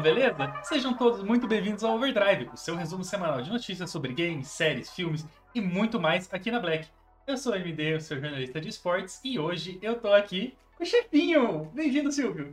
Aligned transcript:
Beleza? 0.00 0.54
Sejam 0.62 0.94
todos 0.94 1.22
muito 1.22 1.46
bem-vindos 1.46 1.84
ao 1.84 1.96
Overdrive, 1.96 2.48
o 2.52 2.56
seu 2.56 2.74
resumo 2.74 3.04
semanal 3.04 3.42
de 3.42 3.50
notícias 3.50 3.90
sobre 3.90 4.14
games, 4.14 4.48
séries, 4.48 4.90
filmes 4.90 5.26
e 5.54 5.60
muito 5.60 6.00
mais 6.00 6.26
aqui 6.32 6.50
na 6.50 6.58
Black. 6.58 6.88
Eu 7.26 7.36
sou 7.36 7.52
o 7.52 7.56
MD, 7.56 7.96
o 7.96 8.00
seu 8.00 8.18
jornalista 8.18 8.60
de 8.60 8.70
esportes, 8.70 9.20
e 9.22 9.38
hoje 9.38 9.78
eu 9.82 10.00
tô 10.00 10.10
aqui 10.12 10.54
com 10.76 10.84
o 10.84 10.86
chefinho. 10.86 11.70
Bem-vindo, 11.74 12.10
Silvio. 12.10 12.50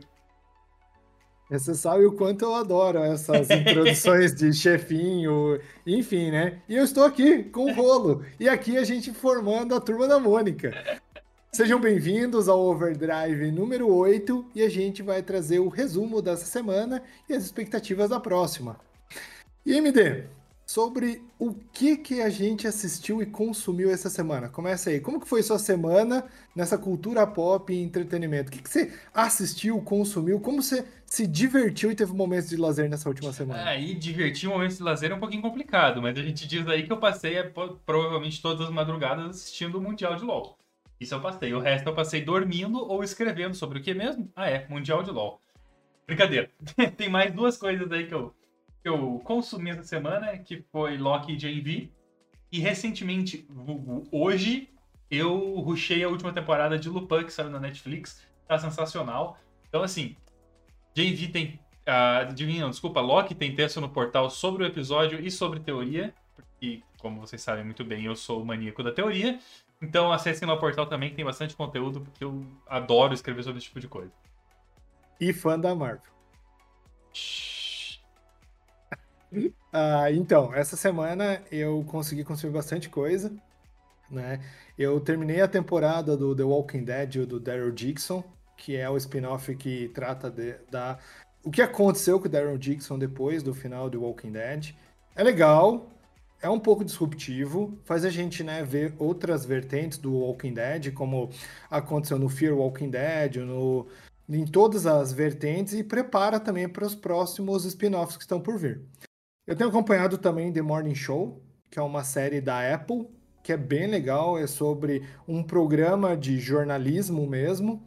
Você 1.50 1.74
sabe 1.74 2.04
o 2.04 2.12
quanto 2.12 2.44
eu 2.44 2.54
adoro 2.54 2.98
essas 2.98 3.48
introduções 3.50 4.34
de 4.34 4.52
chefinho, 4.52 5.58
enfim, 5.86 6.30
né? 6.30 6.60
E 6.68 6.76
eu 6.76 6.84
estou 6.84 7.04
aqui 7.04 7.44
com 7.44 7.64
o 7.64 7.72
Rolo. 7.72 8.22
E 8.38 8.46
aqui 8.46 8.76
a 8.76 8.84
gente 8.84 9.10
formando 9.14 9.74
a 9.74 9.80
turma 9.80 10.06
da 10.06 10.18
Mônica. 10.18 10.70
Sejam 11.58 11.80
bem-vindos 11.80 12.48
ao 12.48 12.60
Overdrive 12.60 13.50
número 13.50 13.92
8 13.92 14.52
e 14.54 14.62
a 14.62 14.68
gente 14.68 15.02
vai 15.02 15.24
trazer 15.24 15.58
o 15.58 15.66
resumo 15.66 16.22
dessa 16.22 16.44
semana 16.44 17.02
e 17.28 17.34
as 17.34 17.42
expectativas 17.42 18.10
da 18.10 18.20
próxima. 18.20 18.78
E 19.66 19.74
MD, 19.74 20.26
sobre 20.64 21.20
o 21.36 21.52
que 21.72 21.96
que 21.96 22.22
a 22.22 22.30
gente 22.30 22.68
assistiu 22.68 23.20
e 23.20 23.26
consumiu 23.26 23.90
essa 23.90 24.08
semana. 24.08 24.48
Começa 24.48 24.90
aí, 24.90 25.00
como 25.00 25.18
que 25.18 25.26
foi 25.26 25.42
sua 25.42 25.58
semana 25.58 26.24
nessa 26.54 26.78
cultura 26.78 27.26
pop 27.26 27.72
e 27.72 27.82
entretenimento? 27.82 28.50
O 28.50 28.52
que, 28.52 28.62
que 28.62 28.70
você 28.70 28.92
assistiu, 29.12 29.82
consumiu, 29.82 30.38
como 30.38 30.62
você 30.62 30.86
se 31.06 31.26
divertiu 31.26 31.90
e 31.90 31.96
teve 31.96 32.12
momentos 32.12 32.50
de 32.50 32.56
lazer 32.56 32.88
nessa 32.88 33.08
última 33.08 33.32
semana? 33.32 33.64
Aí, 33.64 33.96
ah, 33.96 33.98
divertir 33.98 34.48
momentos 34.48 34.76
de 34.76 34.84
lazer 34.84 35.10
é 35.10 35.14
um 35.16 35.18
pouquinho 35.18 35.42
complicado, 35.42 36.00
mas 36.00 36.16
a 36.16 36.22
gente 36.22 36.46
diz 36.46 36.68
aí 36.68 36.86
que 36.86 36.92
eu 36.92 36.98
passei 36.98 37.34
é, 37.34 37.42
provavelmente 37.84 38.40
todas 38.40 38.68
as 38.68 38.72
madrugadas 38.72 39.28
assistindo 39.30 39.78
o 39.78 39.80
Mundial 39.80 40.14
de 40.14 40.22
LoL. 40.22 40.56
Isso 41.00 41.14
eu 41.14 41.20
passei. 41.20 41.52
O 41.54 41.60
resto 41.60 41.88
eu 41.88 41.94
passei 41.94 42.22
dormindo 42.22 42.78
ou 42.78 43.02
escrevendo 43.04 43.54
sobre 43.54 43.78
o 43.78 43.82
que 43.82 43.94
mesmo? 43.94 44.30
Ah, 44.34 44.48
é, 44.48 44.66
Mundial 44.68 45.02
de 45.02 45.10
LOL. 45.10 45.40
Brincadeira. 46.06 46.50
Tem 46.96 47.08
mais 47.08 47.32
duas 47.32 47.56
coisas 47.56 47.90
aí 47.92 48.06
que 48.06 48.14
eu, 48.14 48.34
que 48.82 48.88
eu 48.88 49.20
consumi 49.24 49.70
essa 49.70 49.84
semana, 49.84 50.36
que 50.38 50.64
foi 50.72 50.96
Loki 50.96 51.32
e 51.32 51.36
JV. 51.36 51.92
E 52.50 52.60
recentemente, 52.60 53.46
hoje, 54.10 54.70
eu 55.10 55.60
rushei 55.60 56.02
a 56.02 56.08
última 56.08 56.32
temporada 56.32 56.78
de 56.78 56.88
Lupin, 56.88 57.24
que 57.24 57.32
saiu 57.32 57.50
na 57.50 57.60
Netflix. 57.60 58.26
Tá 58.46 58.58
sensacional. 58.58 59.38
Então, 59.68 59.82
assim, 59.82 60.16
JV 60.94 61.28
tem. 61.28 61.60
Uh, 61.86 62.60
não, 62.60 62.70
desculpa, 62.70 63.00
Loki 63.00 63.34
tem 63.34 63.54
texto 63.54 63.80
no 63.80 63.88
portal 63.88 64.28
sobre 64.28 64.64
o 64.64 64.66
episódio 64.66 65.20
e 65.20 65.30
sobre 65.30 65.60
teoria. 65.60 66.14
Porque, 66.34 66.82
como 66.98 67.20
vocês 67.20 67.40
sabem 67.40 67.64
muito 67.64 67.84
bem, 67.84 68.04
eu 68.04 68.16
sou 68.16 68.42
o 68.42 68.46
maníaco 68.46 68.82
da 68.82 68.92
teoria. 68.92 69.38
Então 69.80 70.12
acessem 70.12 70.48
o 70.48 70.58
portal 70.58 70.86
também, 70.86 71.10
que 71.10 71.16
tem 71.16 71.24
bastante 71.24 71.54
conteúdo, 71.54 72.00
porque 72.00 72.24
eu 72.24 72.44
adoro 72.66 73.14
escrever 73.14 73.42
sobre 73.42 73.58
esse 73.58 73.66
tipo 73.68 73.80
de 73.80 73.88
coisa. 73.88 74.12
E 75.20 75.32
fã 75.32 75.58
da 75.58 75.74
Marvel. 75.74 76.02
ah, 79.72 80.10
então, 80.10 80.52
essa 80.54 80.76
semana 80.76 81.42
eu 81.50 81.84
consegui 81.88 82.24
construir 82.24 82.52
bastante 82.52 82.88
coisa. 82.88 83.32
Né? 84.10 84.40
Eu 84.76 84.98
terminei 85.00 85.40
a 85.40 85.48
temporada 85.48 86.16
do 86.16 86.34
The 86.34 86.42
Walking 86.42 86.84
Dead 86.84 87.26
do 87.26 87.38
Daryl 87.38 87.70
Dixon, 87.70 88.24
que 88.56 88.76
é 88.76 88.88
o 88.88 88.96
spin-off 88.96 89.54
que 89.54 89.88
trata 89.88 90.30
de, 90.30 90.54
da 90.70 90.98
o 91.44 91.50
que 91.50 91.62
aconteceu 91.62 92.18
com 92.18 92.26
o 92.26 92.28
Daryl 92.28 92.58
Dixon 92.58 92.98
depois 92.98 93.42
do 93.42 93.54
final 93.54 93.88
do 93.88 94.02
Walking 94.02 94.32
Dead. 94.32 94.74
É 95.14 95.22
legal, 95.22 95.88
é 96.40 96.48
um 96.48 96.58
pouco 96.58 96.84
disruptivo, 96.84 97.78
faz 97.84 98.04
a 98.04 98.10
gente 98.10 98.44
né, 98.44 98.62
ver 98.62 98.94
outras 98.98 99.44
vertentes 99.44 99.98
do 99.98 100.12
Walking 100.12 100.54
Dead, 100.54 100.92
como 100.92 101.30
aconteceu 101.70 102.18
no 102.18 102.28
Fear 102.28 102.54
Walking 102.54 102.90
Dead, 102.90 103.36
no, 103.36 103.86
em 104.28 104.46
todas 104.46 104.86
as 104.86 105.12
vertentes, 105.12 105.74
e 105.74 105.82
prepara 105.82 106.38
também 106.38 106.68
para 106.68 106.86
os 106.86 106.94
próximos 106.94 107.64
spin-offs 107.64 108.16
que 108.16 108.22
estão 108.22 108.40
por 108.40 108.56
vir. 108.56 108.80
Eu 109.46 109.56
tenho 109.56 109.70
acompanhado 109.70 110.16
também 110.16 110.52
The 110.52 110.62
Morning 110.62 110.94
Show, 110.94 111.42
que 111.70 111.78
é 111.78 111.82
uma 111.82 112.04
série 112.04 112.40
da 112.40 112.72
Apple, 112.72 113.08
que 113.42 113.52
é 113.52 113.56
bem 113.56 113.86
legal, 113.88 114.38
é 114.38 114.46
sobre 114.46 115.02
um 115.26 115.42
programa 115.42 116.16
de 116.16 116.38
jornalismo 116.38 117.26
mesmo, 117.26 117.82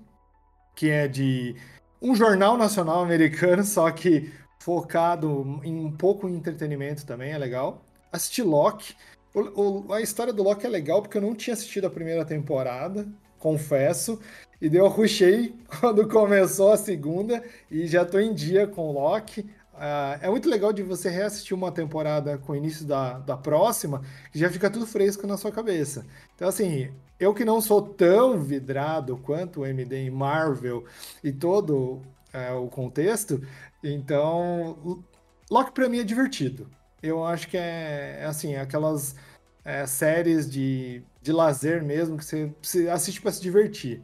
que 0.75 0.89
é 0.89 1.07
de 1.07 1.55
um 2.01 2.15
jornal 2.15 2.57
nacional 2.57 3.01
americano, 3.01 3.63
só 3.63 3.89
que 3.91 4.29
focado 4.59 5.61
em 5.63 5.73
um 5.73 5.91
pouco 5.91 6.27
em 6.27 6.35
entretenimento 6.35 7.05
também, 7.05 7.31
é 7.31 7.37
legal 7.37 7.85
assisti 8.11 8.41
Loki. 8.41 8.95
O, 9.33 9.87
o, 9.89 9.93
a 9.93 10.01
história 10.01 10.33
do 10.33 10.43
Loki 10.43 10.65
é 10.65 10.69
legal 10.69 11.01
porque 11.01 11.17
eu 11.17 11.21
não 11.21 11.33
tinha 11.33 11.53
assistido 11.53 11.85
a 11.85 11.89
primeira 11.89 12.25
temporada, 12.25 13.07
confesso. 13.39 14.19
E 14.61 14.69
deu 14.69 14.87
rushei 14.87 15.55
quando 15.79 16.07
começou 16.07 16.71
a 16.71 16.77
segunda 16.77 17.43
e 17.69 17.87
já 17.87 18.05
tô 18.05 18.19
em 18.19 18.33
dia 18.33 18.67
com 18.67 18.89
o 18.89 18.91
Loki. 18.93 19.41
Uh, 19.73 20.19
é 20.21 20.29
muito 20.29 20.47
legal 20.47 20.71
de 20.71 20.83
você 20.83 21.09
reassistir 21.09 21.55
uma 21.55 21.71
temporada 21.71 22.37
com 22.37 22.51
o 22.51 22.55
início 22.55 22.85
da, 22.85 23.17
da 23.19 23.35
próxima, 23.35 24.01
que 24.31 24.37
já 24.37 24.49
fica 24.49 24.69
tudo 24.69 24.85
fresco 24.85 25.25
na 25.25 25.37
sua 25.37 25.51
cabeça. 25.51 26.05
Então, 26.35 26.47
assim, 26.47 26.91
eu 27.19 27.33
que 27.33 27.43
não 27.43 27.59
sou 27.59 27.81
tão 27.81 28.39
vidrado 28.39 29.17
quanto 29.17 29.61
o 29.61 29.65
MD 29.65 29.95
em 29.95 30.11
Marvel 30.11 30.85
e 31.23 31.31
todo 31.31 32.01
uh, 32.33 32.57
o 32.63 32.67
contexto, 32.67 33.41
então, 33.83 35.03
Loki 35.49 35.71
para 35.71 35.89
mim 35.89 35.99
é 35.99 36.03
divertido 36.03 36.69
eu 37.01 37.25
acho 37.25 37.47
que 37.47 37.57
é, 37.57 38.19
é 38.21 38.25
assim, 38.25 38.55
aquelas 38.55 39.15
é, 39.63 39.85
séries 39.85 40.49
de, 40.49 41.03
de 41.21 41.31
lazer 41.31 41.83
mesmo, 41.83 42.17
que 42.17 42.25
você, 42.25 42.53
você 42.61 42.89
assiste 42.89 43.21
para 43.21 43.31
se 43.31 43.41
divertir. 43.41 44.01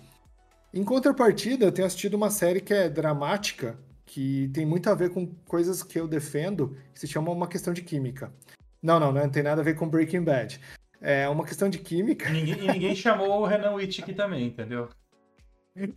Em 0.73 0.83
contrapartida, 0.83 1.65
eu 1.65 1.71
tenho 1.71 1.85
assistido 1.85 2.15
uma 2.15 2.29
série 2.29 2.59
que 2.59 2.73
é 2.73 2.89
dramática, 2.89 3.77
que 4.05 4.49
tem 4.53 4.65
muito 4.65 4.89
a 4.89 4.95
ver 4.95 5.09
com 5.09 5.27
coisas 5.47 5.83
que 5.83 5.99
eu 5.99 6.07
defendo, 6.07 6.77
que 6.93 6.99
se 6.99 7.07
chama 7.07 7.31
Uma 7.31 7.47
Questão 7.47 7.73
de 7.73 7.81
Química. 7.81 8.31
Não, 8.81 8.99
não, 8.99 9.11
não 9.11 9.29
tem 9.29 9.43
nada 9.43 9.61
a 9.61 9.63
ver 9.63 9.75
com 9.75 9.89
Breaking 9.89 10.23
Bad. 10.23 10.59
É 11.01 11.27
uma 11.29 11.45
questão 11.45 11.69
de 11.69 11.77
química. 11.77 12.29
E 12.29 12.33
ninguém, 12.33 12.63
e 12.63 12.71
ninguém 12.71 12.95
chamou 12.95 13.41
o 13.41 13.45
Renan 13.45 13.73
Witt 13.73 14.01
aqui 14.01 14.13
também, 14.13 14.47
entendeu? 14.47 14.89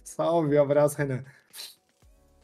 Salve, 0.04 0.58
abraço, 0.58 0.96
Renan. 0.96 1.24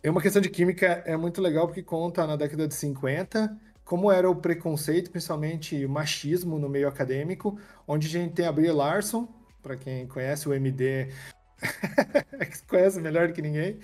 É 0.03 0.11
uma 0.11 0.23
questão 0.23 0.41
de 0.41 0.49
química, 0.49 1.03
é 1.05 1.17
muito 1.17 1.41
legal 1.43 1.67
porque 1.67 1.83
conta 1.83 2.27
na 2.27 2.37
década 2.37 2.69
de 2.69 2.75
50 2.75 3.59
como 3.87 4.11
era 4.11 4.29
o 4.29 4.35
preconceito, 4.35 5.13
principalmente 5.13 5.87
machismo 5.87 6.59
no 6.59 6.69
meio 6.69 6.89
acadêmico, 6.89 7.57
onde 7.87 8.09
a 8.09 8.11
gente 8.11 8.35
tem 8.35 8.45
a 8.45 8.51
Brie 8.51 8.73
Larson, 8.73 9.29
para 9.63 9.77
quem 9.77 10.09
conhece 10.09 10.49
o 10.49 10.53
MD, 10.53 11.09
conhece 12.67 13.01
melhor 13.01 13.33
que 13.33 13.41
ninguém. 13.41 13.79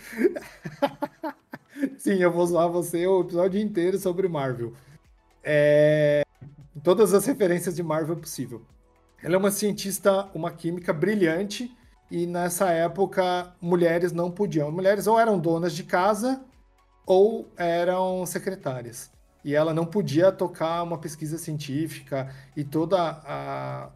Sim, 1.96 2.16
eu 2.16 2.32
vou 2.32 2.44
zoar 2.44 2.68
você 2.68 3.06
o 3.06 3.20
episódio 3.20 3.60
inteiro 3.60 3.96
sobre 3.96 4.26
Marvel. 4.26 4.72
É... 5.42 6.24
Todas 6.82 7.14
as 7.14 7.24
referências 7.24 7.76
de 7.76 7.82
Marvel 7.84 8.16
possível. 8.16 8.60
Ela 9.22 9.36
é 9.36 9.38
uma 9.38 9.52
cientista, 9.52 10.28
uma 10.34 10.50
química 10.50 10.92
brilhante, 10.92 11.72
e 12.10 12.26
nessa 12.26 12.72
época 12.72 13.54
mulheres 13.60 14.10
não 14.10 14.32
podiam. 14.32 14.72
Mulheres 14.72 15.06
ou 15.06 15.18
eram 15.18 15.38
donas 15.38 15.72
de 15.72 15.84
casa 15.84 16.44
ou 17.06 17.48
eram 17.56 18.26
secretárias 18.26 19.12
e 19.44 19.54
ela 19.54 19.74
não 19.74 19.84
podia 19.84 20.30
tocar 20.30 20.82
uma 20.82 20.98
pesquisa 20.98 21.38
científica 21.38 22.32
e 22.56 22.64
toda 22.64 22.98
a 23.00 23.90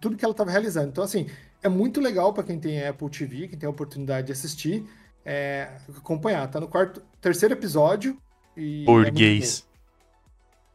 tudo 0.00 0.16
que 0.16 0.24
ela 0.24 0.32
estava 0.32 0.50
realizando. 0.50 0.88
Então, 0.88 1.02
assim, 1.02 1.28
é 1.62 1.68
muito 1.68 2.00
legal 2.00 2.32
para 2.32 2.44
quem 2.44 2.58
tem 2.58 2.86
Apple 2.86 3.10
TV, 3.10 3.48
quem 3.48 3.58
tem 3.58 3.66
a 3.66 3.70
oportunidade 3.70 4.28
de 4.28 4.32
assistir, 4.32 4.86
é, 5.24 5.68
acompanhar. 5.96 6.46
Tá 6.48 6.60
no 6.60 6.68
quarto, 6.68 7.02
terceiro 7.20 7.54
episódio. 7.54 8.16
E 8.56 8.84
Burguês. 8.84 9.66
É 9.66 9.70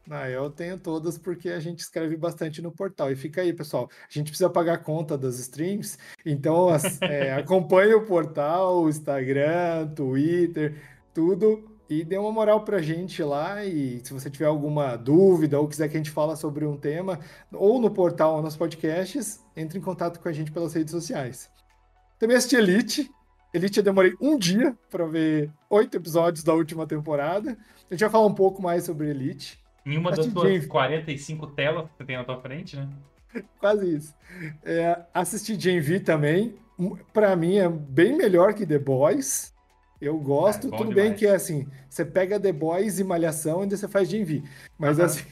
ah, 0.08 0.30
eu 0.30 0.48
tenho 0.50 0.78
todas 0.78 1.18
porque 1.18 1.48
a 1.48 1.58
gente 1.58 1.80
escreve 1.80 2.16
bastante 2.16 2.62
no 2.62 2.70
portal. 2.70 3.10
E 3.10 3.16
fica 3.16 3.40
aí, 3.40 3.52
pessoal. 3.52 3.88
A 4.02 4.12
gente 4.12 4.28
precisa 4.28 4.48
pagar 4.48 4.74
a 4.74 4.78
conta 4.78 5.18
das 5.18 5.38
streams, 5.38 5.98
então 6.24 6.68
é, 7.00 7.32
acompanhe 7.34 7.94
o 7.94 8.04
portal, 8.04 8.84
o 8.84 8.88
Instagram, 8.88 9.88
Twitter, 9.88 10.80
tudo 11.12 11.75
e 11.88 12.04
dê 12.04 12.18
uma 12.18 12.32
moral 12.32 12.62
pra 12.62 12.82
gente 12.82 13.22
lá. 13.22 13.64
E 13.64 14.00
se 14.04 14.12
você 14.12 14.30
tiver 14.30 14.46
alguma 14.46 14.96
dúvida 14.96 15.58
ou 15.58 15.68
quiser 15.68 15.88
que 15.88 15.96
a 15.96 15.98
gente 15.98 16.10
fale 16.10 16.36
sobre 16.36 16.64
um 16.64 16.76
tema, 16.76 17.18
ou 17.52 17.80
no 17.80 17.90
portal 17.90 18.36
ou 18.36 18.42
nos 18.42 18.56
podcasts, 18.56 19.44
entre 19.56 19.78
em 19.78 19.82
contato 19.82 20.20
com 20.20 20.28
a 20.28 20.32
gente 20.32 20.52
pelas 20.52 20.74
redes 20.74 20.90
sociais. 20.90 21.50
Também 22.18 22.36
assisti 22.36 22.56
Elite. 22.56 23.10
Elite 23.52 23.78
eu 23.78 23.84
demorei 23.84 24.14
um 24.20 24.38
dia 24.38 24.76
para 24.90 25.06
ver 25.06 25.50
oito 25.70 25.96
episódios 25.96 26.44
da 26.44 26.52
última 26.52 26.86
temporada. 26.86 27.56
A 27.90 27.94
gente 27.94 28.00
vai 28.00 28.10
falar 28.10 28.26
um 28.26 28.34
pouco 28.34 28.60
mais 28.60 28.84
sobre 28.84 29.08
Elite. 29.08 29.58
Em 29.84 29.96
uma 29.96 30.10
das 30.10 30.26
suas 30.26 30.66
45 30.66 31.46
telas 31.48 31.84
que 31.88 31.96
você 31.96 32.04
tem 32.04 32.16
na 32.16 32.24
tua 32.24 32.40
frente, 32.40 32.76
né? 32.76 32.88
Quase 33.60 33.94
isso. 33.94 34.14
É, 34.64 35.00
assisti 35.14 35.58
Gen 35.58 35.80
V 35.80 36.00
também. 36.00 36.56
Para 37.12 37.36
mim 37.36 37.56
é 37.56 37.68
bem 37.68 38.16
melhor 38.16 38.52
que 38.52 38.66
The 38.66 38.78
Boys. 38.78 39.54
Eu 40.00 40.18
gosto. 40.18 40.68
É, 40.68 40.70
Tudo 40.70 40.90
demais. 40.90 40.94
bem 40.94 41.14
que 41.14 41.26
é 41.26 41.34
assim, 41.34 41.66
você 41.88 42.04
pega 42.04 42.38
The 42.38 42.52
Boys 42.52 42.98
e 42.98 43.04
Malhação 43.04 43.60
e 43.60 43.62
ainda 43.62 43.76
você 43.76 43.88
faz 43.88 44.08
Gen. 44.08 44.44
Mas 44.78 45.00
assim. 45.00 45.24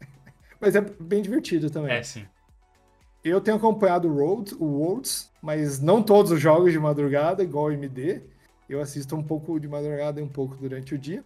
mas 0.60 0.76
é 0.76 0.80
bem 0.80 1.22
divertido 1.22 1.70
também. 1.70 1.92
É, 1.92 2.02
sim. 2.02 2.24
Eu 3.24 3.40
tenho 3.40 3.56
acompanhado 3.56 4.08
o 4.08 4.14
Road, 4.14 4.54
o 4.58 4.64
Worlds, 4.64 5.30
mas 5.40 5.80
não 5.80 6.02
todos 6.02 6.30
os 6.30 6.40
jogos 6.40 6.72
de 6.72 6.78
madrugada, 6.78 7.42
igual 7.42 7.66
o 7.66 7.72
MD. 7.72 8.22
Eu 8.68 8.80
assisto 8.80 9.16
um 9.16 9.22
pouco 9.22 9.58
de 9.58 9.66
madrugada 9.66 10.20
e 10.20 10.22
um 10.22 10.28
pouco 10.28 10.56
durante 10.56 10.94
o 10.94 10.98
dia. 10.98 11.24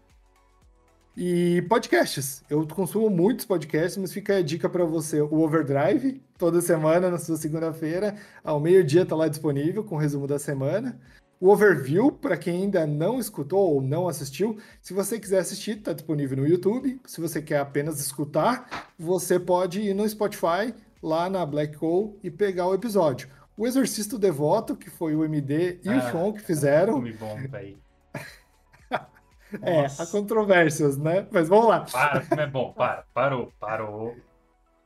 E 1.16 1.62
podcasts. 1.62 2.44
Eu 2.48 2.64
consumo 2.68 3.10
muitos 3.10 3.44
podcasts, 3.44 3.96
mas 3.96 4.12
fica 4.12 4.36
a 4.36 4.42
dica 4.42 4.68
para 4.68 4.84
você: 4.84 5.20
o 5.20 5.40
Overdrive, 5.40 6.22
toda 6.38 6.60
semana, 6.60 7.10
na 7.10 7.18
sua 7.18 7.36
segunda-feira, 7.36 8.14
ao 8.44 8.60
meio-dia, 8.60 9.02
está 9.02 9.16
lá 9.16 9.26
disponível 9.26 9.82
com 9.82 9.96
o 9.96 9.98
resumo 9.98 10.28
da 10.28 10.38
semana. 10.38 10.96
O 11.40 11.50
Overview, 11.50 12.10
para 12.10 12.36
quem 12.36 12.62
ainda 12.62 12.84
não 12.84 13.20
escutou 13.20 13.74
ou 13.74 13.80
não 13.80 14.08
assistiu, 14.08 14.58
se 14.82 14.92
você 14.92 15.20
quiser 15.20 15.38
assistir, 15.38 15.78
está 15.78 15.92
disponível 15.92 16.36
no 16.36 16.46
YouTube. 16.48 17.00
Se 17.06 17.20
você 17.20 17.40
quer 17.40 17.60
apenas 17.60 18.00
escutar, 18.00 18.92
você 18.98 19.38
pode 19.38 19.80
ir 19.80 19.94
no 19.94 20.08
Spotify, 20.08 20.74
lá 21.00 21.30
na 21.30 21.46
Black 21.46 21.76
Hole, 21.80 22.18
e 22.24 22.30
pegar 22.30 22.66
o 22.66 22.74
episódio. 22.74 23.28
O 23.56 23.68
Exorcista 23.68 24.18
Devoto, 24.18 24.76
que 24.76 24.90
foi 24.90 25.14
o 25.14 25.24
MD 25.24 25.80
e 25.84 25.88
ah, 25.88 25.98
o 25.98 26.10
Sean 26.10 26.32
que 26.32 26.40
fizeram. 26.40 27.00
Bom, 27.00 27.36
velho. 27.48 27.78
É, 29.62 29.86
há 29.86 30.04
controvérsias, 30.04 30.98
né? 30.98 31.26
Mas 31.30 31.48
vamos 31.48 31.68
lá. 31.68 31.80
Para, 31.80 32.20
como 32.20 32.38
é 32.38 32.46
bom, 32.46 32.70
para, 32.74 33.06
parou, 33.14 33.50
parou. 33.58 34.14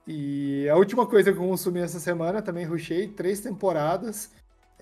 E 0.07 0.69
a 0.69 0.77
última 0.77 1.05
coisa 1.05 1.33
que 1.33 1.39
eu 1.39 1.49
consumi 1.49 1.81
essa 1.81 1.99
semana, 1.99 2.41
também 2.41 2.65
rushei 2.65 3.09
três 3.09 3.41
temporadas, 3.41 4.31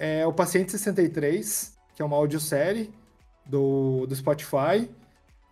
é 0.01 0.27
o 0.27 0.33
Paciente 0.33 0.73
63, 0.73 1.79
que 1.95 2.01
é 2.01 2.05
uma 2.05 2.17
audiosérie 2.17 2.91
do, 3.45 4.07
do 4.07 4.17
Spotify, 4.17 4.91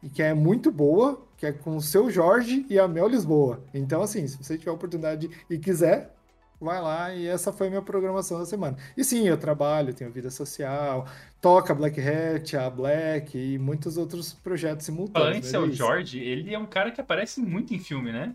e 0.03 0.09
que 0.09 0.23
é 0.23 0.33
muito 0.33 0.73
boa, 0.73 1.23
que 1.37 1.45
é 1.45 1.53
com 1.53 1.77
o 1.77 1.83
seu 1.83 2.11
Jorge 2.11 2.65
e 2.71 2.79
a 2.79 2.89
Mel 2.89 3.09
Lisboa. 3.09 3.63
Então, 3.75 4.01
assim, 4.01 4.27
se 4.27 4.39
você 4.39 4.57
tiver 4.57 4.71
a 4.71 4.75
oportunidade 4.75 5.29
e 5.51 5.59
quiser, 5.59 6.15
vai 6.59 6.81
lá 6.81 7.15
e 7.15 7.27
essa 7.27 7.53
foi 7.53 7.67
a 7.67 7.71
minha 7.71 7.83
programação 7.83 8.39
da 8.39 8.47
semana. 8.47 8.79
E 8.97 9.05
sim, 9.05 9.29
eu 9.29 9.37
trabalho, 9.37 9.93
tenho 9.93 10.11
vida 10.11 10.31
social, 10.31 11.07
toca 11.43 11.75
Black 11.75 12.01
Hat, 12.01 12.57
a 12.57 12.71
Black 12.71 13.37
e 13.37 13.59
muitos 13.59 13.99
outros 13.99 14.33
projetos 14.33 14.87
simultâneos. 14.87 15.29
Falando 15.29 15.45
em 15.45 15.47
seu 15.47 15.71
George, 15.71 16.19
ele 16.21 16.55
é 16.55 16.59
um 16.59 16.67
cara 16.67 16.91
que 16.91 17.03
aparece 17.03 17.43
muito 17.43 17.75
em 17.75 17.79
filme, 17.79 18.13
né? 18.13 18.35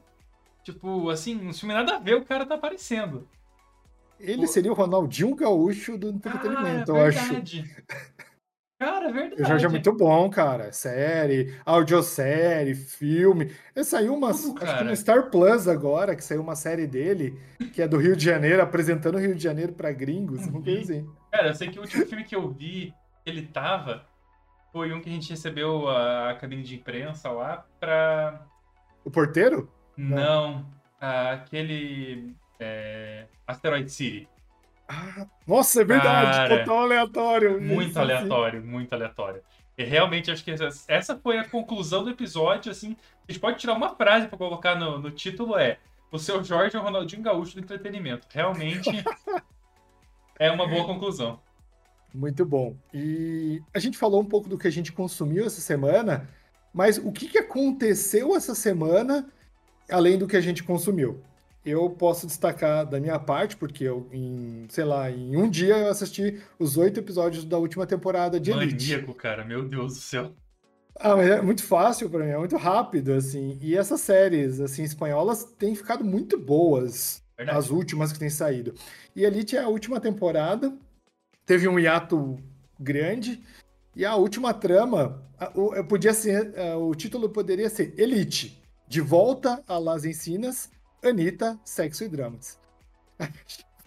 Tipo, 0.63 1.09
assim, 1.09 1.35
um 1.35 1.51
filme 1.51 1.73
nada 1.73 1.95
a 1.95 1.99
ver, 1.99 2.15
o 2.15 2.23
cara 2.23 2.45
tá 2.45 2.53
aparecendo. 2.53 3.27
Ele 4.19 4.47
seria 4.47 4.71
o 4.71 4.75
Ronaldinho 4.75 5.35
Gaúcho 5.35 5.97
do 5.97 6.09
entretenimento, 6.09 6.93
ah, 6.93 6.97
é 6.97 7.01
eu 7.01 7.05
acho. 7.07 7.43
Cara, 8.79 9.09
é 9.09 9.11
verdade. 9.13 9.41
O 9.41 9.45
Jorge 9.45 9.65
é 9.65 9.69
muito 9.69 9.93
bom, 9.93 10.29
cara. 10.29 10.71
Série, 10.73 11.57
audiosérie, 11.65 12.75
filme. 12.75 13.55
Ele 13.75 13.85
saiu 13.85 14.13
uma. 14.13 14.33
Tudo, 14.33 14.61
acho 14.61 14.77
que 14.77 14.83
no 14.83 14.95
Star 14.95 15.29
Plus 15.29 15.67
agora, 15.67 16.15
que 16.15 16.23
saiu 16.23 16.41
uma 16.41 16.55
série 16.55 16.85
dele, 16.85 17.39
que 17.73 17.81
é 17.81 17.87
do 17.87 17.97
Rio 17.97 18.15
de 18.15 18.25
Janeiro, 18.25 18.61
apresentando 18.61 19.15
o 19.15 19.19
Rio 19.19 19.35
de 19.35 19.43
Janeiro 19.43 19.73
pra 19.73 19.91
gringos. 19.91 20.45
Uhum. 20.47 20.63
assim. 20.81 21.09
Cara, 21.31 21.47
eu 21.47 21.53
sei 21.53 21.69
que 21.69 21.79
o 21.79 21.81
último 21.81 22.05
filme 22.05 22.25
que 22.25 22.35
eu 22.35 22.49
vi, 22.49 22.93
ele 23.25 23.43
tava, 23.43 24.05
foi 24.71 24.91
um 24.91 24.99
que 24.99 25.09
a 25.09 25.13
gente 25.13 25.29
recebeu 25.29 25.87
a 25.87 26.35
cabine 26.39 26.63
de 26.63 26.75
imprensa 26.75 27.29
lá 27.29 27.65
pra. 27.79 28.45
O 29.05 29.11
porteiro? 29.11 29.71
Não. 29.95 30.15
Não 30.15 30.83
aquele. 31.03 32.33
É, 32.63 33.25
Asteroid 33.45 33.89
City. 33.89 34.27
Ah, 34.87 35.27
nossa, 35.47 35.81
é 35.81 35.85
verdade, 35.85 36.31
Cara, 36.31 36.59
total 36.59 36.79
aleatório. 36.81 37.61
Muito 37.61 37.89
isso, 37.89 37.99
aleatório, 37.99 38.59
assim. 38.59 38.67
muito 38.67 38.93
aleatório. 38.93 39.41
E 39.77 39.83
realmente 39.83 40.29
acho 40.29 40.43
que 40.43 40.53
essa, 40.87 41.17
foi 41.17 41.37
a 41.37 41.47
conclusão 41.47 42.03
do 42.03 42.09
episódio, 42.09 42.71
assim. 42.71 42.95
A 43.27 43.31
gente 43.31 43.41
pode 43.41 43.59
tirar 43.59 43.73
uma 43.73 43.95
frase 43.95 44.27
para 44.27 44.37
colocar 44.37 44.75
no, 44.75 44.99
no 44.99 45.11
título 45.11 45.57
é 45.57 45.77
o 46.11 46.19
seu 46.19 46.43
Jorge 46.43 46.75
é 46.75 46.79
o 46.79 46.83
Ronaldinho 46.83 47.23
Gaúcho 47.23 47.55
do 47.55 47.61
entretenimento. 47.61 48.27
Realmente 48.29 48.89
é 50.37 50.51
uma 50.51 50.67
boa 50.67 50.85
conclusão. 50.85 51.39
Muito 52.13 52.45
bom. 52.45 52.75
E 52.93 53.59
a 53.73 53.79
gente 53.79 53.97
falou 53.97 54.21
um 54.21 54.25
pouco 54.25 54.47
do 54.47 54.57
que 54.57 54.67
a 54.67 54.71
gente 54.71 54.91
consumiu 54.91 55.45
essa 55.45 55.59
semana, 55.59 56.29
mas 56.71 56.99
o 56.99 57.11
que, 57.11 57.27
que 57.27 57.39
aconteceu 57.39 58.35
essa 58.35 58.53
semana 58.53 59.27
além 59.89 60.17
do 60.17 60.27
que 60.27 60.37
a 60.37 60.41
gente 60.41 60.63
consumiu? 60.63 61.23
Eu 61.65 61.89
posso 61.89 62.27
destacar 62.27 62.85
da 62.85 62.99
minha 62.99 63.17
parte, 63.17 63.55
porque 63.55 63.85
eu, 63.85 64.07
em, 64.11 64.65
sei 64.69 64.83
lá, 64.83 65.09
em 65.09 65.35
um 65.37 65.49
dia 65.49 65.77
eu 65.77 65.89
assisti 65.89 66.41
os 66.59 66.77
oito 66.77 66.99
episódios 66.99 67.45
da 67.45 67.57
última 67.57 67.85
temporada 67.85 68.39
de 68.39 68.51
Elite. 68.51 68.91
Maníaco, 68.91 69.13
cara, 69.13 69.45
meu 69.45 69.67
Deus 69.67 69.93
do 69.93 69.99
céu. 69.99 70.33
Ah, 70.95 71.15
mas 71.15 71.27
é 71.27 71.41
muito 71.41 71.63
fácil 71.63 72.09
para 72.09 72.23
mim, 72.23 72.31
é 72.31 72.37
muito 72.37 72.57
rápido, 72.57 73.13
assim. 73.13 73.57
E 73.61 73.75
essas 73.75 74.01
séries, 74.01 74.59
assim, 74.59 74.83
espanholas 74.83 75.43
têm 75.57 75.73
ficado 75.73 76.03
muito 76.03 76.37
boas, 76.37 77.23
Verdade. 77.35 77.57
as 77.57 77.69
últimas 77.69 78.11
que 78.11 78.19
têm 78.19 78.29
saído. 78.29 78.75
E 79.15 79.23
Elite 79.23 79.57
é 79.57 79.61
a 79.61 79.67
última 79.67 79.99
temporada, 79.99 80.71
teve 81.45 81.67
um 81.67 81.79
hiato 81.79 82.37
grande, 82.79 83.41
e 83.95 84.05
a 84.05 84.15
última 84.15 84.53
trama, 84.53 85.23
podia 85.87 86.13
ser, 86.13 86.53
o 86.77 86.93
título 86.93 87.29
poderia 87.29 87.69
ser 87.69 87.93
Elite, 87.97 88.61
de 88.87 89.01
volta 89.01 89.63
a 89.67 89.77
Las 89.77 90.05
Encinas, 90.05 90.69
Anitta, 91.03 91.59
sexo 91.63 92.03
e 92.03 92.09
dramas. 92.09 92.57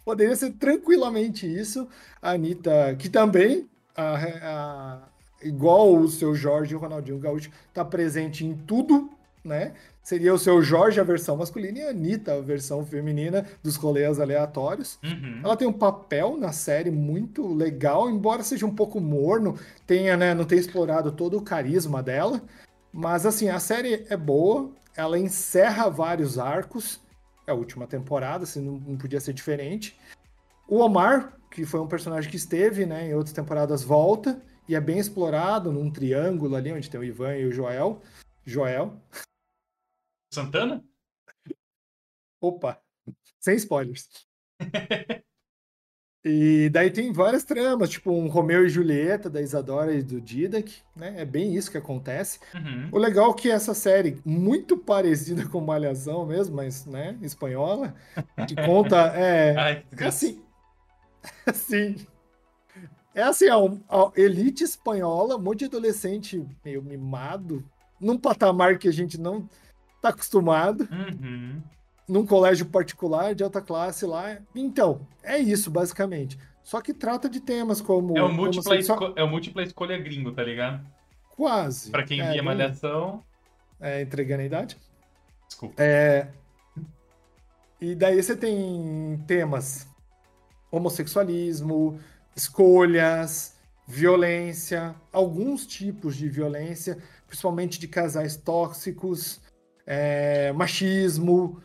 Poderia 0.04 0.36
ser 0.36 0.52
tranquilamente 0.52 1.46
isso. 1.46 1.88
A 2.22 2.30
Anitta, 2.32 2.94
que 2.96 3.08
também, 3.08 3.68
a, 3.96 4.14
a, 4.14 4.98
igual 5.42 5.96
o 5.96 6.08
seu 6.08 6.34
Jorge 6.34 6.72
e 6.72 6.76
o 6.76 6.78
Ronaldinho 6.78 7.18
Gaúcho, 7.18 7.50
está 7.68 7.84
presente 7.84 8.44
em 8.44 8.54
tudo, 8.54 9.10
né? 9.44 9.72
Seria 10.02 10.32
o 10.32 10.38
seu 10.38 10.62
Jorge 10.62 11.00
a 11.00 11.02
versão 11.02 11.36
masculina 11.36 11.80
e 11.80 11.82
a 11.82 11.90
Anitta 11.90 12.34
a 12.34 12.40
versão 12.40 12.86
feminina 12.86 13.44
dos 13.60 13.74
rolês 13.74 14.20
aleatórios. 14.20 14.96
Uhum. 15.02 15.40
Ela 15.42 15.56
tem 15.56 15.66
um 15.66 15.72
papel 15.72 16.36
na 16.36 16.52
série 16.52 16.92
muito 16.92 17.52
legal, 17.52 18.08
embora 18.08 18.44
seja 18.44 18.64
um 18.64 18.74
pouco 18.74 19.00
morno, 19.00 19.58
tenha, 19.84 20.16
né, 20.16 20.32
não 20.32 20.44
tenha 20.44 20.60
explorado 20.60 21.10
todo 21.10 21.36
o 21.36 21.42
carisma 21.42 22.00
dela. 22.00 22.40
Mas 22.92 23.26
assim, 23.26 23.48
a 23.48 23.58
série 23.58 24.06
é 24.08 24.16
boa, 24.16 24.70
ela 24.96 25.18
encerra 25.18 25.90
vários 25.90 26.38
arcos 26.38 27.00
é 27.46 27.52
a 27.52 27.54
última 27.54 27.86
temporada, 27.86 28.44
assim, 28.44 28.60
não, 28.60 28.78
não 28.78 28.96
podia 28.98 29.20
ser 29.20 29.32
diferente. 29.32 29.98
O 30.68 30.78
Omar, 30.78 31.38
que 31.50 31.64
foi 31.64 31.80
um 31.80 31.86
personagem 31.86 32.30
que 32.30 32.36
esteve 32.36 32.84
né, 32.84 33.08
em 33.08 33.14
outras 33.14 33.32
temporadas, 33.32 33.82
volta 33.82 34.42
e 34.68 34.74
é 34.74 34.80
bem 34.80 34.98
explorado 34.98 35.70
num 35.70 35.90
triângulo 35.90 36.56
ali, 36.56 36.72
onde 36.72 36.90
tem 36.90 36.98
o 36.98 37.04
Ivan 37.04 37.36
e 37.36 37.46
o 37.46 37.52
Joel. 37.52 38.02
Joel. 38.44 39.00
Santana? 40.32 40.84
Opa, 42.40 42.82
sem 43.40 43.56
spoilers. 43.56 44.08
E 46.28 46.68
daí 46.70 46.90
tem 46.90 47.12
várias 47.12 47.44
tramas, 47.44 47.88
tipo 47.88 48.10
um 48.10 48.26
Romeu 48.26 48.66
e 48.66 48.68
Julieta 48.68 49.30
da 49.30 49.40
Isadora 49.40 49.94
e 49.94 50.02
do 50.02 50.20
Didac, 50.20 50.74
né? 50.96 51.14
É 51.18 51.24
bem 51.24 51.54
isso 51.54 51.70
que 51.70 51.78
acontece. 51.78 52.40
Uhum. 52.52 52.88
O 52.90 52.98
legal 52.98 53.30
é 53.30 53.34
que 53.34 53.48
essa 53.48 53.72
série, 53.72 54.20
muito 54.24 54.76
parecida 54.76 55.46
com 55.46 55.60
Malhação 55.60 56.26
mesmo, 56.26 56.56
mas, 56.56 56.84
né, 56.84 57.16
espanhola, 57.22 57.94
que 58.48 58.56
conta, 58.56 58.96
é, 59.14 59.56
Ai, 59.56 59.84
é 59.96 60.04
assim, 60.04 60.42
assim, 61.46 61.94
é 63.14 63.22
assim, 63.22 63.46
a, 63.48 63.54
a 63.54 64.10
elite 64.16 64.64
espanhola, 64.64 65.36
um 65.36 65.42
monte 65.42 65.60
de 65.60 65.66
adolescente 65.66 66.44
meio 66.64 66.82
mimado, 66.82 67.64
num 68.00 68.18
patamar 68.18 68.78
que 68.78 68.88
a 68.88 68.92
gente 68.92 69.16
não 69.16 69.48
tá 70.02 70.08
acostumado. 70.08 70.88
Uhum 70.90 71.62
num 72.08 72.24
colégio 72.24 72.66
particular 72.66 73.34
de 73.34 73.42
alta 73.42 73.60
classe 73.60 74.06
lá. 74.06 74.38
Então, 74.54 75.06
é 75.22 75.38
isso, 75.38 75.70
basicamente. 75.70 76.38
Só 76.62 76.80
que 76.80 76.92
trata 76.92 77.28
de 77.28 77.40
temas 77.40 77.80
como. 77.80 78.16
É 78.18 78.22
o 78.22 78.32
múltipla, 78.32 78.74
é 79.14 79.22
o 79.22 79.28
múltipla 79.28 79.62
escolha 79.62 79.96
gringo, 79.98 80.32
tá 80.32 80.42
ligado? 80.42 80.84
Quase. 81.36 81.90
Pra 81.90 82.02
quem 82.02 82.20
é, 82.20 82.32
via 82.32 82.42
Malhação. 82.42 83.22
É, 83.80 84.02
entregando 84.02 84.42
a 84.42 84.46
idade. 84.46 84.76
Desculpa. 85.46 85.74
É... 85.80 86.28
E 87.80 87.94
daí 87.94 88.20
você 88.20 88.34
tem 88.34 89.22
temas: 89.26 89.86
homossexualismo, 90.70 92.00
escolhas, 92.34 93.56
violência, 93.86 94.94
alguns 95.12 95.66
tipos 95.66 96.16
de 96.16 96.28
violência, 96.28 96.98
principalmente 97.28 97.78
de 97.78 97.86
casais 97.86 98.36
tóxicos, 98.36 99.40
é... 99.86 100.52
machismo. 100.52 101.62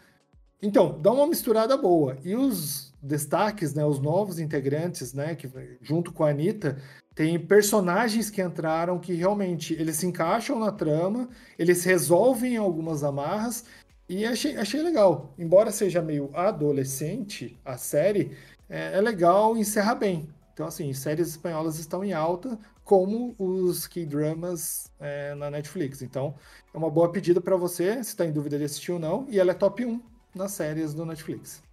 Então, 0.62 1.00
dá 1.02 1.12
uma 1.12 1.26
misturada 1.26 1.76
boa. 1.76 2.18
E 2.24 2.36
os 2.36 2.94
destaques, 3.02 3.74
né, 3.74 3.84
os 3.84 4.00
novos 4.00 4.38
integrantes, 4.38 5.12
né, 5.12 5.34
que 5.34 5.50
junto 5.82 6.14
com 6.14 6.24
a 6.24 6.30
Anitta, 6.30 6.78
tem 7.16 7.40
personagens 7.40 8.30
que 8.30 8.42
entraram 8.42 9.00
que 9.00 9.14
realmente 9.14 9.74
eles 9.74 9.98
se 9.98 10.06
encaixam 10.06 10.60
na 10.60 10.72
trama, 10.72 11.30
eles 11.58 11.84
resolvem 11.84 12.58
algumas 12.58 13.04
amarras 13.04 13.66
e 14.08 14.24
achei, 14.24 14.56
achei 14.56 14.82
legal. 14.84 15.34
Embora 15.38 15.72
seja 15.72 16.02
meio 16.02 16.30
adolescente 16.34 17.60
a 17.66 17.76
série, 17.78 18.38
é, 18.70 18.98
é 18.98 19.02
legal 19.02 19.58
encerrar 19.58 19.96
bem. 19.96 20.30
Então, 20.54 20.68
assim, 20.68 20.94
séries 20.94 21.30
espanholas 21.30 21.80
estão 21.80 22.04
em 22.04 22.14
alta, 22.14 22.58
como 22.84 23.34
os 23.40 23.88
K-dramas 23.88 24.92
é, 25.00 25.34
na 25.34 25.50
Netflix. 25.50 26.02
Então, 26.02 26.36
é 26.74 26.78
uma 26.78 26.90
boa 26.90 27.12
pedida 27.12 27.42
para 27.42 27.56
você, 27.56 27.96
se 27.96 28.12
está 28.12 28.26
em 28.26 28.32
dúvida 28.32 28.60
de 28.60 28.66
assistir 28.66 28.92
ou 28.92 29.00
não, 29.00 29.26
e 29.30 29.40
ela 29.40 29.52
é 29.52 29.56
top 29.56 29.86
1 29.86 30.11
nas 30.34 30.52
séries 30.52 30.94
do 30.94 31.06
Netflix. 31.06 31.64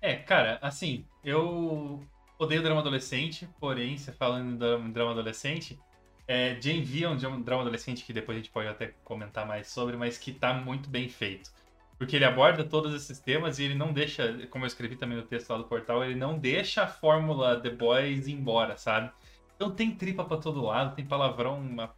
É, 0.00 0.16
cara, 0.16 0.58
assim, 0.62 1.04
eu 1.24 2.02
odeio 2.38 2.62
drama 2.62 2.80
adolescente, 2.80 3.48
porém, 3.58 3.96
você 3.96 4.12
falando 4.12 4.58
de 4.58 4.92
drama 4.92 5.12
adolescente, 5.12 5.78
é, 6.28 6.60
Jane 6.60 6.82
V 6.82 7.04
é 7.04 7.28
um 7.28 7.40
drama 7.40 7.62
adolescente 7.62 8.04
que 8.04 8.12
depois 8.12 8.36
a 8.36 8.40
gente 8.40 8.50
pode 8.50 8.68
até 8.68 8.94
comentar 9.04 9.46
mais 9.46 9.68
sobre, 9.68 9.96
mas 9.96 10.18
que 10.18 10.32
tá 10.32 10.52
muito 10.52 10.88
bem 10.88 11.08
feito. 11.08 11.50
Porque 11.98 12.16
ele 12.16 12.24
aborda 12.24 12.62
todos 12.64 12.92
esses 12.94 13.18
temas 13.18 13.58
e 13.58 13.64
ele 13.64 13.74
não 13.74 13.92
deixa, 13.92 14.46
como 14.48 14.64
eu 14.64 14.66
escrevi 14.66 14.96
também 14.96 15.16
no 15.16 15.24
texto 15.24 15.48
lá 15.50 15.58
do 15.58 15.64
portal, 15.64 16.04
ele 16.04 16.14
não 16.14 16.38
deixa 16.38 16.82
a 16.82 16.86
fórmula 16.86 17.58
The 17.60 17.70
Boys 17.70 18.28
embora, 18.28 18.76
sabe? 18.76 19.10
Então 19.54 19.70
tem 19.70 19.94
tripa 19.94 20.24
para 20.24 20.36
todo 20.36 20.60
lado, 20.60 20.94
tem 20.94 21.06
palavrão 21.06 21.64
a, 21.78 21.90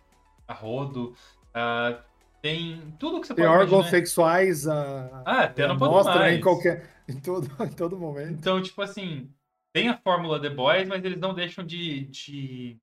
a 0.47 0.55
rodo, 0.55 1.17
uh, 1.49 2.00
tem 2.40 2.95
tudo 2.99 3.21
que 3.21 3.26
você 3.26 3.35
tem 3.35 3.45
pode 3.45 3.57
órgãos 3.57 3.80
imaginar. 3.80 3.90
sexuais 3.90 4.66
uh, 4.66 5.23
ah, 5.25 5.42
até 5.45 5.66
não 5.66 5.76
mostra 5.76 6.21
mais. 6.21 6.38
em 6.38 6.40
qualquer 6.40 6.88
em 7.09 7.21
todo, 7.21 7.49
em 7.64 7.73
todo 7.73 7.99
momento. 7.99 8.33
Então, 8.33 8.61
tipo 8.62 8.80
assim, 8.83 9.33
tem 9.73 9.88
a 9.88 9.97
fórmula 9.97 10.40
The 10.40 10.50
Boys, 10.50 10.88
mas 10.88 11.04
eles 11.04 11.18
não 11.18 11.35
deixam 11.35 11.64
de, 11.64 12.04
de 12.07 12.78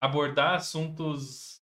abordar 0.00 0.54
assuntos 0.54 1.60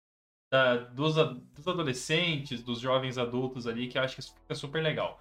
da, 0.50 0.76
dos, 0.76 1.14
dos 1.54 1.68
adolescentes, 1.68 2.62
dos 2.62 2.80
jovens 2.80 3.18
adultos 3.18 3.66
ali, 3.66 3.88
que 3.88 3.98
eu 3.98 4.02
acho 4.02 4.16
que 4.16 4.22
fica 4.22 4.54
super 4.54 4.82
legal. 4.82 5.20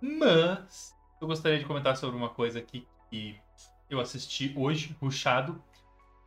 Mas 0.00 0.94
eu 1.20 1.26
gostaria 1.26 1.58
de 1.58 1.64
comentar 1.64 1.96
sobre 1.96 2.16
uma 2.16 2.28
coisa 2.28 2.58
aqui 2.58 2.86
que 3.10 3.36
eu 3.90 4.00
assisti 4.00 4.52
hoje, 4.56 4.96
ruchado, 5.00 5.62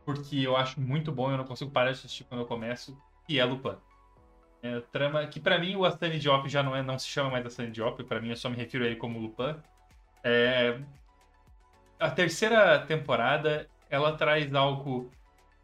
porque 0.04 0.36
eu 0.36 0.56
acho 0.56 0.80
muito 0.80 1.12
bom, 1.12 1.30
eu 1.30 1.36
não 1.36 1.44
consigo 1.44 1.70
parar 1.70 1.92
de 1.92 1.98
assistir 1.98 2.24
quando 2.24 2.40
eu 2.40 2.46
começo, 2.46 2.96
e 3.28 3.38
é 3.38 3.44
Lupin. 3.44 3.76
É, 4.62 4.80
trama 4.92 5.26
que 5.26 5.40
para 5.40 5.58
mim 5.58 5.74
o 5.74 5.84
Astani 5.84 6.20
Diop 6.20 6.48
já 6.48 6.62
não 6.62 6.74
é, 6.76 6.82
não 6.82 6.96
se 6.96 7.08
chama 7.08 7.30
mais 7.30 7.44
Astani 7.44 7.72
Diop, 7.72 8.04
para 8.04 8.20
mim 8.20 8.30
eu 8.30 8.36
só 8.36 8.48
me 8.48 8.56
refiro 8.56 8.84
a 8.84 8.86
ele 8.86 8.96
como 8.96 9.18
Lupin. 9.18 9.56
É, 10.22 10.78
a 11.98 12.10
terceira 12.10 12.78
temporada 12.86 13.68
ela 13.90 14.16
traz 14.16 14.54
algo 14.54 15.10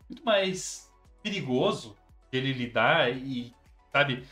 muito 0.09 0.25
mais 0.25 0.93
perigoso 1.23 1.97
de 2.31 2.39
ele 2.39 2.53
lidar 2.53 3.11
e, 3.11 3.55
sabe, 3.93 4.25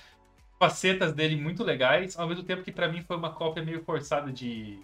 facetas 0.58 1.12
dele 1.12 1.36
muito 1.36 1.62
legais, 1.62 2.18
ao 2.18 2.28
mesmo 2.28 2.44
tempo 2.44 2.62
que 2.62 2.72
para 2.72 2.88
mim 2.88 3.02
foi 3.02 3.16
uma 3.16 3.32
cópia 3.32 3.62
meio 3.62 3.82
forçada 3.84 4.32
de 4.32 4.80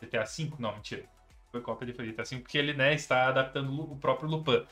GTA 0.00 0.24
V. 0.24 0.52
Não, 0.58 0.74
mentira. 0.74 1.04
Foi 1.50 1.60
cópia 1.60 1.86
de 1.86 1.92
GTA 1.92 2.24
V, 2.24 2.38
porque 2.38 2.58
ele, 2.58 2.72
né, 2.72 2.94
está 2.94 3.28
adaptando 3.28 3.80
o 3.80 3.96
próprio 3.96 4.28
Lupin. 4.28 4.64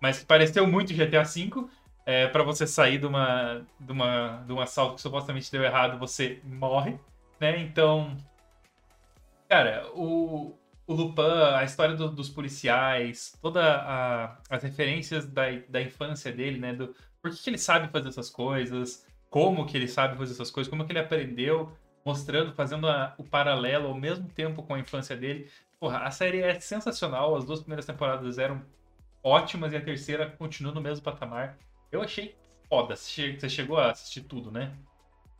Mas 0.00 0.22
pareceu 0.22 0.66
muito 0.66 0.92
GTA 0.92 1.22
V, 1.22 1.68
é, 2.06 2.26
para 2.28 2.42
você 2.42 2.66
sair 2.66 2.98
de 2.98 3.06
uma, 3.06 3.66
de, 3.80 3.92
uma, 3.92 4.44
de 4.46 4.52
um 4.52 4.60
assalto 4.60 4.96
que 4.96 5.00
supostamente 5.00 5.50
deu 5.50 5.62
errado, 5.62 5.98
você 5.98 6.40
morre, 6.44 6.98
né? 7.40 7.58
Então, 7.60 8.16
cara, 9.48 9.88
o, 9.94 10.54
o 10.86 10.94
Lupin, 10.94 11.22
a 11.56 11.64
história 11.64 11.94
do, 11.94 12.10
dos 12.10 12.28
policiais, 12.28 13.36
todas 13.40 13.64
as 14.50 14.62
referências 14.62 15.26
da, 15.26 15.44
da 15.68 15.80
infância 15.80 16.30
dele, 16.30 16.58
né? 16.58 16.74
Do, 16.74 16.94
por 17.22 17.30
que, 17.30 17.42
que, 17.42 17.50
ele 17.50 17.58
sabe 17.58 17.88
fazer 17.88 18.08
essas 18.08 18.28
coisas, 18.28 19.06
como 19.30 19.66
que 19.66 19.76
ele 19.76 19.88
sabe 19.88 20.16
fazer 20.18 20.32
essas 20.34 20.50
coisas, 20.50 20.70
como 20.70 20.84
que 20.84 20.92
ele 20.92 20.98
aprendeu, 20.98 21.72
mostrando, 22.04 22.52
fazendo 22.52 22.86
a, 22.86 23.14
o 23.16 23.24
paralelo 23.24 23.88
ao 23.88 23.94
mesmo 23.94 24.28
tempo 24.28 24.62
com 24.62 24.74
a 24.74 24.78
infância 24.78 25.16
dele. 25.16 25.50
Porra, 25.80 26.00
a 26.00 26.10
série 26.10 26.42
é 26.42 26.60
sensacional, 26.60 27.34
as 27.34 27.44
duas 27.44 27.60
primeiras 27.60 27.86
temporadas 27.86 28.38
eram 28.38 28.62
ótimas 29.22 29.72
e 29.72 29.76
a 29.76 29.80
terceira 29.80 30.28
continua 30.30 30.72
no 30.72 30.82
mesmo 30.82 31.02
patamar. 31.02 31.56
Eu 31.94 32.02
achei 32.02 32.34
foda. 32.68 32.96
Você 32.96 33.48
chegou 33.48 33.76
a 33.78 33.92
assistir 33.92 34.22
tudo, 34.22 34.50
né? 34.50 34.72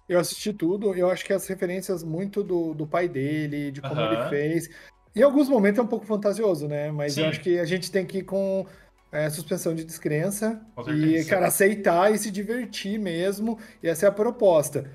Eu 0.09 0.21
assisti 0.21 0.53
tudo, 0.53 0.95
eu 0.95 1.11
acho 1.11 1.25
que 1.25 1.33
as 1.33 1.47
referências 1.47 2.03
muito 2.03 2.43
do, 2.43 2.75
do 2.75 2.87
pai 2.87 3.09
dele, 3.09 3.71
de 3.71 3.81
como 3.81 4.01
ele 4.01 4.29
fez. 4.29 4.69
Em 5.17 5.23
alguns 5.23 5.49
momentos 5.49 5.79
é 5.79 5.83
um 5.83 5.87
pouco 5.87 6.05
fantasioso, 6.05 6.69
né? 6.69 6.91
Mas 6.91 7.15
Sim. 7.15 7.23
eu 7.23 7.29
acho 7.29 7.41
que 7.41 7.59
a 7.59 7.65
gente 7.65 7.91
tem 7.91 8.05
que 8.05 8.19
ir 8.19 8.25
com 8.25 8.67
é, 9.11 9.31
suspensão 9.31 9.75
de 9.75 9.85
descrença 9.85 10.61
e, 10.89 11.25
cara, 11.25 11.47
aceitar 11.47 12.13
e 12.13 12.19
se 12.19 12.31
divertir 12.31 12.99
mesmo. 12.99 13.59
E 13.83 13.89
essa 13.89 14.07
é 14.07 14.09
a 14.09 14.13
proposta. 14.13 14.91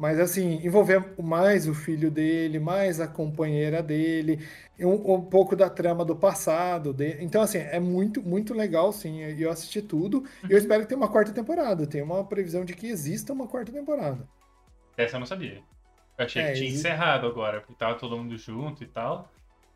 Mas, 0.00 0.18
assim, 0.18 0.64
envolver 0.64 1.12
mais 1.18 1.68
o 1.68 1.74
filho 1.74 2.10
dele, 2.10 2.58
mais 2.58 3.00
a 3.00 3.06
companheira 3.06 3.82
dele, 3.82 4.42
um, 4.78 5.16
um 5.16 5.20
pouco 5.20 5.54
da 5.54 5.68
trama 5.68 6.06
do 6.06 6.16
passado. 6.16 6.94
Dele. 6.94 7.18
Então, 7.20 7.42
assim, 7.42 7.58
é 7.58 7.78
muito, 7.78 8.22
muito 8.22 8.54
legal, 8.54 8.92
sim. 8.92 9.20
Eu 9.20 9.50
assisti 9.50 9.82
tudo. 9.82 10.24
E 10.42 10.46
eu 10.46 10.52
uhum. 10.52 10.56
espero 10.56 10.80
que 10.80 10.88
tenha 10.88 10.96
uma 10.96 11.10
quarta 11.10 11.34
temporada. 11.34 11.86
Tem 11.86 12.00
uma 12.00 12.24
previsão 12.24 12.64
de 12.64 12.72
que 12.72 12.86
exista 12.86 13.34
uma 13.34 13.46
quarta 13.46 13.70
temporada. 13.70 14.26
Essa 14.96 15.16
eu 15.16 15.20
não 15.20 15.26
sabia. 15.26 15.60
Eu 16.16 16.24
achei 16.24 16.40
é, 16.40 16.52
que 16.52 16.58
tinha 16.60 16.70
encerrado 16.70 17.26
agora, 17.26 17.60
porque 17.60 17.74
tava 17.74 17.96
todo 17.96 18.16
mundo 18.16 18.38
junto 18.38 18.82
e 18.82 18.86
tal. 18.86 19.30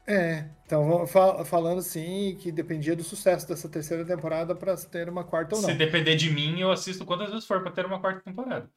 É, 0.07 0.47
então 0.65 1.07
fal 1.07 1.45
falando 1.47 1.79
assim 1.79 2.37
que 2.39 2.53
dependia 2.53 2.95
do 2.95 3.03
sucesso 3.03 3.49
dessa 3.49 3.71
terceira 3.71 4.05
temporada 4.05 4.55
para 4.55 4.77
ter 4.77 5.09
uma 5.09 5.25
quarta 5.25 5.57
ou 5.57 5.63
não. 5.63 5.69
Se 5.69 5.75
depender 5.75 6.17
de 6.17 6.31
mim, 6.31 6.61
eu 6.61 6.71
assisto 6.71 7.05
quantas 7.05 7.31
vezes 7.31 7.47
for 7.47 7.63
para 7.63 7.73
ter 7.73 7.85
uma 7.85 7.99
quarta 7.99 8.21
temporada. 8.21 8.71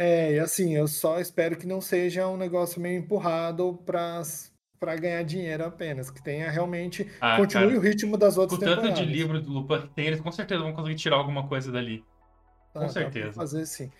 É, 0.00 0.32
e 0.32 0.38
assim, 0.38 0.74
eu 0.74 0.88
só 0.88 1.20
espero 1.20 1.58
que 1.58 1.66
não 1.66 1.78
seja 1.78 2.26
um 2.26 2.38
negócio 2.38 2.80
meio 2.80 2.98
empurrado 2.98 3.78
para 3.84 4.22
para 4.78 4.96
ganhar 4.96 5.22
dinheiro 5.22 5.62
apenas, 5.62 6.10
que 6.10 6.22
tenha 6.22 6.50
realmente 6.50 7.06
ah, 7.20 7.36
continue 7.36 7.66
cara, 7.66 7.78
o 7.78 7.82
ritmo 7.82 8.16
das 8.16 8.38
outras 8.38 8.58
com 8.58 8.64
temporadas. 8.64 8.92
Com 8.92 8.96
tanto 8.96 9.06
de 9.06 9.12
livro 9.12 9.42
do 9.42 9.52
Lupin 9.52 9.82
que 9.82 9.88
tem, 9.88 10.06
eles 10.06 10.22
com 10.22 10.32
certeza 10.32 10.62
vão 10.62 10.72
conseguir 10.72 10.94
tirar 10.94 11.16
alguma 11.16 11.46
coisa 11.46 11.70
dali. 11.70 12.02
com 12.72 12.88
certeza. 12.88 13.34
fazer 13.34 13.66
sim. 13.66 13.90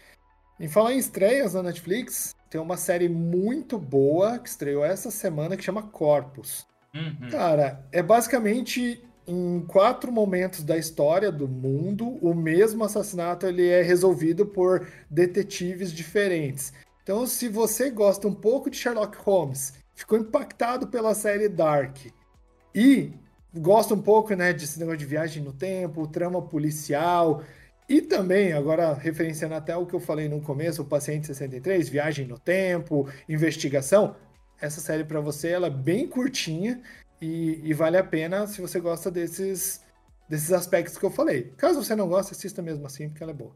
Em 0.59 0.69
falar 0.69 0.95
em 0.95 0.99
estreias 0.99 1.53
na 1.53 1.63
Netflix, 1.65 2.35
tem 2.49 2.59
uma 2.59 2.79
série 2.79 3.11
muito 3.11 3.79
boa 3.79 4.39
que 4.39 4.49
estreou 4.49 4.83
essa 4.83 5.11
semana 5.11 5.55
que 5.55 5.63
chama 5.63 5.83
Corpus. 5.83 6.67
Uhum. 6.95 7.29
Cara, 7.31 7.87
é 7.93 8.03
basicamente 8.03 9.05
em 9.27 9.61
quatro 9.61 10.11
momentos 10.11 10.63
da 10.63 10.77
história 10.77 11.31
do 11.31 11.47
mundo, 11.47 12.19
o 12.21 12.35
mesmo 12.35 12.85
assassinato 12.85 13.47
ele 13.47 13.69
é 13.69 13.83
resolvido 13.83 14.47
por 14.47 14.87
detetives 15.09 15.93
diferentes. 15.93 16.73
Então, 17.03 17.27
se 17.27 17.49
você 17.49 17.91
gosta 17.91 18.27
um 18.29 18.35
pouco 18.35 18.71
de 18.71 18.77
Sherlock 18.77 19.17
Holmes, 19.19 19.75
ficou 19.95 20.19
impactado 20.19 20.89
pela 20.89 21.15
série 21.15 21.49
Dark 21.49 21.97
e 22.75 23.13
gosta 23.55 23.95
um 23.95 24.03
pouco, 24.03 24.35
né, 24.35 24.53
desse 24.53 24.79
negócio 24.79 24.99
de 24.99 25.07
viagem 25.07 25.43
no 25.43 25.53
tempo, 25.53 26.07
trama 26.07 26.41
policial, 26.41 27.43
e 27.89 28.01
também, 28.01 28.53
agora 28.53 28.95
referenciando 28.95 29.55
até 29.55 29.77
o 29.77 29.85
que 29.85 29.95
eu 29.95 30.01
falei 30.01 30.29
no 30.29 30.41
começo, 30.41 30.83
o 30.83 30.85
Paciente 30.85 31.27
63, 31.27 31.89
Viagem 31.89 32.25
no 32.25 32.39
Tempo, 32.39 33.09
Investigação, 33.29 34.15
essa 34.61 34.81
série 34.81 35.03
para 35.03 35.21
você 35.21 35.49
ela 35.49 35.67
é 35.67 35.71
bem 35.71 36.07
curtinha 36.07 36.81
e, 37.21 37.61
e, 37.65 37.75
vale 37.75 37.97
a 37.97 38.05
pena 38.05 38.47
se 38.47 38.61
você 38.61 38.81
gosta 38.81 39.11
desses, 39.11 39.85
desses 40.29 40.53
aspectos 40.53 40.97
que 40.97 41.05
eu 41.05 41.11
falei. 41.11 41.53
Caso 41.57 41.83
você 41.83 41.95
não 41.95 42.09
goste, 42.09 42.33
assista 42.33 42.63
mesmo 42.63 42.87
assim, 42.87 43.09
porque 43.09 43.23
ela 43.23 43.33
é 43.33 43.35
boa. 43.35 43.55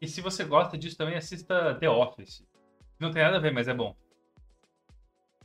E 0.00 0.08
se 0.08 0.20
você 0.20 0.44
gosta 0.44 0.76
disso 0.76 0.96
também, 0.96 1.16
assista 1.16 1.74
The 1.76 1.88
Office. 1.88 2.44
Não 2.98 3.10
tem 3.10 3.22
nada 3.22 3.36
a 3.36 3.40
ver, 3.40 3.52
mas 3.52 3.68
é 3.68 3.74
bom. 3.74 3.96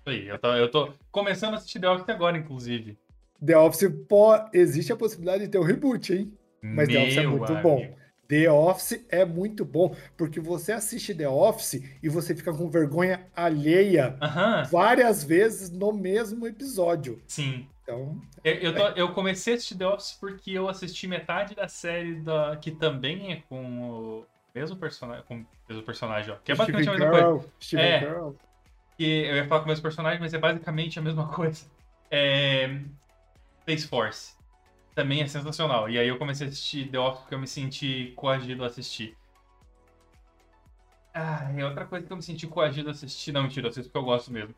Aí, 0.06 0.28
eu 0.28 0.40
tô, 0.40 0.54
eu 0.54 0.72
tô 0.72 0.94
começando 1.12 1.54
a 1.54 1.58
assistir 1.58 1.80
The 1.80 1.90
Office 1.90 2.10
agora, 2.10 2.38
inclusive. 2.38 2.98
The 3.46 3.58
Office, 3.58 3.90
pô, 4.08 4.34
existe 4.52 4.92
a 4.92 4.98
possibilidade 4.98 5.44
de 5.44 5.50
ter 5.50 5.60
um 5.60 5.64
reboot, 5.64 6.14
hein? 6.14 6.34
Mas 6.62 6.88
Meu 6.88 6.98
The 6.98 7.04
Office 7.04 7.18
é 7.18 7.28
muito 7.28 7.54
amigo. 7.54 7.62
bom. 7.62 7.99
The 8.30 8.50
Office 8.50 9.04
é 9.10 9.26
muito 9.26 9.66
bom, 9.66 9.96
porque 10.16 10.40
você 10.40 10.72
assiste 10.72 11.16
The 11.16 11.28
Office 11.28 11.82
e 12.02 12.08
você 12.08 12.36
fica 12.36 12.54
com 12.54 12.70
vergonha 12.70 13.26
alheia 13.36 14.16
várias 14.70 15.24
vezes 15.24 15.72
no 15.72 15.92
mesmo 15.92 16.46
episódio. 16.46 17.20
Sim. 17.28 17.68
Então. 17.82 18.22
Eu, 18.44 18.54
eu, 18.54 18.76
tô, 18.76 18.88
eu, 18.90 19.12
comecei 19.14 19.54
a 19.54 19.56
assistir 19.56 19.76
The 19.76 19.88
Office 19.88 20.12
porque 20.20 20.52
eu 20.52 20.70
assisti 20.70 21.08
metade 21.08 21.56
da 21.56 21.68
série 21.68 22.22
da, 22.22 22.56
que 22.56 22.70
também 22.70 23.34
é 23.34 23.44
com 23.50 23.64
o 23.82 24.26
mesmo 24.54 24.78
personagem. 24.78 25.24
Com 25.28 25.38
o 25.38 25.46
mesmo 25.68 25.84
personagem, 25.84 26.32
ó. 26.32 26.38
Que 26.38 26.52
é 26.52 26.56
basicamente 26.56 26.88
Steve 26.88 27.04
a 27.04 27.08
mesma 27.08 27.18
Girl, 27.18 27.38
coisa. 27.38 27.54
Steve 27.60 27.82
é, 27.82 28.00
Girl. 28.00 28.30
Que 28.96 29.24
eu 29.26 29.36
ia 29.38 29.48
falar 29.48 29.62
com 29.62 29.66
o 29.66 29.70
mesmo 29.70 29.82
personagem, 29.82 30.20
mas 30.20 30.36
é 30.36 30.38
basicamente 30.38 31.00
a 31.00 31.02
mesma 31.02 31.28
coisa. 31.34 31.66
É. 32.12 32.80
Space 33.64 33.88
Force 33.88 34.39
também 34.96 35.22
é 35.22 35.28
sensacional. 35.28 35.90
E 35.90 35.98
aí 35.98 36.08
eu 36.08 36.18
comecei 36.18 36.48
a 36.48 36.50
assistir 36.50 36.90
The 36.90 37.00
Office 37.00 37.22
porque 37.22 37.36
eu 37.36 37.40
me 37.40 37.48
senti 37.48 38.14
coagido 38.16 38.64
a 38.64 38.68
assistir. 38.68 39.18
Ah, 41.14 41.52
e 41.56 41.64
outra 41.64 41.86
coisa 41.86 42.06
que 42.06 42.14
eu 42.14 42.18
me 42.18 42.24
senti 42.24 42.48
coagido 42.48 42.90
a 42.90 42.92
assistir, 42.92 43.32
não, 43.32 43.44
mentira, 43.44 43.66
eu 43.66 43.70
assisto 43.70 43.92
porque 43.92 43.98
eu 43.98 44.10
gosto 44.10 44.32
mesmo, 44.32 44.54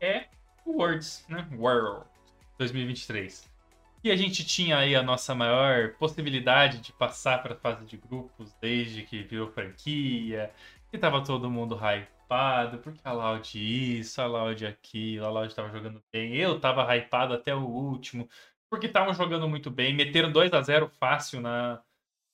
é 0.00 0.26
Words, 0.66 1.24
né? 1.28 1.46
World 1.52 2.06
2023. 2.58 3.48
E 4.02 4.10
a 4.10 4.16
gente 4.16 4.44
tinha 4.44 4.78
aí 4.78 4.94
a 4.94 5.02
nossa 5.02 5.34
maior 5.34 5.94
possibilidade 5.94 6.80
de 6.80 6.92
passar 6.92 7.42
para 7.42 7.54
a 7.54 7.58
fase 7.58 7.84
de 7.84 7.96
grupos 7.96 8.54
desde 8.60 9.02
que 9.02 9.22
virou 9.22 9.50
franquia, 9.50 10.52
que 10.90 10.98
tava 10.98 11.24
todo 11.24 11.50
mundo 11.50 11.76
hypado, 11.76 12.78
porque 12.78 13.00
a 13.02 13.12
Loud 13.12 13.98
isso, 13.98 14.20
a 14.20 14.26
Loud 14.26 14.64
aquilo, 14.64 15.26
a 15.26 15.30
Loud 15.30 15.54
tava 15.54 15.70
jogando 15.70 16.02
bem. 16.12 16.36
Eu 16.36 16.60
tava 16.60 16.82
hypado 16.96 17.34
até 17.34 17.54
o 17.54 17.64
último, 17.66 18.28
porque 18.70 18.86
estavam 18.86 19.14
jogando 19.14 19.48
muito 19.48 19.70
bem, 19.70 19.94
meteram 19.94 20.30
2 20.30 20.52
a 20.52 20.60
0 20.60 20.90
fácil 20.98 21.40
na, 21.40 21.80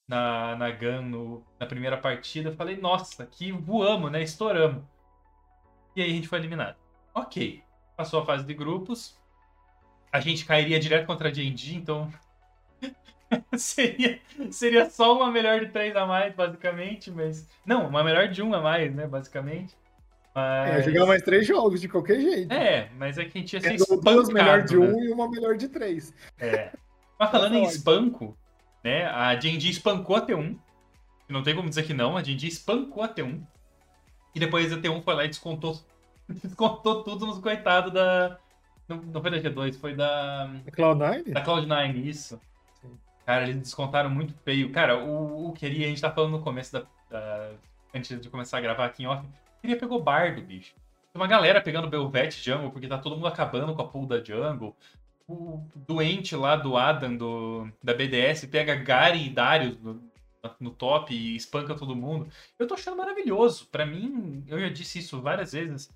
na, 0.09 0.57
na 0.57 0.71
GAN 0.71 1.03
no, 1.03 1.45
na 1.59 1.67
primeira 1.67 1.97
partida. 1.97 2.53
Falei, 2.53 2.77
nossa, 2.77 3.27
que 3.27 3.53
voamos, 3.53 4.11
né? 4.11 4.23
Estouramos. 4.23 4.85
E 5.95 6.03
aí 6.03 6.11
a 6.11 6.15
gente 6.15 6.29
foi 6.29 6.39
eliminado. 6.39 6.77
Ok, 7.15 7.63
passou 7.97 8.21
a 8.21 8.27
fase 8.27 8.47
de 8.47 8.55
grupos, 8.55 9.21
a 10.11 10.21
gente 10.21 10.45
cairia 10.47 10.81
direto 10.81 11.07
contra 11.07 11.29
a 11.29 11.33
J&D, 11.33 11.75
então 11.75 12.11
seria, 13.57 14.21
seria 14.51 14.89
só 14.89 15.15
uma 15.15 15.31
melhor 15.31 15.61
de 15.61 15.67
três 15.67 15.95
a 15.95 16.07
mais, 16.07 16.35
basicamente, 16.35 17.11
mas... 17.11 17.49
Não, 17.67 17.89
uma 17.89 18.03
melhor 18.03 18.29
de 18.29 18.43
um 18.43 18.55
a 18.55 18.61
mais, 18.61 18.95
né, 18.95 19.07
basicamente. 19.07 19.77
Mas... 20.35 20.71
É, 20.71 20.83
jogar 20.83 21.07
mais 21.07 21.23
três 21.23 21.47
jogos, 21.47 21.81
de 21.81 21.89
qualquer 21.89 22.21
jeito. 22.21 22.53
É, 22.53 22.89
mas 22.97 23.19
é 23.19 23.25
que 23.25 23.39
a 23.39 23.41
gente 23.41 23.53
ia 23.53 23.61
ser 23.61 23.73
é, 23.73 23.75
espancado, 23.75 24.17
Duas 24.17 24.29
melhor 24.31 24.63
de 24.63 24.77
né? 24.77 24.87
um 24.87 25.05
e 25.05 25.09
uma 25.11 25.31
melhor 25.31 25.57
de 25.57 25.69
três. 25.69 26.15
É. 26.39 26.73
Mas 27.19 27.31
falando 27.31 27.55
em 27.55 27.65
espanco, 27.65 28.37
né, 28.83 29.07
a 29.07 29.35
J&D 29.35 29.69
espancou 29.69 30.17
a 30.17 30.27
T1. 30.27 30.57
Não 31.29 31.43
tem 31.43 31.55
como 31.55 31.69
dizer 31.69 31.85
que 31.85 31.95
não, 31.95 32.17
a 32.17 32.23
J&D 32.23 32.47
espancou 32.47 33.03
a 33.03 33.09
T1. 33.09 33.41
E 34.35 34.41
depois 34.41 34.73
a 34.73 34.79
T1 34.79 35.03
foi 35.03 35.15
lá 35.15 35.25
e 35.25 35.29
descontou, 35.29 35.79
descontou 36.29 37.05
tudo 37.05 37.27
nos 37.27 37.39
coitados 37.39 37.93
da, 37.93 38.39
não, 38.89 38.97
não 38.97 39.23
foi 39.23 39.31
da 39.31 39.39
G2, 39.39 39.79
foi 39.79 39.95
da. 39.95 40.47
Da 40.47 40.73
Cloud9? 40.73 41.33
Da 41.33 41.45
Cloud9, 41.45 42.05
isso. 42.05 42.41
Sim. 42.81 42.99
Cara, 43.25 43.45
eles 43.45 43.57
descontaram 43.57 44.11
muito 44.11 44.35
feio. 44.45 44.71
Cara, 44.71 44.99
o, 44.99 45.49
o 45.49 45.53
Queria, 45.53 45.87
a 45.87 45.89
gente 45.89 46.01
tá 46.01 46.11
falando 46.11 46.33
no 46.33 46.41
começo 46.41 46.73
da, 46.73 46.83
da, 47.11 47.51
Antes 47.95 48.21
de 48.21 48.29
começar 48.29 48.59
a 48.59 48.61
gravar 48.61 48.87
aqui 48.87 49.03
em 49.03 49.07
off. 49.07 49.27
Queria 49.63 49.79
pegou 49.79 50.03
Bardo, 50.03 50.43
bicho. 50.43 50.75
Tem 51.13 51.23
uma 51.23 51.29
galera 51.29 51.63
pegando 51.63 51.89
Belvet 51.89 52.33
Jungle, 52.33 52.73
porque 52.73 52.89
tá 52.89 52.99
todo 52.99 53.15
mundo 53.15 53.29
acabando 53.29 53.73
com 53.75 53.83
a 53.83 53.87
pool 53.87 54.07
da 54.07 54.23
Jungle. 54.23 54.77
O 55.29 55.65
doente 55.87 56.35
lá 56.35 56.57
do 56.57 56.77
Adam, 56.77 57.17
do, 57.17 57.69
da 57.81 57.95
BDS, 57.95 58.47
pega 58.47 58.75
Gary 58.75 59.27
e 59.27 59.31
Darius 59.31 59.79
no, 59.79 60.03
no 60.59 60.71
top 60.73 61.15
e 61.15 61.37
espanca 61.37 61.77
todo 61.77 61.95
mundo. 61.95 62.29
Eu 62.59 62.67
tô 62.67 62.75
achando 62.75 62.97
maravilhoso. 62.97 63.69
Para 63.69 63.87
mim, 63.87 64.43
eu 64.49 64.59
já 64.59 64.69
disse 64.69 64.99
isso 64.99 65.23
várias 65.23 65.53
vezes. 65.53 65.89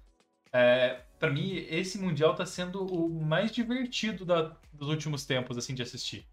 É, 0.53 1.01
para 1.19 1.31
mim, 1.33 1.57
esse 1.69 1.99
Mundial 1.99 2.37
tá 2.37 2.47
sendo 2.47 2.87
o 2.87 3.09
mais 3.09 3.51
divertido 3.51 4.25
da, 4.25 4.53
dos 4.73 4.89
últimos 4.89 5.25
tempos, 5.25 5.59
assim, 5.59 5.75
de 5.75 5.83
assistir. 5.83 6.25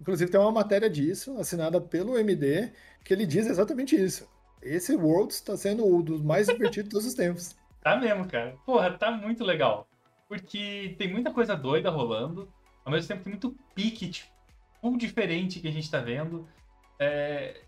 Inclusive, 0.00 0.32
tem 0.32 0.40
uma 0.40 0.50
matéria 0.50 0.90
disso, 0.90 1.38
assinada 1.38 1.80
pelo 1.80 2.18
MD, 2.18 2.72
que 3.04 3.14
ele 3.14 3.24
diz 3.24 3.46
exatamente 3.46 3.94
isso. 3.94 4.28
Esse 4.62 4.94
Worlds 4.94 5.36
está 5.36 5.56
sendo 5.56 5.84
um 5.84 6.00
dos 6.00 6.22
mais 6.22 6.46
divertidos 6.46 6.84
de 6.84 6.90
todos 6.90 7.06
os 7.06 7.14
tempos. 7.14 7.56
Tá 7.82 7.96
mesmo, 7.96 8.24
cara. 8.28 8.54
Porra, 8.64 8.92
tá 8.92 9.10
muito 9.10 9.42
legal. 9.42 9.88
Porque 10.28 10.94
tem 10.96 11.10
muita 11.10 11.32
coisa 11.32 11.56
doida 11.56 11.90
rolando, 11.90 12.48
ao 12.84 12.92
mesmo 12.92 13.08
tempo 13.08 13.24
tem 13.24 13.32
muito 13.32 13.56
pique, 13.74 14.08
tipo, 14.08 14.30
um 14.80 14.96
diferente 14.96 15.58
que 15.58 15.66
a 15.66 15.72
gente 15.72 15.90
tá 15.90 15.98
vendo. 15.98 16.46
É, 16.96 17.60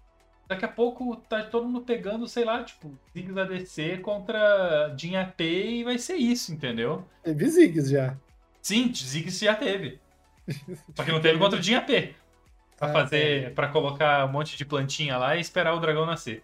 Daqui 0.47 0.65
a 0.65 0.69
pouco 0.69 1.17
tá 1.17 1.43
todo 1.43 1.67
mundo 1.67 1.81
pegando, 1.81 2.29
sei 2.29 2.45
lá, 2.45 2.63
tipo, 2.63 2.93
Ziggs 3.15 3.41
ADC 3.41 3.99
contra 4.03 4.95
Jin 4.97 5.17
AP 5.17 5.41
e 5.41 5.85
vai 5.85 5.99
ser 5.99 6.17
isso, 6.17 6.53
entendeu? 6.53 7.05
Teve 7.23 7.49
Ziggs 7.49 7.91
já. 7.91 8.15
Sim, 8.61 8.93
Ziggs 8.95 9.43
já 9.43 9.55
teve. 9.55 9.99
Só 10.95 11.03
que 11.03 11.13
não 11.13 11.21
teve 11.21 11.39
contra 11.39 11.59
o 11.59 11.63
Jin 11.63 11.77
AP. 11.77 12.15
Pra 12.77 12.89
ah, 12.89 12.93
fazer, 12.93 13.45
é. 13.45 13.51
para 13.51 13.69
colocar 13.69 14.27
um 14.27 14.33
monte 14.33 14.57
de 14.57 14.65
plantinha 14.67 15.17
lá 15.17 15.35
e 15.37 15.41
esperar 15.41 15.73
o 15.75 15.81
dragão 15.81 16.05
nascer. 16.05 16.43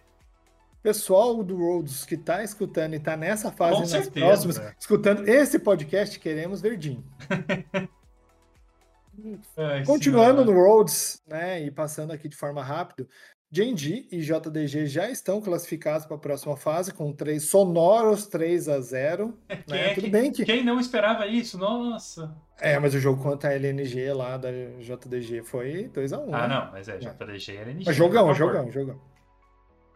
Pessoal 0.81 1.43
do 1.43 1.55
Rhodes 1.57 2.05
que 2.05 2.17
tá 2.17 2.43
escutando 2.43 2.95
e 2.95 2.99
tá 2.99 3.15
nessa 3.15 3.51
fase 3.51 3.75
Com 3.75 3.79
nas 3.81 3.89
certeza, 3.89 4.25
próximas, 4.25 4.59
é. 4.59 4.75
escutando 4.79 5.27
esse 5.27 5.59
podcast, 5.59 6.19
queremos 6.19 6.59
verdinho. 6.59 7.03
Ai, 9.55 9.85
Continuando 9.85 10.41
senhora. 10.41 10.45
no 10.45 10.53
Rhodes, 10.53 11.21
né, 11.27 11.61
e 11.61 11.69
passando 11.69 12.11
aqui 12.11 12.27
de 12.27 12.35
forma 12.35 12.63
rápida, 12.63 13.07
Genji 13.53 14.07
e 14.09 14.21
JDG 14.21 14.87
já 14.87 15.09
estão 15.09 15.41
classificados 15.41 16.05
para 16.05 16.15
a 16.15 16.19
próxima 16.19 16.55
fase 16.55 16.93
com 16.93 17.11
três 17.11 17.49
sonoros 17.49 18.25
3 18.27 18.69
a 18.69 18.79
0 18.79 19.37
é, 19.49 19.55
né? 19.67 19.91
é, 19.91 19.93
Tudo 19.93 20.05
que, 20.05 20.09
bem 20.09 20.31
que. 20.31 20.45
Quem 20.45 20.63
não 20.63 20.79
esperava 20.79 21.27
isso? 21.27 21.57
Nossa! 21.57 22.33
É, 22.59 22.79
mas 22.79 22.95
o 22.95 22.99
jogo 22.99 23.21
contra 23.21 23.49
a 23.49 23.53
LNG 23.53 24.13
lá 24.13 24.37
da 24.37 24.49
JDG 24.51 25.43
foi 25.43 25.89
2x1. 25.93 26.29
Ah, 26.31 26.47
né? 26.47 26.55
não, 26.55 26.71
mas 26.71 26.87
é, 26.87 26.97
JDG 26.97 27.51
e 27.51 27.57
LNG. 27.57 27.83
Mas 27.85 27.95
jogão, 27.95 28.33
jogão, 28.33 28.71
jogão. 28.71 29.10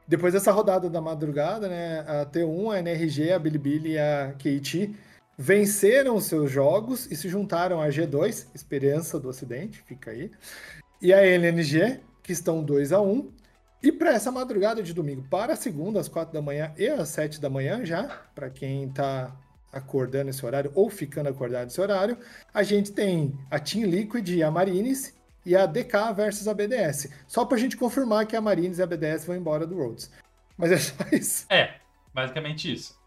Depois 0.08 0.34
dessa 0.34 0.52
rodada 0.52 0.90
da 0.90 1.02
madrugada, 1.02 1.68
né? 1.68 2.00
A 2.02 2.26
T1, 2.26 2.74
a 2.74 2.80
NRG, 2.80 3.32
a 3.32 3.40
Bilibili 3.40 3.94
e 3.94 3.98
a 3.98 4.34
KT 4.38 4.96
venceram 5.38 6.20
seus 6.22 6.52
jogos 6.52 7.12
e 7.12 7.16
se 7.16 7.28
juntaram 7.28 7.82
à 7.82 7.90
G2, 7.90 8.48
Esperança 8.54 9.20
do 9.20 9.28
Ocidente, 9.28 9.82
fica 9.86 10.12
aí. 10.12 10.32
E 11.02 11.14
a 11.14 11.26
LNG, 11.26 12.00
que 12.24 12.32
estão 12.32 12.64
2 12.64 12.92
a 12.92 13.02
1 13.02 13.32
e 13.84 13.92
para 13.92 14.14
essa 14.14 14.32
madrugada 14.32 14.82
de 14.82 14.94
domingo, 14.94 15.24
para 15.30 15.54
a 15.54 15.56
segunda, 15.56 16.00
às 16.00 16.08
quatro 16.08 16.34
da 16.34 16.42
manhã 16.42 16.74
e 16.78 16.88
às 16.88 17.10
sete 17.10 17.40
da 17.40 17.50
manhã 17.50 17.86
já, 17.86 18.22
para 18.34 18.50
quem 18.50 18.86
está 18.86 19.36
acordando 19.72 20.30
esse 20.30 20.46
horário 20.46 20.72
ou 20.74 20.90
ficando 20.90 21.30
acordado 21.30 21.68
esse 21.68 21.82
horário, 21.82 22.18
a 22.54 22.64
gente 22.64 22.92
tem 22.92 23.38
a 23.52 23.60
Team 23.60 23.86
Liquid 23.86 24.28
e 24.30 24.42
a 24.42 24.50
Marines 24.50 25.14
e 25.46 25.56
a 25.56 25.66
DK 25.66 26.14
versus 26.16 26.48
a 26.48 26.54
BDS. 26.54 27.10
Só 27.28 27.46
para 27.46 27.58
a 27.58 27.60
gente 27.60 27.78
confirmar 27.78 28.26
que 28.26 28.36
a 28.36 28.42
Marines 28.42 28.80
e 28.80 28.84
a 28.84 28.88
BDS 28.88 29.26
vão 29.26 29.36
embora 29.36 29.68
do 29.68 29.76
Rhodes. 29.76 30.12
Mas 30.58 30.72
é 30.72 30.78
só 30.78 30.94
isso. 31.12 31.46
É, 31.50 31.76
basicamente 32.14 32.74
isso. 32.74 33.00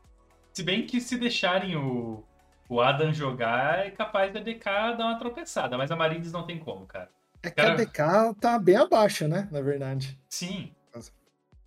Se 0.52 0.62
bem 0.62 0.86
que 0.86 1.00
se 1.00 1.16
deixarem 1.16 1.76
o, 1.76 2.22
o 2.68 2.80
Adam 2.80 3.12
jogar, 3.12 3.86
é 3.86 3.90
capaz 3.90 4.32
da 4.32 4.40
DK 4.40 4.64
dar 4.64 5.06
uma 5.06 5.18
tropeçada, 5.18 5.76
mas 5.76 5.90
a 5.90 5.96
Marines 5.96 6.32
não 6.32 6.46
tem 6.46 6.58
como, 6.58 6.86
cara. 6.86 7.10
É 7.42 7.50
que 7.50 7.56
Cara... 7.56 7.72
a 7.72 7.76
DK 7.76 8.40
tá 8.40 8.58
bem 8.58 8.76
abaixo, 8.76 9.28
né? 9.28 9.48
Na 9.50 9.60
verdade. 9.60 10.18
Sim. 10.28 10.74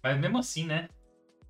Mas 0.04 0.20
mesmo 0.20 0.38
assim, 0.38 0.66
né? 0.66 0.90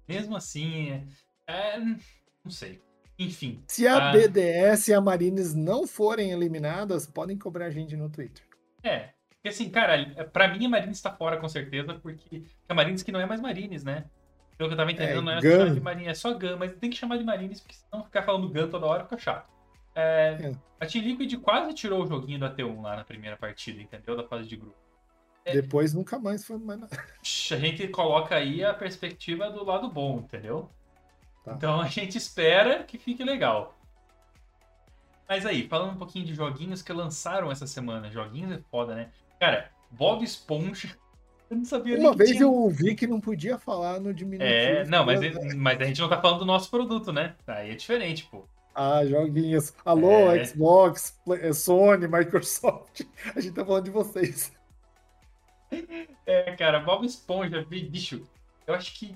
Mesmo 0.07 0.35
assim, 0.35 1.03
é... 1.47 1.79
não 1.79 2.51
sei. 2.51 2.81
Enfim. 3.17 3.63
Se 3.67 3.87
a, 3.87 4.09
a 4.09 4.11
BDS 4.11 4.89
e 4.89 4.93
a 4.93 5.01
Marines 5.01 5.53
não 5.53 5.87
forem 5.87 6.31
eliminadas, 6.31 7.05
podem 7.05 7.37
cobrar 7.37 7.65
a 7.65 7.71
gente 7.71 7.95
no 7.95 8.09
Twitter. 8.09 8.43
É. 8.83 9.09
Porque 9.29 9.49
assim, 9.49 9.69
cara, 9.69 10.29
pra 10.31 10.47
mim 10.47 10.65
a 10.65 10.69
Marines 10.69 11.01
tá 11.01 11.11
fora 11.11 11.37
com 11.37 11.49
certeza, 11.49 11.95
porque 11.95 12.43
a 12.69 12.73
Marines 12.73 13.01
que 13.01 13.11
não 13.11 13.19
é 13.19 13.25
mais 13.25 13.41
Marines, 13.41 13.83
né? 13.83 14.05
Pelo 14.57 14.69
que 14.69 14.73
eu 14.73 14.77
tava 14.77 14.91
entendendo, 14.91 15.19
é, 15.19 15.21
não 15.21 15.31
é 15.31 15.41
só 15.41 15.73
de 15.73 15.79
Marines, 15.79 16.07
é 16.07 16.13
só 16.13 16.33
Gun, 16.33 16.57
mas 16.57 16.73
tem 16.75 16.89
que 16.91 16.97
chamar 16.97 17.17
de 17.17 17.23
Marines, 17.23 17.59
porque 17.59 17.75
senão 17.75 18.03
ficar 18.03 18.21
falando 18.21 18.47
Gun 18.47 18.69
toda 18.69 18.85
hora 18.85 19.03
fica 19.03 19.17
chato. 19.17 19.49
É, 19.95 20.37
é. 20.39 20.55
A 20.79 20.85
Team 20.85 21.03
Liquid 21.03 21.33
quase 21.41 21.73
tirou 21.73 22.03
o 22.03 22.07
joguinho 22.07 22.39
da 22.39 22.53
T1 22.53 22.81
lá 22.81 22.95
na 22.95 23.03
primeira 23.03 23.35
partida, 23.35 23.81
entendeu? 23.81 24.15
Da 24.15 24.23
fase 24.23 24.47
de 24.47 24.55
grupo. 24.55 24.77
É, 25.43 25.53
Depois 25.53 25.93
nunca 25.93 26.19
mais 26.19 26.45
foi 26.45 26.57
mais 26.57 26.79
nada. 26.79 26.95
A 26.95 27.55
gente 27.55 27.87
coloca 27.87 28.35
aí 28.35 28.63
a 28.63 28.73
perspectiva 28.73 29.49
do 29.49 29.63
lado 29.63 29.89
bom, 29.89 30.19
entendeu? 30.19 30.69
Tá. 31.43 31.53
Então 31.53 31.81
a 31.81 31.87
gente 31.87 32.17
espera 32.17 32.83
que 32.83 32.97
fique 32.97 33.23
legal. 33.23 33.75
Mas 35.31 35.45
aí, 35.45 35.65
falando 35.65 35.93
um 35.93 35.95
pouquinho 35.95 36.25
de 36.25 36.35
joguinhos 36.35 36.81
que 36.81 36.91
lançaram 36.91 37.49
essa 37.49 37.65
semana. 37.65 38.11
Joguinhos 38.11 38.51
é 38.51 38.59
foda, 38.69 38.93
né? 38.93 39.11
Cara, 39.39 39.71
Bob 39.89 40.25
Esponja. 40.25 40.97
Eu 41.49 41.55
não 41.55 41.63
sabia 41.63 41.97
Uma 41.97 42.13
vez 42.13 42.31
tinha... 42.31 42.41
eu 42.41 42.53
ouvi 42.53 42.95
que 42.95 43.07
não 43.07 43.21
podia 43.21 43.57
falar 43.57 44.01
no 44.01 44.13
diminutivo. 44.13 44.53
É, 44.53 44.83
não, 44.83 45.05
mas, 45.05 45.21
mas 45.55 45.79
a 45.79 45.85
gente 45.85 46.01
não 46.01 46.09
tá 46.09 46.19
falando 46.19 46.39
do 46.39 46.45
nosso 46.45 46.69
produto, 46.69 47.13
né? 47.13 47.33
Aí 47.47 47.71
é 47.71 47.75
diferente, 47.75 48.27
pô. 48.29 48.43
Ah, 48.75 49.05
joguinhos. 49.05 49.73
Alô, 49.85 50.33
é. 50.33 50.43
Xbox, 50.43 51.17
eh, 51.39 51.53
Sony, 51.53 52.09
Microsoft. 52.09 53.03
A 53.33 53.39
gente 53.39 53.53
tá 53.53 53.63
falando 53.63 53.85
de 53.85 53.91
vocês. 53.91 54.51
É, 56.25 56.55
cara, 56.55 56.81
Bob 56.81 57.05
Esponja, 57.05 57.65
bicho. 57.65 58.21
Eu 58.67 58.73
acho 58.73 58.93
que 58.93 59.15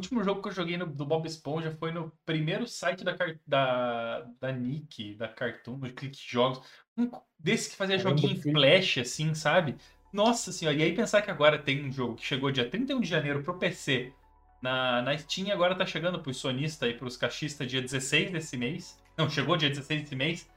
último 0.00 0.24
jogo 0.24 0.42
que 0.42 0.48
eu 0.48 0.52
joguei 0.52 0.76
no, 0.76 0.86
do 0.86 1.06
Bob 1.06 1.26
Esponja 1.26 1.76
foi 1.78 1.92
no 1.92 2.12
primeiro 2.26 2.66
site 2.66 3.04
da, 3.04 3.16
da, 3.46 4.26
da 4.40 4.52
Nick, 4.52 5.14
da 5.14 5.28
Cartoon, 5.28 5.78
do 5.78 5.92
Click 5.92 6.18
Jogos. 6.18 6.60
Um 6.96 7.10
desse 7.38 7.70
que 7.70 7.76
fazia 7.76 7.98
joguinho 7.98 8.32
em 8.32 8.40
flash, 8.40 8.98
assim, 8.98 9.34
sabe? 9.34 9.76
Nossa 10.12 10.52
senhora, 10.52 10.76
e 10.76 10.82
aí 10.82 10.94
pensar 10.94 11.22
que 11.22 11.30
agora 11.30 11.58
tem 11.58 11.84
um 11.84 11.92
jogo 11.92 12.16
que 12.16 12.26
chegou 12.26 12.50
dia 12.50 12.68
31 12.68 13.00
de 13.00 13.08
janeiro 13.08 13.42
pro 13.42 13.58
PC 13.58 14.12
na, 14.60 15.00
na 15.02 15.16
Steam 15.16 15.50
agora 15.50 15.74
tá 15.74 15.86
chegando 15.86 16.20
pros 16.20 16.36
sonistas 16.36 16.90
e 16.90 16.94
pros 16.94 17.16
caixistas 17.16 17.66
dia 17.68 17.80
16 17.80 18.30
desse 18.30 18.56
mês. 18.56 18.98
Não, 19.16 19.28
chegou 19.28 19.56
dia 19.56 19.68
16 19.68 20.02
desse 20.02 20.16
mês. 20.16 20.48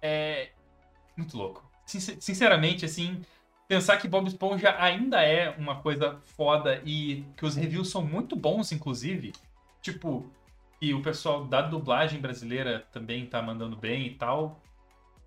É. 0.00 0.50
Muito 1.16 1.36
louco. 1.36 1.68
Sinceramente, 1.84 2.84
assim, 2.84 3.20
pensar 3.70 3.98
que 3.98 4.08
Bob 4.08 4.26
Esponja 4.26 4.74
ainda 4.80 5.22
é 5.22 5.48
uma 5.56 5.76
coisa 5.76 6.18
foda 6.36 6.82
e 6.84 7.24
que 7.36 7.46
os 7.46 7.54
reviews 7.54 7.88
são 7.88 8.02
muito 8.02 8.34
bons, 8.34 8.72
inclusive. 8.72 9.30
Tipo, 9.80 10.26
e 10.82 10.92
o 10.92 11.00
pessoal 11.00 11.44
da 11.44 11.62
dublagem 11.62 12.20
brasileira 12.20 12.84
também 12.90 13.24
tá 13.26 13.40
mandando 13.40 13.76
bem 13.76 14.08
e 14.08 14.10
tal. 14.10 14.60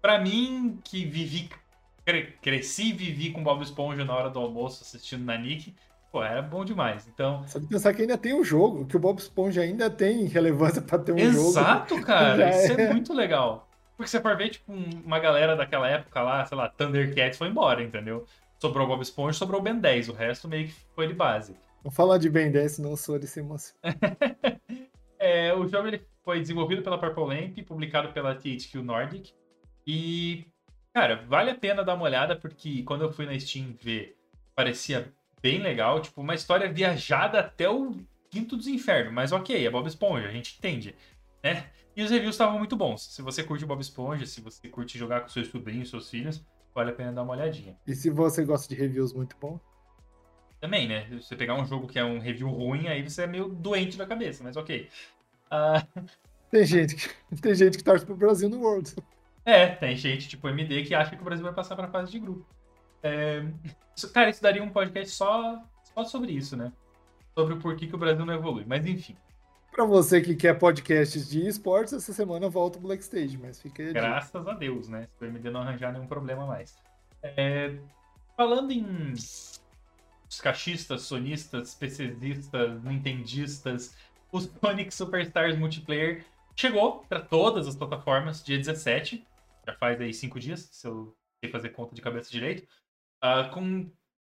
Pra 0.01 0.19
mim, 0.19 0.77
que 0.83 1.05
vivi 1.05 1.49
cre- 2.03 2.33
cresci 2.41 2.89
e 2.89 2.91
vivi 2.91 3.31
com 3.31 3.41
Bob 3.41 3.63
Esponja 3.63 4.03
na 4.03 4.13
hora 4.13 4.29
do 4.29 4.39
almoço 4.39 4.83
assistindo 4.83 5.23
na 5.23 5.37
Nick, 5.37 5.73
pô, 6.11 6.21
era 6.21 6.41
bom 6.41 6.65
demais. 6.65 7.07
Então, 7.07 7.47
Só 7.47 7.59
de 7.59 7.67
pensar 7.67 7.93
que 7.93 8.01
ainda 8.01 8.17
tem 8.17 8.33
um 8.33 8.43
jogo, 8.43 8.85
que 8.85 8.97
o 8.97 8.99
Bob 8.99 9.19
Esponja 9.19 9.61
ainda 9.61 9.89
tem 9.89 10.25
relevância 10.25 10.81
pra 10.81 10.99
ter 10.99 11.13
um 11.13 11.17
jogo. 11.31 11.47
exato, 11.47 12.01
cara, 12.01 12.49
isso 12.61 12.73
é 12.73 12.83
é. 12.87 12.91
muito 12.91 13.13
legal. 13.13 13.69
Porque 13.95 14.09
você 14.09 14.19
for 14.21 14.35
ver, 14.35 14.49
tipo, 14.49 14.71
um- 14.71 15.01
uma 15.05 15.19
galera 15.19 15.55
daquela 15.55 15.87
época 15.87 16.21
lá, 16.21 16.45
sei 16.45 16.57
lá, 16.57 16.67
Thundercats 16.69 17.37
foi 17.37 17.47
embora, 17.47 17.83
entendeu? 17.83 18.25
Sobrou 18.59 18.85
o 18.85 18.87
Bob 18.89 19.01
Esponja, 19.01 19.37
sobrou 19.37 19.59
o 19.59 19.63
Ben 19.63 19.79
10, 19.79 20.09
o 20.09 20.13
resto 20.13 20.47
meio 20.47 20.67
que 20.67 20.73
foi 20.95 21.07
de 21.07 21.13
base. 21.13 21.55
Vou 21.83 21.91
falar 21.91 22.17
de 22.17 22.29
Ben 22.29 22.49
10, 22.51 22.73
senão 22.73 22.93
o 22.93 22.97
Sori 22.97 23.27
se 23.27 23.39
emociona. 23.41 23.79
É, 25.19 25.53
o 25.53 25.67
jogo 25.67 25.87
ele 25.87 26.01
foi 26.23 26.39
desenvolvido 26.39 26.81
pela 26.81 26.97
Purple 26.97 27.23
Lamp, 27.25 27.57
publicado 27.67 28.11
pela 28.13 28.35
THQ 28.35 28.81
Nordic. 28.81 29.31
E, 29.85 30.45
cara, 30.93 31.23
vale 31.27 31.51
a 31.51 31.55
pena 31.55 31.83
dar 31.83 31.93
uma 31.95 32.05
olhada, 32.05 32.35
porque 32.35 32.83
quando 32.83 33.03
eu 33.03 33.11
fui 33.11 33.25
na 33.25 33.37
Steam 33.39 33.75
ver, 33.81 34.15
parecia 34.55 35.11
bem 35.41 35.59
legal. 35.59 35.99
Tipo, 36.01 36.21
uma 36.21 36.35
história 36.35 36.71
viajada 36.71 37.39
até 37.39 37.69
o 37.69 37.95
quinto 38.29 38.55
dos 38.57 38.67
infernos. 38.67 39.13
Mas 39.13 39.31
ok, 39.31 39.65
é 39.65 39.69
Bob 39.69 39.87
Esponja, 39.87 40.27
a 40.27 40.31
gente 40.31 40.55
entende, 40.57 40.95
né? 41.43 41.69
E 41.95 42.01
os 42.01 42.09
reviews 42.09 42.33
estavam 42.35 42.57
muito 42.57 42.75
bons. 42.75 43.03
Se 43.13 43.21
você 43.21 43.43
curte 43.43 43.65
Bob 43.65 43.79
Esponja, 43.81 44.25
se 44.25 44.41
você 44.41 44.67
curte 44.67 44.97
jogar 44.97 45.21
com 45.21 45.27
seus 45.29 45.47
sobrinhos, 45.49 45.89
seus 45.89 46.09
filhos, 46.09 46.43
vale 46.73 46.89
a 46.91 46.93
pena 46.93 47.11
dar 47.11 47.21
uma 47.23 47.33
olhadinha. 47.33 47.77
E 47.85 47.93
se 47.93 48.09
você 48.09 48.43
gosta 48.43 48.73
de 48.73 48.79
reviews 48.79 49.13
muito 49.13 49.35
bom, 49.39 49.59
Também, 50.59 50.87
né? 50.87 51.05
Se 51.09 51.21
você 51.21 51.35
pegar 51.35 51.55
um 51.55 51.65
jogo 51.65 51.87
que 51.87 51.99
é 51.99 52.05
um 52.05 52.19
review 52.19 52.49
ruim, 52.49 52.87
aí 52.87 53.03
você 53.03 53.23
é 53.23 53.27
meio 53.27 53.49
doente 53.49 53.97
da 53.97 54.05
cabeça, 54.07 54.43
mas 54.43 54.55
ok. 54.55 54.89
Ah, 55.51 55.85
tem 56.49 56.65
gente 56.65 56.95
que, 56.95 57.09
tem 57.41 57.53
gente 57.53 57.77
que 57.77 57.83
torce 57.83 58.05
pro 58.05 58.15
Brasil 58.15 58.49
no 58.49 58.59
World. 58.61 58.95
É, 59.45 59.67
tem 59.67 59.95
gente 59.97 60.29
tipo 60.29 60.47
MD 60.47 60.83
que 60.83 60.95
acha 60.95 61.15
que 61.15 61.21
o 61.21 61.25
Brasil 61.25 61.43
vai 61.43 61.53
passar 61.53 61.75
para 61.75 61.87
a 61.87 61.91
fase 61.91 62.11
de 62.11 62.19
grupo. 62.19 62.45
É, 63.03 63.43
cara, 64.13 64.29
isso 64.29 64.41
daria 64.41 64.63
um 64.63 64.69
podcast 64.69 65.13
só, 65.13 65.61
só 65.93 66.05
sobre 66.05 66.31
isso, 66.31 66.55
né? 66.55 66.71
Sobre 67.37 67.55
o 67.55 67.59
porquê 67.59 67.85
que 67.87 67.95
o 67.95 67.97
Brasil 67.97 68.25
não 68.25 68.33
evolui. 68.33 68.63
Mas 68.65 68.85
enfim, 68.85 69.17
Pra 69.73 69.85
você 69.85 70.21
que 70.21 70.35
quer 70.35 70.57
podcasts 70.59 71.27
de 71.29 71.47
esportes, 71.47 71.93
essa 71.93 72.13
semana 72.13 72.47
volta 72.47 72.77
o 72.77 72.81
Black 72.81 73.01
Stage, 73.01 73.37
mas 73.37 73.59
fica 73.59 73.91
graças 73.91 74.47
a 74.47 74.53
Deus, 74.53 74.87
né? 74.87 75.07
Se 75.17 75.23
o 75.23 75.27
MD 75.27 75.49
não 75.49 75.61
arranjar 75.61 75.91
nenhum 75.91 76.05
problema 76.05 76.45
mais. 76.45 76.77
É, 77.23 77.75
falando 78.37 78.71
em 78.71 79.13
os 79.13 80.41
cachistas, 80.41 81.01
sonistas, 81.03 81.73
PCistas, 81.73 82.83
nintendistas, 82.83 83.95
o 84.31 84.39
Sonic 84.39 84.93
Superstars 84.93 85.57
Multiplayer 85.57 86.23
chegou 86.55 86.99
para 87.09 87.19
todas 87.21 87.67
as 87.67 87.75
plataformas 87.75 88.43
dia 88.43 88.57
17. 88.57 89.25
Já 89.65 89.73
faz 89.75 89.99
aí 89.99 90.13
cinco 90.13 90.39
dias, 90.39 90.69
se 90.71 90.87
eu 90.87 91.15
sei 91.43 91.51
fazer 91.51 91.69
conta 91.69 91.95
de 91.95 92.01
cabeça 92.01 92.29
direito. 92.29 92.67
ah, 93.21 93.45
com 93.45 93.89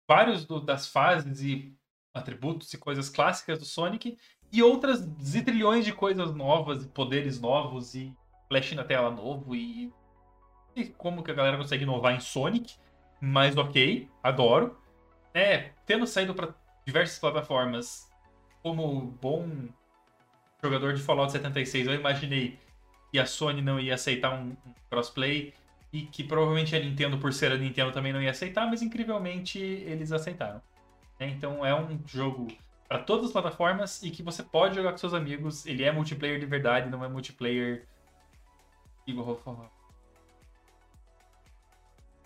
vários 0.09 0.46
do- 0.46 0.61
das 0.61 0.88
fases 0.88 1.42
e 1.42 1.77
atributos 2.14 2.72
e 2.72 2.79
coisas 2.79 3.11
clássicas 3.11 3.59
do 3.59 3.66
Sonic 3.66 4.16
e 4.52 4.62
outras 4.62 5.00
zitrilhões 5.22 5.84
de 5.84 5.92
coisas 5.92 6.34
novas, 6.34 6.84
e 6.84 6.88
poderes 6.88 7.40
novos 7.40 7.94
e 7.94 8.14
flash 8.48 8.72
na 8.72 8.84
tela 8.84 9.11
novo 9.11 9.54
e, 9.54 9.92
e 10.74 10.87
como 10.87 11.22
que 11.22 11.30
a 11.30 11.34
galera 11.34 11.56
consegue 11.56 11.84
inovar 11.84 12.14
em 12.14 12.20
Sonic, 12.20 12.74
mas 13.20 13.56
ok, 13.56 14.08
adoro. 14.22 14.78
É, 15.34 15.72
tendo 15.84 16.06
saído 16.06 16.34
para 16.34 16.54
diversas 16.87 17.18
plataformas, 17.18 18.11
como 18.62 19.00
bom 19.20 19.68
jogador 20.62 20.94
de 20.94 21.02
Fallout 21.02 21.30
76, 21.30 21.87
eu 21.87 21.94
imaginei 21.94 22.58
que 23.12 23.18
a 23.18 23.26
Sony 23.26 23.62
não 23.62 23.78
ia 23.78 23.94
aceitar 23.94 24.34
um, 24.34 24.50
um 24.50 24.74
crossplay 24.90 25.54
e 25.92 26.02
que 26.02 26.22
provavelmente 26.22 26.74
a 26.74 26.80
Nintendo, 26.80 27.18
por 27.18 27.32
ser 27.32 27.52
a 27.52 27.56
Nintendo, 27.56 27.92
também 27.92 28.12
não 28.12 28.20
ia 28.20 28.30
aceitar, 28.30 28.66
mas 28.66 28.82
incrivelmente 28.82 29.58
eles 29.58 30.12
aceitaram. 30.12 30.61
né? 31.18 31.28
Então 31.28 31.64
é 31.64 31.74
um 31.74 31.98
jogo 32.06 32.48
para 32.88 32.98
todas 33.01 33.27
as 33.27 33.33
plataformas 33.33 34.03
e 34.03 34.11
que 34.11 34.22
você 34.22 34.42
pode 34.42 34.74
jogar 34.74 34.92
com 34.92 34.98
seus 34.98 35.12
amigos. 35.12 35.66
Ele 35.66 35.85
é 35.85 35.92
multiplayer 35.92 36.40
de 36.40 36.46
verdade, 36.46 36.88
não 36.88 37.05
é 37.05 37.09
multiplayer 37.09 37.87
igual 39.07 39.70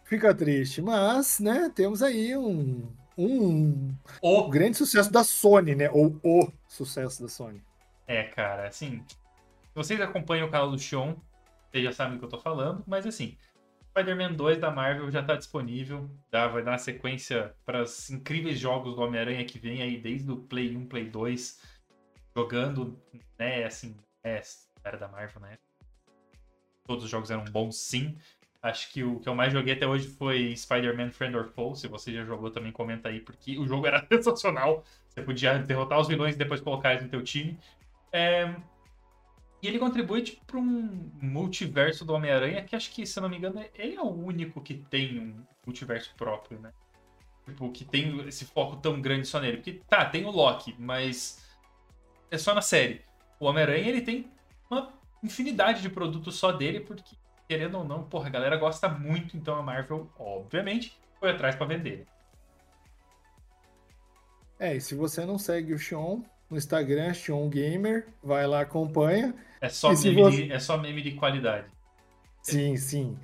Fica 0.05 0.35
triste, 0.35 0.83
mas, 0.83 1.41
né, 1.41 1.71
temos 1.75 2.03
aí 2.03 2.37
um, 2.37 2.87
um 3.17 3.95
o 4.21 4.49
grande 4.49 4.77
sucesso 4.77 5.11
da 5.11 5.25
Sony, 5.25 5.75
né? 5.75 5.91
Ou 5.91 6.19
o 6.23 6.53
sucesso 6.69 7.23
da 7.23 7.29
Sony. 7.29 7.63
É, 8.07 8.25
cara, 8.25 8.69
assim. 8.69 9.03
Se 9.09 9.75
vocês 9.75 10.01
acompanham 10.01 10.47
o 10.47 10.51
canal 10.51 10.71
do 10.71 10.79
Xion, 10.79 11.15
vocês 11.71 11.83
já 11.83 11.93
sabem 11.93 12.15
do 12.15 12.19
que 12.19 12.25
eu 12.27 12.29
tô 12.29 12.39
falando, 12.39 12.85
mas 12.87 13.07
assim. 13.07 13.37
Spider-Man 13.93 14.33
2 14.33 14.59
da 14.59 14.71
Marvel 14.71 15.11
já 15.11 15.23
tá 15.23 15.37
disponível. 15.37 16.11
Dá, 16.31 16.49
vai 16.49 16.63
dar 16.63 16.79
sequência 16.79 17.55
para 17.65 17.83
os 17.83 18.11
incríveis 18.11 18.59
jogos 18.59 18.97
do 18.97 19.03
Homem-Aranha 19.03 19.45
que 19.45 19.59
vem 19.59 19.83
aí 19.83 19.99
desde 19.99 20.31
o 20.31 20.37
Play 20.37 20.75
1, 20.75 20.87
Play 20.87 21.11
2. 21.11 21.61
Jogando, 22.35 22.99
né, 23.39 23.65
assim. 23.65 23.95
É, 24.25 24.41
era 24.83 24.97
da 24.97 25.09
Marvel, 25.09 25.43
né? 25.43 25.59
Todos 26.85 27.05
os 27.05 27.11
jogos 27.11 27.31
eram 27.31 27.45
bons, 27.45 27.77
sim. 27.77 28.17
Acho 28.63 28.91
que 28.91 29.05
o 29.05 29.21
que 29.21 29.29
eu 29.29 29.35
mais 29.35 29.53
joguei 29.53 29.75
até 29.75 29.87
hoje 29.87 30.09
foi 30.09 30.57
Spider-Man 30.57 31.11
Friend 31.11 31.37
or 31.37 31.49
Foe. 31.49 31.77
Se 31.77 31.87
você 31.87 32.15
já 32.15 32.25
jogou, 32.25 32.51
também 32.51 32.73
comenta 32.73 33.11
aí, 33.11 33.21
porque 33.21 33.59
o 33.59 33.67
jogo 33.67 33.87
era 33.87 34.07
sensacional. 34.11 34.83
Você 35.09 35.21
podia 35.21 35.59
derrotar 35.59 36.01
os 36.01 36.09
vilões 36.09 36.35
e 36.35 36.39
depois 36.39 36.63
colocar 36.63 36.93
eles 36.93 37.05
no 37.05 37.11
teu 37.11 37.23
time. 37.23 37.59
É, 38.11 38.55
E 39.63 39.69
ele 39.69 39.79
contribui 39.79 40.23
tipo, 40.23 40.45
para 40.45 40.59
um 40.59 41.11
multiverso 41.21 42.05
do 42.05 42.13
Homem-Aranha, 42.13 42.65
que 42.65 42.75
acho 42.75 42.91
que, 42.91 43.07
se 43.07 43.21
não 43.21 43.29
me 43.29 43.37
engano, 43.37 43.65
ele 43.77 43.95
é 43.95 44.03
o 44.03 44.11
único 44.11 44.61
que 44.61 44.75
tem 44.75 45.21
um 45.21 45.47
multiverso 45.65 46.13
próprio, 46.17 46.59
né? 46.59 46.73
Tipo, 47.47 47.71
que 47.71 47.85
tem 47.85 48.27
esse 48.27 48.45
foco 48.45 48.77
tão 48.77 49.01
grande 49.01 49.29
só 49.29 49.39
nele. 49.39 49.59
Porque, 49.59 49.81
tá, 49.89 50.05
tem 50.05 50.25
o 50.25 50.31
Loki, 50.31 50.75
mas 50.77 51.41
é 52.29 52.37
só 52.37 52.53
na 52.53 52.61
série. 52.61 53.03
O 53.39 53.47
Homem-Aranha, 53.47 53.89
ele 53.89 54.01
tem 54.01 54.29
uma 54.69 54.93
infinidade 55.23 55.81
de 55.81 55.89
produtos 55.89 56.35
só 56.35 56.51
dele, 56.51 56.81
porque, 56.81 57.15
querendo 57.49 57.79
ou 57.79 57.85
não, 57.85 58.03
porra, 58.03 58.27
a 58.27 58.31
galera 58.31 58.57
gosta 58.57 58.89
muito, 58.89 59.37
então 59.37 59.55
a 59.55 59.63
Marvel, 59.63 60.11
obviamente, 60.19 60.99
foi 61.21 61.31
atrás 61.31 61.55
para 61.55 61.67
vender. 61.67 62.05
É, 64.59 64.75
e 64.75 64.81
se 64.81 64.97
você 64.97 65.25
não 65.25 65.39
segue 65.39 65.73
o 65.73 65.79
Xion 65.79 66.23
no 66.53 66.59
Instagram, 66.59 67.15
Xion 67.15 67.49
Gamer, 67.49 68.07
vai 68.23 68.47
lá, 68.47 68.61
acompanha. 68.61 69.35
É 69.61 69.69
só, 69.69 69.89
meme, 69.89 70.15
você- 70.23 70.43
de, 70.45 70.53
é 70.53 70.59
só 70.59 70.77
meme 70.77 71.03
de 71.03 71.13
qualidade. 71.13 71.67
Sim, 72.43 72.77
sim. 72.77 73.17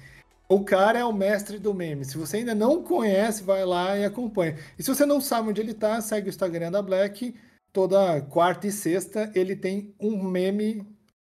O 0.48 0.64
cara 0.64 0.98
é 0.98 1.04
o 1.04 1.12
mestre 1.12 1.58
do 1.58 1.74
meme. 1.74 2.04
Se 2.06 2.16
você 2.16 2.38
ainda 2.38 2.54
não 2.54 2.82
conhece, 2.82 3.42
vai 3.42 3.64
lá 3.66 3.96
e 3.98 4.04
acompanha. 4.04 4.56
E 4.78 4.82
se 4.82 4.88
você 4.88 5.04
não 5.04 5.20
sabe 5.20 5.50
onde 5.50 5.60
ele 5.60 5.74
tá, 5.74 6.00
segue 6.00 6.28
o 6.28 6.30
Instagram 6.30 6.70
da 6.70 6.80
Black. 6.80 7.34
Toda 7.70 8.20
quarta 8.22 8.66
e 8.66 8.72
sexta 8.72 9.30
ele 9.34 9.54
tem 9.54 9.94
um 10.00 10.22
meme 10.22 10.86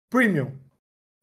premium 0.09 0.53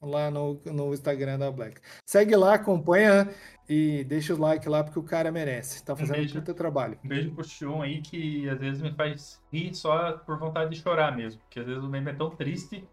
lá 0.06 0.30
no, 0.30 0.60
no 0.66 0.92
Instagram 0.92 1.38
da 1.38 1.50
Black. 1.50 1.80
Segue 2.04 2.36
lá, 2.36 2.54
acompanha 2.54 3.28
e 3.68 4.04
deixa 4.04 4.34
o 4.34 4.38
like 4.38 4.68
lá 4.68 4.84
porque 4.84 4.98
o 4.98 5.02
cara 5.02 5.30
merece. 5.32 5.84
Tá 5.84 5.96
fazendo 5.96 6.16
um 6.16 6.18
beijo. 6.18 6.34
puta 6.34 6.54
trabalho. 6.54 6.98
Um 7.04 7.08
beijo 7.08 7.30
pro 7.32 7.44
Xion 7.44 7.82
aí 7.82 8.00
que 8.00 8.48
às 8.48 8.58
vezes 8.58 8.80
me 8.80 8.92
faz 8.92 9.40
rir 9.52 9.74
só 9.74 10.12
por 10.12 10.38
vontade 10.38 10.70
de 10.70 10.80
chorar 10.80 11.16
mesmo. 11.16 11.40
Porque 11.42 11.60
às 11.60 11.66
vezes 11.66 11.82
o 11.82 11.88
meme 11.88 12.10
é 12.10 12.14
tão 12.14 12.30
triste 12.30 12.86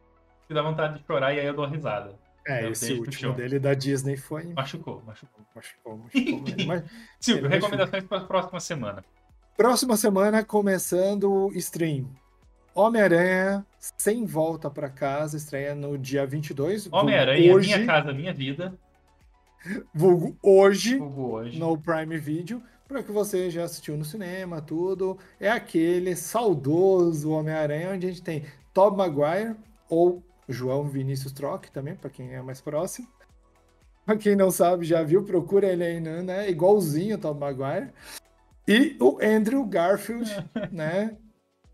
que 0.47 0.53
dá 0.53 0.61
vontade 0.61 0.99
de 0.99 1.05
chorar 1.05 1.33
e 1.33 1.39
aí 1.39 1.45
eu 1.45 1.53
dou 1.53 1.65
risada. 1.65 2.17
É, 2.45 2.61
Meu 2.61 2.71
esse 2.71 2.87
beijo 2.87 3.01
pro 3.01 3.11
último 3.11 3.33
dele 3.33 3.59
da 3.59 3.73
Disney 3.73 4.17
foi. 4.17 4.45
Machucou, 4.53 5.01
machucou. 5.05 5.45
Machucou, 5.55 5.97
machucou. 5.97 6.43
Mas 6.67 6.83
Silvio, 7.19 7.45
Ele 7.45 7.55
recomendações 7.55 8.03
para 8.03 8.17
a 8.17 8.25
próxima 8.25 8.59
semana. 8.59 9.05
Próxima 9.55 9.95
semana, 9.95 10.43
começando 10.43 11.31
o 11.31 11.53
stream. 11.53 12.09
Homem-Aranha, 12.75 13.65
sem 13.97 14.25
volta 14.25 14.69
pra 14.69 14.89
casa, 14.89 15.37
estreia 15.37 15.75
no 15.75 15.97
dia 15.97 16.25
22. 16.25 16.85
vulgo 16.85 16.97
Homem-Aranha, 16.97 17.53
hoje, 17.53 17.67
Minha 17.73 17.85
Casa 17.85 18.13
Minha 18.13 18.33
Vida. 18.33 18.73
vulgo 19.93 20.35
hoje, 20.41 20.97
Google 20.97 21.31
hoje. 21.33 21.59
no 21.59 21.77
Prime 21.77 22.17
Video, 22.17 22.61
para 22.87 23.03
que 23.03 23.11
você 23.11 23.49
já 23.49 23.63
assistiu 23.63 23.95
no 23.95 24.03
cinema, 24.03 24.61
tudo. 24.61 25.17
É 25.39 25.49
aquele 25.49 26.15
saudoso 26.15 27.31
Homem-Aranha, 27.31 27.91
onde 27.91 28.07
a 28.07 28.09
gente 28.09 28.23
tem 28.23 28.43
Tobey 28.73 28.97
Maguire, 28.97 29.55
ou 29.87 30.23
João 30.49 30.85
Vinícius 30.85 31.31
Troc 31.31 31.65
também, 31.67 31.95
para 31.95 32.09
quem 32.09 32.33
é 32.33 32.41
mais 32.41 32.59
próximo. 32.59 33.07
Pra 34.05 34.17
quem 34.17 34.35
não 34.35 34.51
sabe, 34.51 34.83
já 34.83 35.01
viu, 35.01 35.23
procura 35.23 35.67
ele 35.67 35.83
aí, 35.83 35.99
né? 35.99 36.49
Igualzinho 36.49 37.15
o 37.15 37.19
Tobey 37.19 37.39
Maguire. 37.39 37.91
E 38.67 38.97
o 38.99 39.19
Andrew 39.21 39.63
Garfield, 39.65 40.29
né? 40.71 41.15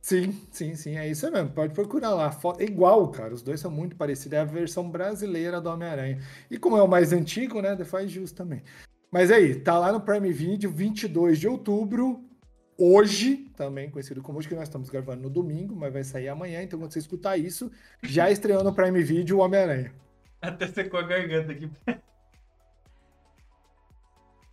Sim, 0.02 0.42
sim, 0.52 0.76
sim, 0.76 0.98
é 0.98 1.08
isso 1.08 1.30
mesmo. 1.32 1.50
Pode 1.50 1.74
procurar 1.74 2.12
lá. 2.12 2.32
Foto, 2.32 2.64
igual, 2.64 3.10
cara. 3.10 3.34
Os 3.34 3.42
dois 3.42 3.60
são 3.60 3.70
muito 3.70 3.96
parecidos. 3.96 4.38
É 4.38 4.42
a 4.42 4.46
versão 4.46 4.90
brasileira 4.90 5.60
do 5.60 5.70
Homem-Aranha. 5.70 6.20
E 6.50 6.58
como 6.58 6.78
é 6.78 6.82
o 6.82 6.88
mais 6.88 7.12
antigo, 7.12 7.62
né? 7.62 7.78
Faz 7.84 8.10
jus 8.10 8.32
também. 8.32 8.64
Mas 9.12 9.32
aí, 9.32 9.60
tá 9.60 9.78
lá 9.78 9.92
no 9.92 10.02
Prime 10.02 10.32
Video, 10.32 10.72
22 10.72 11.40
de 11.40 11.48
outubro. 11.48 12.24
Hoje, 12.78 13.52
também 13.58 13.90
conhecido 13.90 14.22
como 14.22 14.38
hoje, 14.38 14.48
que 14.48 14.56
nós 14.56 14.70
estamos 14.70 14.90
gravando 14.90 15.24
no 15.24 15.30
domingo, 15.30 15.76
mas 15.76 15.92
vai 15.92 16.04
sair 16.04 16.30
amanhã. 16.30 16.64
Então, 16.64 16.80
quando 16.80 16.94
você 16.94 17.00
escutar 17.00 17.36
isso, 17.36 17.70
já 18.02 18.32
estreou 18.32 18.64
no 18.64 18.74
Prime 18.74 19.04
Video 19.04 19.38
o 19.38 19.42
Homem-Aranha. 19.42 19.94
Até 20.42 20.68
secou 20.68 20.98
a 21.00 21.04
garganta 21.04 21.52
aqui. 21.52 21.70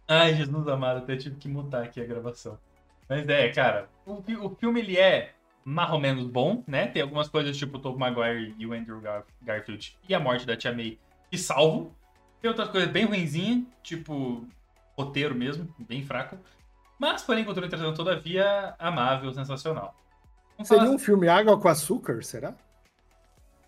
Ai, 0.09 0.35
Jesus 0.35 0.67
amado, 0.69 0.99
até 0.99 1.17
tive 1.17 1.37
que 1.37 1.49
mutar 1.49 1.85
aqui 1.85 2.01
a 2.01 2.05
gravação. 2.05 2.59
Mas 3.09 3.29
é, 3.29 3.49
cara, 3.51 3.89
o, 4.05 4.23
o 4.47 4.57
filme 4.57 4.81
ele 4.81 4.97
é 4.97 5.33
mais 5.65 5.91
ou 5.91 5.99
menos 5.99 6.27
bom, 6.27 6.63
né? 6.67 6.87
Tem 6.87 7.03
algumas 7.03 7.29
coisas 7.29 7.57
tipo 7.57 7.79
o 7.79 7.81
Tobey 7.81 7.99
Maguire 7.99 8.55
e 8.59 8.67
o 8.67 8.73
Andrew 8.73 9.01
Gar 9.01 9.25
Garfield 9.43 9.97
e 10.09 10.15
a 10.15 10.21
morte 10.21 10.47
da 10.47 10.57
Tia 10.57 10.73
May 10.73 10.99
que 11.31 11.37
salvam. 11.37 11.91
Tem 12.41 12.49
outras 12.49 12.69
coisas 12.69 12.89
bem 12.91 13.05
ruinzinhas, 13.05 13.65
tipo 13.83 14.47
roteiro 14.97 15.35
mesmo, 15.35 15.69
bem 15.79 16.05
fraco. 16.05 16.39
Mas, 16.99 17.23
porém, 17.23 17.45
contudo, 17.45 17.67
entretanto, 17.67 17.97
todavia, 17.97 18.75
amável, 18.79 19.33
sensacional. 19.33 19.95
Vamos 20.57 20.69
Seria 20.69 20.85
falar... 20.85 20.95
um 20.95 20.99
filme 20.99 21.29
Água 21.29 21.59
com 21.59 21.69
Açúcar, 21.69 22.23
será? 22.23 22.55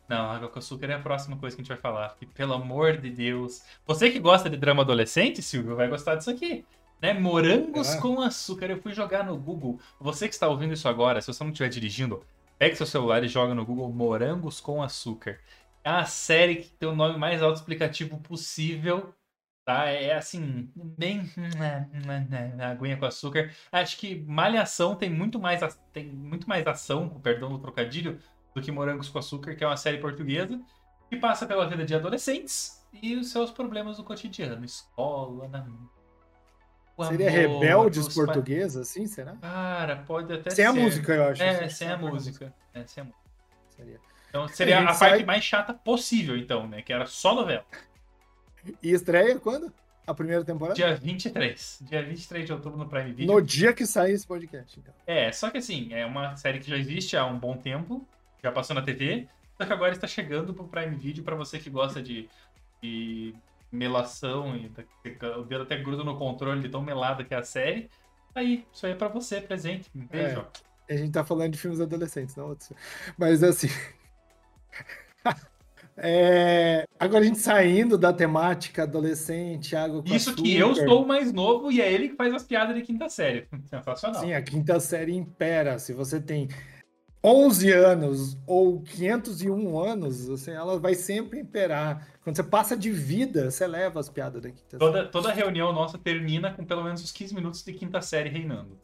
Não, 0.09 0.31
Água 0.31 0.49
com 0.49 0.59
Açúcar 0.59 0.87
é 0.87 0.95
a 0.95 1.01
próxima 1.01 1.37
coisa 1.37 1.55
que 1.55 1.61
a 1.61 1.65
gente 1.65 1.69
vai 1.69 1.79
falar. 1.79 2.17
E, 2.21 2.27
pelo 2.27 2.55
amor 2.55 2.97
de 2.97 3.11
Deus. 3.11 3.63
Você 3.87 4.11
que 4.11 4.19
gosta 4.19 4.49
de 4.49 4.57
drama 4.57 4.83
adolescente, 4.83 5.43
Silvio, 5.43 5.77
vai 5.77 5.89
gostar 5.89 6.15
disso 6.15 6.31
aqui. 6.31 6.65
Né? 7.01 7.15
Morangos 7.15 7.95
é. 7.95 8.01
com 8.01 8.21
açúcar. 8.21 8.67
Eu 8.67 8.81
fui 8.83 8.93
jogar 8.93 9.25
no 9.25 9.37
Google. 9.37 9.79
Você 10.01 10.29
que 10.29 10.35
está 10.35 10.49
ouvindo 10.49 10.75
isso 10.75 10.89
agora, 10.89 11.21
se 11.21 11.29
você 11.29 11.43
não 11.45 11.51
estiver 11.51 11.69
dirigindo, 11.69 12.23
pegue 12.59 12.77
seu 12.77 12.87
celular 12.87 13.23
e 13.23 13.29
joga 13.29 13.55
no 13.55 13.65
Google 13.65 13.93
Morangos 13.93 14.61
com 14.61 14.83
açúcar. 14.83 15.39
É 15.85 15.91
uma 15.91 16.07
série 16.07 16.57
que 16.57 16.71
tem 16.71 16.89
o 16.89 16.95
nome 16.95 17.19
mais 17.19 17.43
autoexplicativo 17.43 18.19
possível 18.19 19.15
tá? 19.69 19.85
É 19.85 20.15
assim, 20.15 20.73
bem 20.75 21.31
aguinha 22.59 22.97
com 22.97 23.05
açúcar. 23.05 23.53
Acho 23.71 23.99
que 23.99 24.19
Malhação 24.27 24.97
tem 24.97 25.11
muito 25.11 25.39
mais 25.39 25.61
tem 25.93 26.07
muito 26.07 26.49
mais 26.49 26.67
ação, 26.67 27.07
com 27.07 27.21
perdão 27.21 27.51
do 27.51 27.59
trocadilho, 27.59 28.19
do 28.55 28.63
que 28.63 28.73
Morangos 28.73 29.11
com 29.11 29.19
Açúcar, 29.19 29.55
que 29.55 29.63
é 29.63 29.67
uma 29.67 29.77
série 29.77 29.99
portuguesa 29.99 30.59
que 31.11 31.19
passa 31.19 31.47
pela 31.47 31.69
vida 31.69 31.85
de 31.85 31.95
adolescentes 31.95 32.83
e 33.03 33.15
os 33.15 33.31
seus 33.31 33.51
problemas 33.51 33.99
do 33.99 34.05
cotidiano, 34.05 34.65
escola, 34.65 35.47
Seria 37.07 37.29
amor, 37.29 37.61
rebeldes 37.61 38.09
portuguesa, 38.09 38.83
assim, 38.83 39.07
será? 39.07 39.35
Cara, 39.37 39.97
pode 40.07 40.33
até 40.33 40.51
sem 40.51 40.57
ser. 40.57 40.57
Sem 40.57 40.67
a 40.67 40.73
música, 40.73 41.13
eu 41.13 41.25
acho. 41.25 41.43
É, 41.43 41.69
sem 41.69 41.89
a 41.89 41.97
música. 41.97 42.55
É, 42.75 42.85
sem 42.87 43.03
a 43.03 43.05
música. 43.05 43.23
Seria. 43.77 44.01
Então 44.29 44.49
seria 44.49 44.79
a, 44.81 44.83
a 44.83 44.87
parte 44.87 44.99
sai... 44.99 45.25
mais 45.25 45.45
chata 45.45 45.73
possível, 45.73 46.37
então, 46.37 46.67
né? 46.67 46.83
Que 46.83 46.93
era 46.93 47.07
só 47.07 47.35
novela. 47.35 47.65
E 48.83 48.93
estreia 48.93 49.39
quando? 49.39 49.73
A 50.07 50.15
primeira 50.15 50.43
temporada? 50.43 50.75
Dia 50.75 50.95
23. 50.95 51.81
Dia 51.83 52.03
23 52.03 52.47
de 52.47 52.53
outubro 52.53 52.79
no 52.79 52.89
Prime 52.89 53.13
Video. 53.13 53.33
No 53.33 53.43
dia 53.43 53.73
que 53.73 53.87
sair 53.87 54.15
esse 54.15 54.27
podcast, 54.27 54.79
então. 54.79 54.93
É, 55.07 55.31
só 55.33 55.51
que 55.51 55.59
assim, 55.59 55.93
é 55.93 56.05
uma 56.07 56.35
série 56.37 56.59
que 56.59 56.69
já 56.69 56.77
existe 56.77 57.17
há 57.17 57.27
um 57.27 57.39
bom 57.39 57.57
tempo, 57.57 58.07
já 58.43 58.51
passou 58.51 58.75
na 58.75 58.81
TV, 58.81 59.29
só 59.57 59.67
que 59.67 59.73
agora 59.73 59.93
está 59.93 60.07
chegando 60.07 60.55
pro 60.55 60.65
Prime 60.65 60.97
Video 60.97 61.23
para 61.23 61.37
você 61.37 61.59
que 61.59 61.69
gosta 61.69 62.01
de, 62.03 62.29
de 62.83 63.35
melação 63.71 64.57
e 64.57 64.67
o 65.37 65.43
dedo 65.45 65.63
até 65.63 65.77
gruda 65.77 66.03
no 66.05 66.17
controle 66.17 66.61
de 66.61 66.69
tão 66.69 66.83
melada 66.83 67.25
que 67.25 67.35
é 67.35 67.39
a 67.39 67.43
série. 67.43 67.89
Aí, 68.35 68.65
isso 68.73 68.87
aí 68.87 68.93
é 68.93 68.95
pra 68.95 69.09
você, 69.09 69.41
presente. 69.41 69.91
Um 69.95 70.07
beijo. 70.07 70.47
É, 70.89 70.95
a 70.95 70.97
gente 70.97 71.13
tá 71.13 71.25
falando 71.25 71.53
de 71.53 71.59
filmes 71.59 71.81
adolescentes, 71.81 72.37
não 72.37 72.49
outros. 72.49 72.73
Mas 73.17 73.43
assim. 73.43 73.69
É... 76.01 76.87
Agora 76.99 77.25
a 77.25 77.27
gente 77.27 77.41
saindo 77.41 77.99
da 77.99 78.13
temática 78.13 78.85
adolescente, 78.85 79.75
água 79.75 80.01
com 80.01 80.15
Isso 80.15 80.31
açúcar. 80.31 80.43
que 80.45 80.57
eu 80.57 80.75
sou 80.75 81.03
o 81.03 81.09
mais 81.09 81.33
novo 81.33 81.73
e 81.73 81.81
é 81.81 81.93
ele 81.93 82.11
que 82.11 82.17
faz 82.17 82.33
as 82.33 82.45
piadas 82.45 82.77
de 82.77 82.83
quinta 82.83 83.09
série. 83.09 83.49
Sensacional. 83.69 84.21
Sim, 84.21 84.33
a 84.33 84.41
quinta 84.41 84.79
série 84.79 85.13
impera. 85.13 85.77
Se 85.81 85.93
você 85.93 86.21
tem 86.21 86.49
11 87.23 87.73
anos 87.73 88.39
ou 88.47 88.81
501 88.81 89.79
anos, 89.79 90.31
assim, 90.31 90.53
ela 90.53 90.79
vai 90.79 90.95
sempre 90.95 91.41
imperar. 91.41 92.07
Quando 92.23 92.37
você 92.37 92.43
passa 92.43 92.77
de 92.77 92.91
vida, 92.91 93.51
você 93.51 93.67
leva 93.67 93.99
as 93.99 94.09
piadas 94.09 94.41
da 94.41 94.51
quinta 94.51 94.79
toda, 94.79 94.99
série. 94.99 95.09
Toda 95.11 95.33
reunião 95.33 95.73
nossa 95.73 95.99
termina 95.99 96.53
com 96.53 96.65
pelo 96.65 96.85
menos 96.85 97.03
uns 97.03 97.13
15 97.13 97.35
minutos 97.35 97.63
de 97.63 97.73
quinta 97.73 98.01
série 98.01 98.29
reinando. 98.29 98.79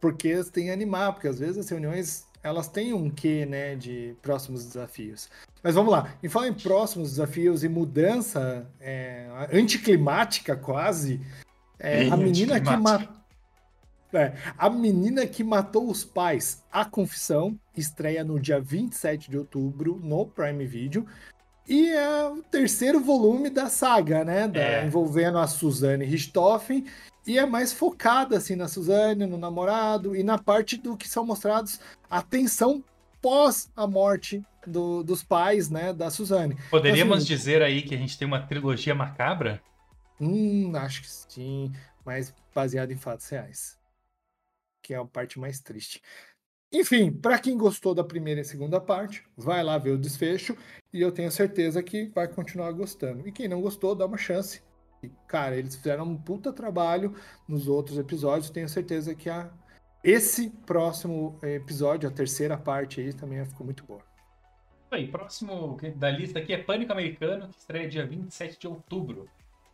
Porque 0.00 0.36
você 0.36 0.50
tem 0.50 0.64
que 0.64 0.70
animar, 0.70 1.12
porque 1.12 1.28
às 1.28 1.38
vezes 1.38 1.58
as 1.58 1.68
reuniões 1.68 2.26
elas 2.42 2.68
têm 2.68 2.92
um 2.92 3.08
quê, 3.08 3.46
né, 3.46 3.74
de 3.74 4.14
próximos 4.20 4.64
desafios. 4.66 5.30
Mas 5.62 5.74
vamos 5.74 5.90
lá. 5.90 6.14
Em 6.22 6.28
falar 6.28 6.48
em 6.48 6.52
próximos 6.52 7.10
desafios 7.10 7.64
e 7.64 7.68
mudança 7.70 8.70
é, 8.78 9.26
anticlimática 9.50 10.54
quase, 10.54 11.22
é, 11.78 12.08
a 12.08 12.16
menina 12.18 12.60
que 12.60 12.76
matou. 12.76 13.23
É, 14.14 14.32
a 14.56 14.70
menina 14.70 15.26
que 15.26 15.42
matou 15.42 15.90
os 15.90 16.04
pais, 16.04 16.62
A 16.70 16.84
Confissão, 16.84 17.58
estreia 17.76 18.22
no 18.24 18.38
dia 18.38 18.60
27 18.60 19.30
de 19.30 19.38
outubro 19.38 20.00
no 20.02 20.26
Prime 20.26 20.64
Video. 20.66 21.06
E 21.66 21.88
é 21.88 22.24
o 22.28 22.42
terceiro 22.42 23.00
volume 23.00 23.48
da 23.48 23.68
saga, 23.68 24.24
né? 24.24 24.46
Da, 24.46 24.60
é. 24.60 24.86
Envolvendo 24.86 25.38
a 25.38 25.46
Suzane 25.46 26.04
Richthofen. 26.04 26.84
E 27.26 27.38
é 27.38 27.46
mais 27.46 27.72
focada, 27.72 28.36
assim, 28.36 28.54
na 28.54 28.68
Suzane, 28.68 29.26
no 29.26 29.38
namorado 29.38 30.14
e 30.14 30.22
na 30.22 30.36
parte 30.36 30.76
do 30.76 30.96
que 30.96 31.08
são 31.08 31.24
mostrados 31.24 31.80
a 32.10 32.20
tensão 32.20 32.84
pós 33.22 33.70
a 33.74 33.86
morte 33.86 34.42
do, 34.66 35.02
dos 35.02 35.22
pais, 35.22 35.70
né, 35.70 35.94
da 35.94 36.10
Suzane. 36.10 36.56
Poderíamos 36.70 37.18
assim, 37.18 37.26
dizer 37.26 37.62
aí 37.62 37.80
que 37.80 37.94
a 37.94 37.98
gente 37.98 38.18
tem 38.18 38.28
uma 38.28 38.40
trilogia 38.40 38.94
macabra? 38.94 39.62
Hum, 40.20 40.72
acho 40.76 41.00
que 41.00 41.08
sim, 41.08 41.72
mas 42.04 42.34
baseado 42.54 42.90
em 42.90 42.96
fatos 42.96 43.26
reais. 43.30 43.78
Que 44.84 44.92
é 44.92 44.98
a 44.98 45.04
parte 45.04 45.40
mais 45.40 45.60
triste. 45.60 46.02
Enfim, 46.70 47.10
para 47.10 47.38
quem 47.38 47.56
gostou 47.56 47.94
da 47.94 48.04
primeira 48.04 48.42
e 48.42 48.44
segunda 48.44 48.78
parte, 48.78 49.24
vai 49.34 49.62
lá 49.62 49.78
ver 49.78 49.92
o 49.92 49.98
desfecho 49.98 50.54
e 50.92 51.00
eu 51.00 51.10
tenho 51.10 51.30
certeza 51.30 51.82
que 51.82 52.08
vai 52.14 52.28
continuar 52.28 52.70
gostando. 52.72 53.26
E 53.26 53.32
quem 53.32 53.48
não 53.48 53.62
gostou, 53.62 53.94
dá 53.94 54.04
uma 54.04 54.18
chance. 54.18 54.62
E, 55.02 55.08
cara, 55.26 55.56
eles 55.56 55.76
fizeram 55.76 56.04
um 56.04 56.16
puta 56.16 56.52
trabalho 56.52 57.14
nos 57.48 57.66
outros 57.66 57.96
episódios. 57.96 58.50
Tenho 58.50 58.68
certeza 58.68 59.14
que 59.14 59.30
a 59.30 59.50
esse 60.02 60.50
próximo 60.66 61.38
episódio, 61.42 62.06
a 62.06 62.12
terceira 62.12 62.58
parte 62.58 63.00
aí, 63.00 63.14
também 63.14 63.42
ficou 63.46 63.64
muito 63.64 63.86
boa. 63.86 64.02
Aí, 64.90 65.08
próximo 65.08 65.78
da 65.96 66.10
lista 66.10 66.40
aqui 66.40 66.52
é 66.52 66.58
Pânico 66.58 66.92
Americano, 66.92 67.48
que 67.48 67.58
estreia 67.58 67.88
dia 67.88 68.06
27 68.06 68.60
de 68.60 68.68
outubro. 68.68 69.26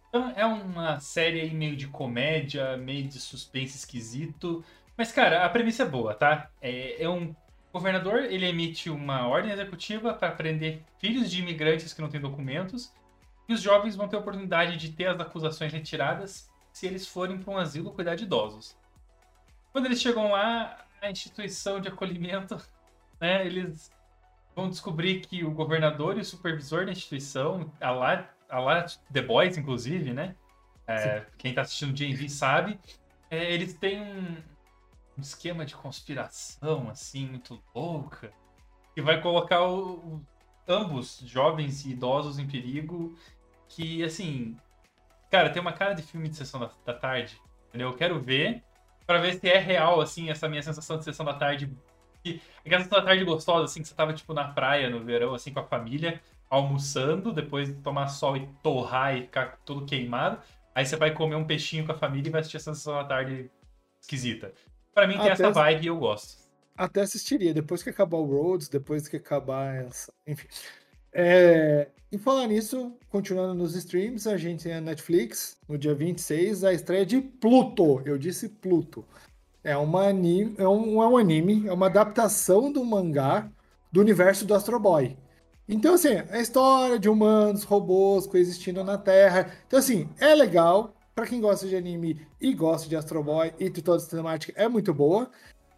Então, 0.09 0.31
é 0.37 0.45
uma 0.45 1.01
série 1.01 1.51
meio 1.51 1.77
de 1.77 1.89
comédia, 1.89 2.77
meio 2.77 3.09
de 3.09 3.19
suspense 3.19 3.77
esquisito. 3.77 4.65
Mas, 5.01 5.13
cara, 5.13 5.47
a 5.47 5.49
premissa 5.49 5.85
é 5.85 5.87
boa, 5.87 6.13
tá? 6.13 6.51
É, 6.61 7.05
é 7.05 7.09
um 7.09 7.35
governador, 7.73 8.23
ele 8.25 8.45
emite 8.45 8.91
uma 8.91 9.27
ordem 9.27 9.51
executiva 9.51 10.13
para 10.13 10.31
prender 10.31 10.83
filhos 10.99 11.31
de 11.31 11.41
imigrantes 11.41 11.95
que 11.95 12.03
não 12.03 12.11
têm 12.11 12.21
documentos. 12.21 12.93
E 13.49 13.55
os 13.55 13.63
jovens 13.63 13.97
vão 13.97 14.09
ter 14.09 14.17
a 14.17 14.19
oportunidade 14.19 14.77
de 14.77 14.93
ter 14.93 15.07
as 15.07 15.19
acusações 15.19 15.73
retiradas 15.73 16.51
se 16.71 16.87
eles 16.87 17.07
forem 17.07 17.39
para 17.39 17.51
um 17.51 17.57
asilo 17.57 17.93
cuidar 17.93 18.15
de 18.15 18.25
idosos. 18.25 18.77
Quando 19.73 19.87
eles 19.87 20.03
chegam 20.03 20.33
lá, 20.33 20.85
a 21.01 21.11
instituição 21.11 21.81
de 21.81 21.89
acolhimento, 21.89 22.61
né, 23.19 23.47
eles 23.47 23.91
vão 24.55 24.69
descobrir 24.69 25.21
que 25.21 25.43
o 25.43 25.51
governador 25.51 26.19
e 26.19 26.21
o 26.21 26.25
supervisor 26.27 26.85
da 26.85 26.93
instituição, 26.93 27.73
a 27.81 27.91
lá, 27.91 28.29
a 28.51 28.61
lá 28.61 28.85
The 29.11 29.23
Boys, 29.23 29.57
inclusive, 29.57 30.13
né? 30.13 30.37
É, 30.87 31.25
quem 31.39 31.53
está 31.53 31.63
assistindo 31.63 31.97
GNV 31.97 32.29
sabe, 32.29 32.79
é, 33.31 33.51
eles 33.55 33.73
têm 33.73 34.03
um, 34.03 34.37
um, 35.21 35.23
esquema 35.23 35.65
de 35.65 35.77
conspiração, 35.77 36.89
assim, 36.91 37.27
muito 37.27 37.63
louca, 37.75 38.33
que 38.95 39.03
vai 39.03 39.21
colocar 39.21 39.63
o, 39.63 39.95
o, 39.95 40.27
ambos, 40.67 41.21
jovens 41.25 41.85
e 41.85 41.91
idosos, 41.91 42.39
em 42.39 42.47
perigo. 42.47 43.17
Que, 43.69 44.03
assim, 44.03 44.57
cara, 45.31 45.51
tem 45.51 45.61
uma 45.61 45.73
cara 45.73 45.95
de 45.95 46.03
filme 46.03 46.29
de 46.29 46.37
sessão 46.37 46.59
da, 46.59 46.71
da 46.85 46.95
tarde. 46.95 47.41
Entendeu? 47.69 47.89
Eu 47.89 47.97
quero 47.97 48.19
ver 48.21 48.65
para 49.07 49.19
ver 49.19 49.35
se 49.35 49.49
é 49.49 49.59
real, 49.59 50.01
assim, 50.01 50.31
essa 50.31 50.49
minha 50.49 50.63
sensação 50.63 50.99
de 50.99 51.05
sessão 51.05 51.25
da 51.25 51.35
tarde. 51.35 51.73
Aquela 52.65 52.83
sessão 52.83 52.99
da 52.99 53.05
tarde 53.05 53.25
gostosa, 53.25 53.65
assim, 53.65 53.83
que 53.83 53.89
você 53.89 53.95
tava, 53.95 54.13
tipo, 54.13 54.33
na 54.33 54.49
praia 54.49 54.91
no 54.91 55.05
verão, 55.05 55.35
assim, 55.35 55.53
com 55.53 55.61
a 55.61 55.65
família, 55.65 56.21
almoçando, 56.49 57.33
depois 57.33 57.69
de 57.69 57.81
tomar 57.83 58.09
sol 58.09 58.37
e 58.37 58.47
torrar 58.63 59.17
e 59.17 59.23
ficar 59.23 59.59
todo 59.65 59.87
queimado. 59.87 60.41
Aí 60.75 60.85
você 60.85 60.97
vai 60.97 61.13
comer 61.13 61.37
um 61.37 61.45
peixinho 61.45 61.85
com 61.85 61.93
a 61.93 61.97
família 61.97 62.29
e 62.29 62.33
vai 62.33 62.41
assistir 62.41 62.57
essa 62.57 62.75
sessão 62.75 62.95
da 62.95 63.05
tarde 63.05 63.51
esquisita. 64.01 64.53
Para 65.01 65.09
mim 65.09 65.15
tem 65.15 65.31
Até 65.31 65.45
essa 65.45 65.51
vibe 65.51 65.85
e 65.85 65.87
eu 65.87 65.97
gosto. 65.97 66.37
Até 66.77 67.01
assistiria, 67.01 67.55
depois 67.55 67.83
que 67.83 67.89
acabar 67.89 68.19
o 68.19 68.25
Roads, 68.27 68.69
depois 68.69 69.09
que 69.09 69.17
acabar 69.17 69.75
essa. 69.75 70.13
Enfim. 70.27 70.47
É, 71.11 71.89
e 72.13 72.19
falar 72.19 72.47
nisso, 72.47 72.95
continuando 73.09 73.55
nos 73.55 73.75
streams, 73.75 74.29
a 74.29 74.37
gente 74.37 74.65
tem 74.65 74.75
a 74.75 74.81
Netflix, 74.81 75.57
no 75.67 75.79
dia 75.79 75.95
26, 75.95 76.65
a 76.65 76.75
estreia 76.75 77.07
de 77.07 77.19
Pluto. 77.19 78.03
Eu 78.05 78.19
disse 78.19 78.51
Pluto. 78.51 79.03
É, 79.65 79.75
uma 79.75 80.09
anime, 80.09 80.55
é, 80.59 80.69
um, 80.69 81.03
é 81.03 81.09
um 81.09 81.17
anime, 81.17 81.67
é 81.67 81.73
uma 81.73 81.87
adaptação 81.87 82.71
do 82.71 82.85
mangá 82.85 83.51
do 83.91 84.03
universo 84.03 84.45
do 84.45 84.55
Astro 84.55 84.79
Boy. 84.79 85.17
Então, 85.67 85.95
assim, 85.95 86.09
é 86.09 86.27
a 86.31 86.41
história 86.41 86.99
de 86.99 87.09
humanos, 87.09 87.65
robôs 87.65 88.27
coexistindo 88.27 88.85
na 88.85 88.99
Terra. 88.99 89.51
Então, 89.67 89.79
assim, 89.79 90.11
é 90.21 90.35
legal. 90.35 90.95
Para 91.21 91.29
quem 91.29 91.39
gosta 91.39 91.69
de 91.69 91.77
anime 91.77 92.27
e 92.41 92.55
gosta 92.55 92.89
de 92.89 92.97
Astro 92.97 93.23
Boy 93.23 93.53
e 93.59 93.69
de 93.69 93.83
toda 93.83 93.99
essa 93.99 94.17
temática, 94.17 94.55
é 94.57 94.67
muito 94.67 94.95
boa. 94.95 95.31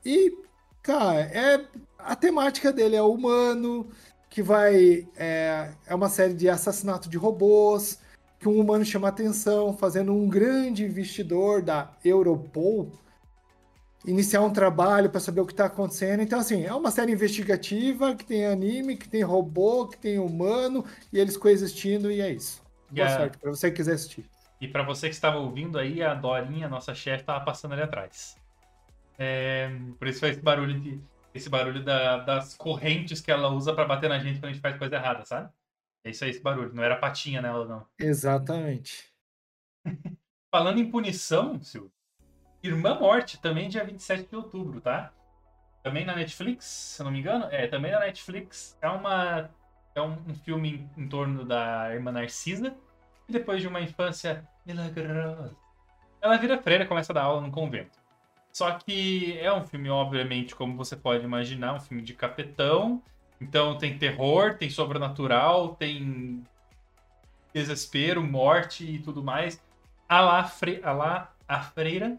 E, 0.04 0.32
cara, 0.80 1.18
é, 1.18 1.66
a 1.98 2.14
temática 2.14 2.72
dele 2.72 2.94
é 2.94 3.02
humano, 3.02 3.90
que 4.30 4.40
vai. 4.40 5.04
É, 5.16 5.72
é 5.84 5.94
uma 5.96 6.08
série 6.08 6.34
de 6.34 6.48
assassinato 6.48 7.08
de 7.08 7.18
robôs, 7.18 7.98
que 8.38 8.48
um 8.48 8.60
humano 8.60 8.84
chama 8.84 9.08
atenção, 9.08 9.76
fazendo 9.76 10.12
um 10.12 10.28
grande 10.28 10.84
investidor 10.84 11.60
da 11.60 11.92
Europol 12.04 12.92
iniciar 14.06 14.42
um 14.42 14.52
trabalho 14.52 15.10
para 15.10 15.18
saber 15.18 15.40
o 15.40 15.46
que 15.46 15.54
está 15.54 15.64
acontecendo. 15.64 16.22
Então, 16.22 16.38
assim, 16.38 16.64
é 16.64 16.72
uma 16.72 16.92
série 16.92 17.10
investigativa 17.10 18.14
que 18.14 18.24
tem 18.24 18.46
anime, 18.46 18.96
que 18.96 19.08
tem 19.08 19.22
robô, 19.22 19.88
que 19.88 19.98
tem 19.98 20.20
humano, 20.20 20.84
e 21.12 21.18
eles 21.18 21.36
coexistindo, 21.36 22.12
e 22.12 22.20
é 22.20 22.30
isso. 22.30 22.62
Boa 22.92 23.06
yeah. 23.06 23.24
sorte 23.24 23.38
para 23.38 23.50
você 23.50 23.70
que 23.72 23.78
quiser 23.78 23.94
assistir. 23.94 24.31
E 24.62 24.68
para 24.68 24.84
você 24.84 25.08
que 25.08 25.14
estava 25.14 25.38
ouvindo 25.38 25.76
aí, 25.76 26.00
a 26.04 26.14
Dorinha, 26.14 26.68
nossa 26.68 26.94
chefe, 26.94 27.24
estava 27.24 27.44
passando 27.44 27.72
ali 27.72 27.82
atrás. 27.82 28.36
É, 29.18 29.68
por 29.98 30.06
isso 30.06 30.20
faz 30.20 30.34
esse 30.34 30.40
barulho 30.40 30.80
de, 30.80 31.00
esse 31.34 31.50
barulho 31.50 31.84
da, 31.84 32.18
das 32.18 32.54
correntes 32.54 33.20
que 33.20 33.32
ela 33.32 33.48
usa 33.48 33.74
para 33.74 33.84
bater 33.84 34.08
na 34.08 34.20
gente 34.20 34.38
quando 34.38 34.50
a 34.50 34.52
gente 34.52 34.62
faz 34.62 34.78
coisa 34.78 34.94
errada, 34.94 35.24
sabe? 35.24 35.50
É 36.04 36.10
isso 36.10 36.22
aí, 36.22 36.30
esse 36.30 36.40
barulho. 36.40 36.72
Não 36.72 36.84
era 36.84 36.94
patinha 36.94 37.42
nela, 37.42 37.66
não. 37.66 37.84
Exatamente. 37.98 39.12
Falando 40.48 40.78
em 40.78 40.88
punição, 40.88 41.60
Silvio, 41.60 41.90
Irmã 42.62 42.94
Morte, 42.94 43.40
também 43.42 43.68
dia 43.68 43.84
27 43.84 44.28
de 44.28 44.36
outubro, 44.36 44.80
tá? 44.80 45.12
Também 45.82 46.04
na 46.04 46.14
Netflix, 46.14 46.66
se 46.66 47.02
eu 47.02 47.04
não 47.04 47.10
me 47.10 47.18
engano. 47.18 47.46
É, 47.50 47.66
também 47.66 47.90
na 47.90 47.98
Netflix. 47.98 48.78
É 48.80 48.88
uma. 48.88 49.50
É 49.92 50.00
um, 50.00 50.12
um 50.28 50.34
filme 50.36 50.88
em, 50.96 51.02
em, 51.02 51.08
torno 51.08 51.44
da 51.44 51.92
irmã 51.92 52.12
Narcisa. 52.12 52.76
E 53.28 53.32
depois 53.32 53.60
de 53.60 53.68
uma 53.68 53.80
infância 53.80 54.46
milagrosa. 54.64 55.56
Ela 56.20 56.36
vira 56.36 56.58
freira 56.58 56.84
e 56.84 56.86
começa 56.86 57.12
a 57.12 57.14
dar 57.14 57.22
aula 57.22 57.40
no 57.40 57.50
convento. 57.50 57.98
Só 58.52 58.70
que 58.72 59.38
é 59.38 59.52
um 59.52 59.64
filme, 59.64 59.88
obviamente, 59.88 60.54
como 60.54 60.76
você 60.76 60.94
pode 60.94 61.24
imaginar, 61.24 61.74
um 61.74 61.80
filme 61.80 62.02
de 62.02 62.14
capetão. 62.14 63.02
Então 63.40 63.76
tem 63.76 63.98
terror, 63.98 64.54
tem 64.54 64.70
sobrenatural, 64.70 65.74
tem 65.74 66.44
desespero, 67.52 68.22
morte 68.22 68.84
e 68.84 68.98
tudo 68.98 69.22
mais. 69.22 69.62
A 70.08 70.20
lá, 70.20 70.44
fre... 70.44 70.80
a, 70.84 70.92
lá 70.92 71.34
a 71.48 71.60
freira 71.60 72.18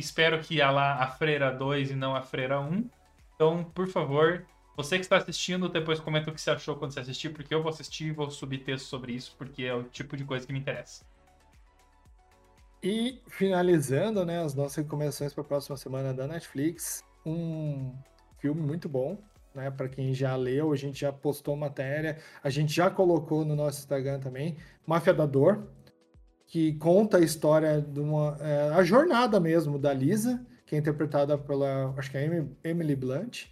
Espero 0.00 0.40
que 0.40 0.62
a 0.62 0.70
lá 0.70 0.94
a 0.94 1.08
Freira 1.08 1.52
2 1.52 1.90
e 1.90 1.94
não 1.94 2.16
a 2.16 2.22
Freira 2.22 2.58
1. 2.58 2.88
Então, 3.34 3.62
por 3.62 3.86
favor, 3.86 4.46
você 4.82 4.96
que 4.96 5.04
está 5.04 5.16
assistindo, 5.16 5.68
depois 5.68 6.00
comenta 6.00 6.30
o 6.30 6.34
que 6.34 6.40
você 6.40 6.50
achou 6.50 6.76
quando 6.76 6.92
você 6.92 7.00
assistir, 7.00 7.30
porque 7.30 7.54
eu 7.54 7.62
vou 7.62 7.70
assistir 7.70 8.06
e 8.06 8.12
vou 8.12 8.30
subir 8.30 8.58
texto 8.58 8.86
sobre 8.86 9.12
isso, 9.12 9.34
porque 9.36 9.64
é 9.64 9.74
o 9.74 9.82
tipo 9.84 10.16
de 10.16 10.24
coisa 10.24 10.46
que 10.46 10.52
me 10.52 10.58
interessa. 10.58 11.04
E 12.82 13.20
finalizando, 13.28 14.24
né, 14.24 14.42
as 14.42 14.54
nossas 14.54 14.76
recomendações 14.76 15.34
para 15.34 15.42
a 15.42 15.46
próxima 15.46 15.76
semana 15.76 16.14
da 16.14 16.26
Netflix, 16.26 17.04
um 17.26 17.92
filme 18.38 18.62
muito 18.62 18.88
bom, 18.88 19.18
né, 19.54 19.70
para 19.70 19.88
quem 19.88 20.14
já 20.14 20.34
leu, 20.34 20.72
a 20.72 20.76
gente 20.76 21.00
já 21.00 21.12
postou 21.12 21.54
matéria, 21.56 22.18
a 22.42 22.48
gente 22.48 22.72
já 22.72 22.90
colocou 22.90 23.44
no 23.44 23.54
nosso 23.54 23.80
Instagram 23.80 24.18
também, 24.20 24.56
Máfia 24.86 25.12
da 25.12 25.26
Dor, 25.26 25.68
que 26.46 26.72
conta 26.74 27.18
a 27.18 27.20
história 27.20 27.80
de 27.80 28.00
uma. 28.00 28.36
É, 28.40 28.70
a 28.70 28.82
jornada 28.82 29.38
mesmo 29.38 29.78
da 29.78 29.92
Lisa, 29.92 30.44
que 30.66 30.74
é 30.74 30.78
interpretada 30.78 31.38
pela. 31.38 31.94
Acho 31.96 32.10
que 32.10 32.16
é 32.16 32.44
Emily 32.64 32.96
Blunt. 32.96 33.46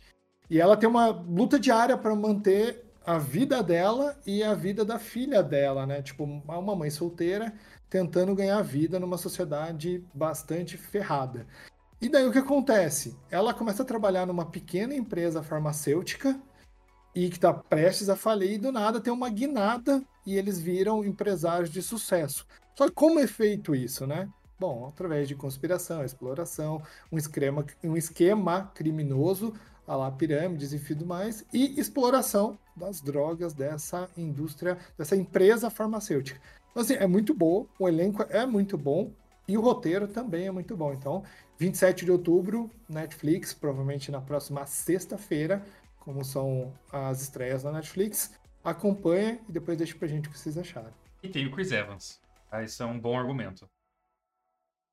E 0.50 0.60
ela 0.60 0.76
tem 0.76 0.88
uma 0.88 1.08
luta 1.08 1.58
diária 1.58 1.96
para 1.96 2.14
manter 2.14 2.84
a 3.04 3.18
vida 3.18 3.62
dela 3.62 4.18
e 4.26 4.42
a 4.42 4.54
vida 4.54 4.84
da 4.84 4.98
filha 4.98 5.42
dela, 5.42 5.86
né? 5.86 6.02
Tipo, 6.02 6.24
uma 6.24 6.76
mãe 6.76 6.90
solteira 6.90 7.54
tentando 7.88 8.34
ganhar 8.34 8.60
vida 8.62 9.00
numa 9.00 9.16
sociedade 9.16 10.04
bastante 10.12 10.76
ferrada. 10.76 11.46
E 12.00 12.08
daí 12.08 12.26
o 12.26 12.32
que 12.32 12.38
acontece? 12.38 13.16
Ela 13.30 13.54
começa 13.54 13.82
a 13.82 13.86
trabalhar 13.86 14.26
numa 14.26 14.46
pequena 14.46 14.94
empresa 14.94 15.42
farmacêutica 15.42 16.38
e 17.14 17.28
que 17.28 17.36
está 17.36 17.52
prestes 17.52 18.08
a 18.08 18.16
falir 18.16 18.52
e 18.52 18.58
do 18.58 18.70
nada 18.70 19.00
tem 19.00 19.12
uma 19.12 19.28
guinada 19.28 20.02
e 20.24 20.36
eles 20.36 20.60
viram 20.60 21.04
empresários 21.04 21.70
de 21.70 21.82
sucesso. 21.82 22.46
Só 22.76 22.86
que 22.86 22.94
como 22.94 23.18
é 23.18 23.26
feito 23.26 23.74
isso, 23.74 24.06
né? 24.06 24.28
Bom, 24.60 24.86
através 24.86 25.26
de 25.26 25.34
conspiração, 25.34 26.04
exploração, 26.04 26.82
um 27.10 27.18
esquema, 27.18 27.64
um 27.82 27.96
esquema 27.96 28.70
criminoso, 28.74 29.54
a 29.88 29.96
lá 29.96 30.10
pirâmides 30.10 30.72
e 30.72 30.78
tudo 30.78 31.06
mais, 31.06 31.44
e 31.52 31.80
exploração 31.80 32.58
das 32.76 33.00
drogas 33.00 33.54
dessa 33.54 34.08
indústria, 34.16 34.76
dessa 34.96 35.16
empresa 35.16 35.70
farmacêutica. 35.70 36.40
Então, 36.70 36.82
assim, 36.82 36.94
é 36.94 37.06
muito 37.06 37.34
bom, 37.34 37.66
o 37.78 37.88
elenco 37.88 38.22
é 38.28 38.44
muito 38.44 38.76
bom 38.76 39.10
e 39.48 39.56
o 39.56 39.60
roteiro 39.62 40.06
também 40.06 40.46
é 40.46 40.50
muito 40.50 40.76
bom. 40.76 40.92
Então, 40.92 41.24
27 41.58 42.04
de 42.04 42.12
outubro, 42.12 42.70
Netflix, 42.88 43.54
provavelmente 43.54 44.12
na 44.12 44.20
próxima 44.20 44.66
sexta-feira, 44.66 45.64
como 45.98 46.24
são 46.24 46.72
as 46.92 47.22
estreias 47.22 47.62
da 47.62 47.72
Netflix, 47.72 48.32
acompanha 48.62 49.40
e 49.48 49.52
depois 49.52 49.78
deixa 49.78 49.96
pra 49.96 50.06
gente 50.06 50.28
o 50.28 50.30
que 50.30 50.38
vocês 50.38 50.58
acharam. 50.58 50.92
E 51.22 51.28
tem 51.28 51.46
o 51.46 51.50
Chris 51.50 51.72
Evans. 51.72 52.20
Tá? 52.50 52.62
Isso 52.62 52.82
é 52.82 52.86
um 52.86 53.00
bom 53.00 53.18
argumento. 53.18 53.68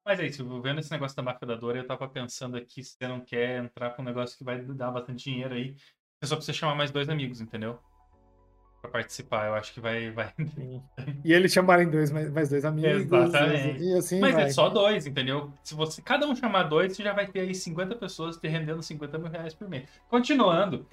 Mas 0.06 0.20
é 0.20 0.28
isso, 0.28 0.62
vendo 0.62 0.80
esse 0.80 0.92
negócio 0.92 1.18
da 1.18 1.24
máfia 1.24 1.48
da 1.48 1.56
dor, 1.56 1.76
eu 1.76 1.88
tava 1.88 2.08
pensando 2.08 2.56
aqui 2.56 2.84
se 2.84 2.92
você 2.92 3.08
não 3.08 3.22
quer 3.22 3.64
entrar 3.64 3.90
com 3.90 4.04
um 4.04 4.06
negócio 4.06 4.38
que 4.38 4.44
vai 4.44 4.62
dar 4.62 4.92
bastante 4.92 5.24
dinheiro 5.24 5.56
aí. 5.56 5.76
Você 6.22 6.30
só 6.30 6.36
precisa 6.36 6.56
chamar 6.56 6.76
mais 6.76 6.92
dois 6.92 7.10
amigos, 7.10 7.42
entendeu? 7.42 7.80
Pra 8.84 8.92
participar, 8.92 9.48
eu 9.48 9.56
acho 9.56 9.74
que 9.74 9.80
vai. 9.80 10.12
vai... 10.12 10.32
E 11.26 11.34
eles 11.34 11.52
chamarem 11.52 11.90
dois, 11.90 12.12
mais 12.12 12.50
dois 12.50 12.64
amigos. 12.64 13.02
Exatamente. 13.02 13.84
E 13.84 13.98
assim 13.98 14.20
Mas 14.20 14.34
é 14.34 14.36
vai. 14.36 14.44
é 14.44 14.50
só 14.52 14.70
dois, 14.70 15.08
entendeu? 15.08 15.52
Se 15.64 15.74
você 15.74 16.04
cada 16.04 16.28
um 16.28 16.36
chamar 16.36 16.64
dois, 16.64 16.96
você 16.96 17.02
já 17.02 17.12
vai 17.12 17.26
ter 17.26 17.40
aí 17.40 17.56
50 17.56 17.96
pessoas 17.96 18.38
te 18.38 18.48
rendendo 18.48 18.84
50 18.84 19.18
mil 19.18 19.32
reais 19.32 19.56
por 19.56 19.68
mês. 19.68 19.90
Continuando. 20.08 20.86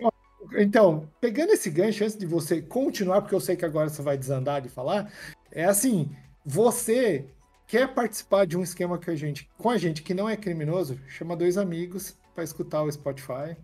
Então, 0.54 1.06
pegando 1.20 1.52
esse 1.52 1.70
gancho, 1.70 2.02
antes 2.02 2.16
de 2.16 2.24
você 2.24 2.62
continuar, 2.62 3.20
porque 3.20 3.34
eu 3.34 3.40
sei 3.40 3.56
que 3.56 3.64
agora 3.66 3.90
você 3.90 4.00
vai 4.00 4.16
desandar 4.16 4.62
de 4.62 4.70
falar, 4.70 5.12
é 5.50 5.66
assim, 5.66 6.10
você 6.44 7.26
quer 7.66 7.92
participar 7.94 8.46
de 8.46 8.56
um 8.56 8.62
esquema 8.62 8.98
que 8.98 9.10
a 9.10 9.14
gente, 9.14 9.48
com 9.58 9.70
a 9.70 9.78
gente 9.78 10.02
que 10.02 10.14
não 10.14 10.28
é 10.28 10.36
criminoso, 10.36 10.98
chama 11.08 11.36
dois 11.36 11.56
amigos 11.56 12.16
para 12.34 12.44
escutar 12.44 12.82
o 12.82 12.90
Spotify, 12.90 13.56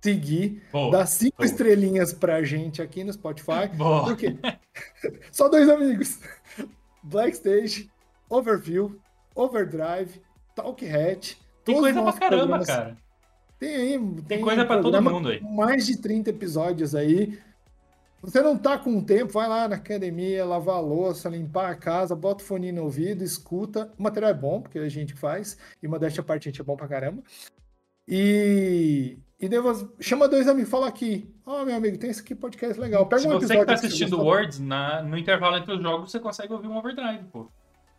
seguir, 0.00 0.62
boa, 0.72 0.92
dar 0.92 1.06
cinco 1.06 1.38
boa. 1.38 1.46
estrelinhas 1.46 2.12
pra 2.12 2.42
gente 2.42 2.80
aqui 2.80 3.02
no 3.04 3.12
Spotify. 3.12 3.68
Boa. 3.74 4.04
Por 4.04 4.16
quê? 4.16 4.36
Só 5.32 5.48
dois 5.48 5.68
amigos. 5.68 6.20
Black 7.02 7.32
Stage, 7.32 7.90
Overview, 8.28 8.98
Overdrive, 9.34 10.20
Talkhead. 10.54 11.38
Tem 11.64 11.78
coisa 11.78 12.02
pra 12.02 12.12
caramba, 12.12 12.64
cara. 12.64 12.96
Tem 13.58 13.74
aí. 13.74 13.98
Tem, 13.98 14.14
tem 14.22 14.40
coisa 14.40 14.64
pra 14.64 14.80
todo 14.80 15.02
mundo 15.02 15.28
aí. 15.28 15.40
Mais 15.42 15.86
de 15.86 15.96
30 15.98 16.30
episódios 16.30 16.94
aí. 16.94 17.38
Você 18.20 18.42
não 18.42 18.58
tá 18.58 18.76
com 18.76 19.00
tempo, 19.00 19.32
vai 19.32 19.48
lá 19.48 19.68
na 19.68 19.76
academia, 19.76 20.44
lavar 20.44 20.76
a 20.76 20.80
louça, 20.80 21.28
limpar 21.28 21.70
a 21.70 21.76
casa, 21.76 22.16
bota 22.16 22.42
o 22.42 22.46
fone 22.46 22.72
no 22.72 22.82
ouvido, 22.82 23.22
escuta. 23.22 23.92
O 23.96 24.02
material 24.02 24.32
é 24.32 24.34
bom, 24.34 24.60
porque 24.60 24.78
a 24.78 24.88
gente 24.88 25.14
faz, 25.14 25.56
e 25.82 25.86
uma 25.86 25.98
desta 25.98 26.22
parte 26.22 26.48
a 26.48 26.50
gente 26.50 26.60
é 26.60 26.64
bom 26.64 26.76
pra 26.76 26.88
caramba. 26.88 27.22
E, 28.08 29.18
e 29.38 29.48
depois, 29.48 29.86
chama 30.00 30.26
dois 30.26 30.48
amigos, 30.48 30.70
fala 30.70 30.88
aqui. 30.88 31.32
Ó, 31.46 31.62
oh, 31.62 31.64
meu 31.64 31.76
amigo, 31.76 31.96
tem 31.96 32.10
esse 32.10 32.20
aqui 32.20 32.34
podcast 32.34 32.80
legal. 32.80 33.06
Pega 33.06 33.22
Se 33.22 33.28
um 33.28 33.38
você 33.38 33.56
que 33.56 33.64
tá 33.64 33.74
assistindo 33.74 34.20
Words, 34.20 34.58
na, 34.58 35.02
no 35.02 35.16
intervalo 35.16 35.56
entre 35.56 35.72
os 35.72 35.80
jogos, 35.80 36.10
você 36.10 36.18
consegue 36.18 36.52
ouvir 36.52 36.66
um 36.66 36.76
overdrive, 36.76 37.24
pô. 37.30 37.48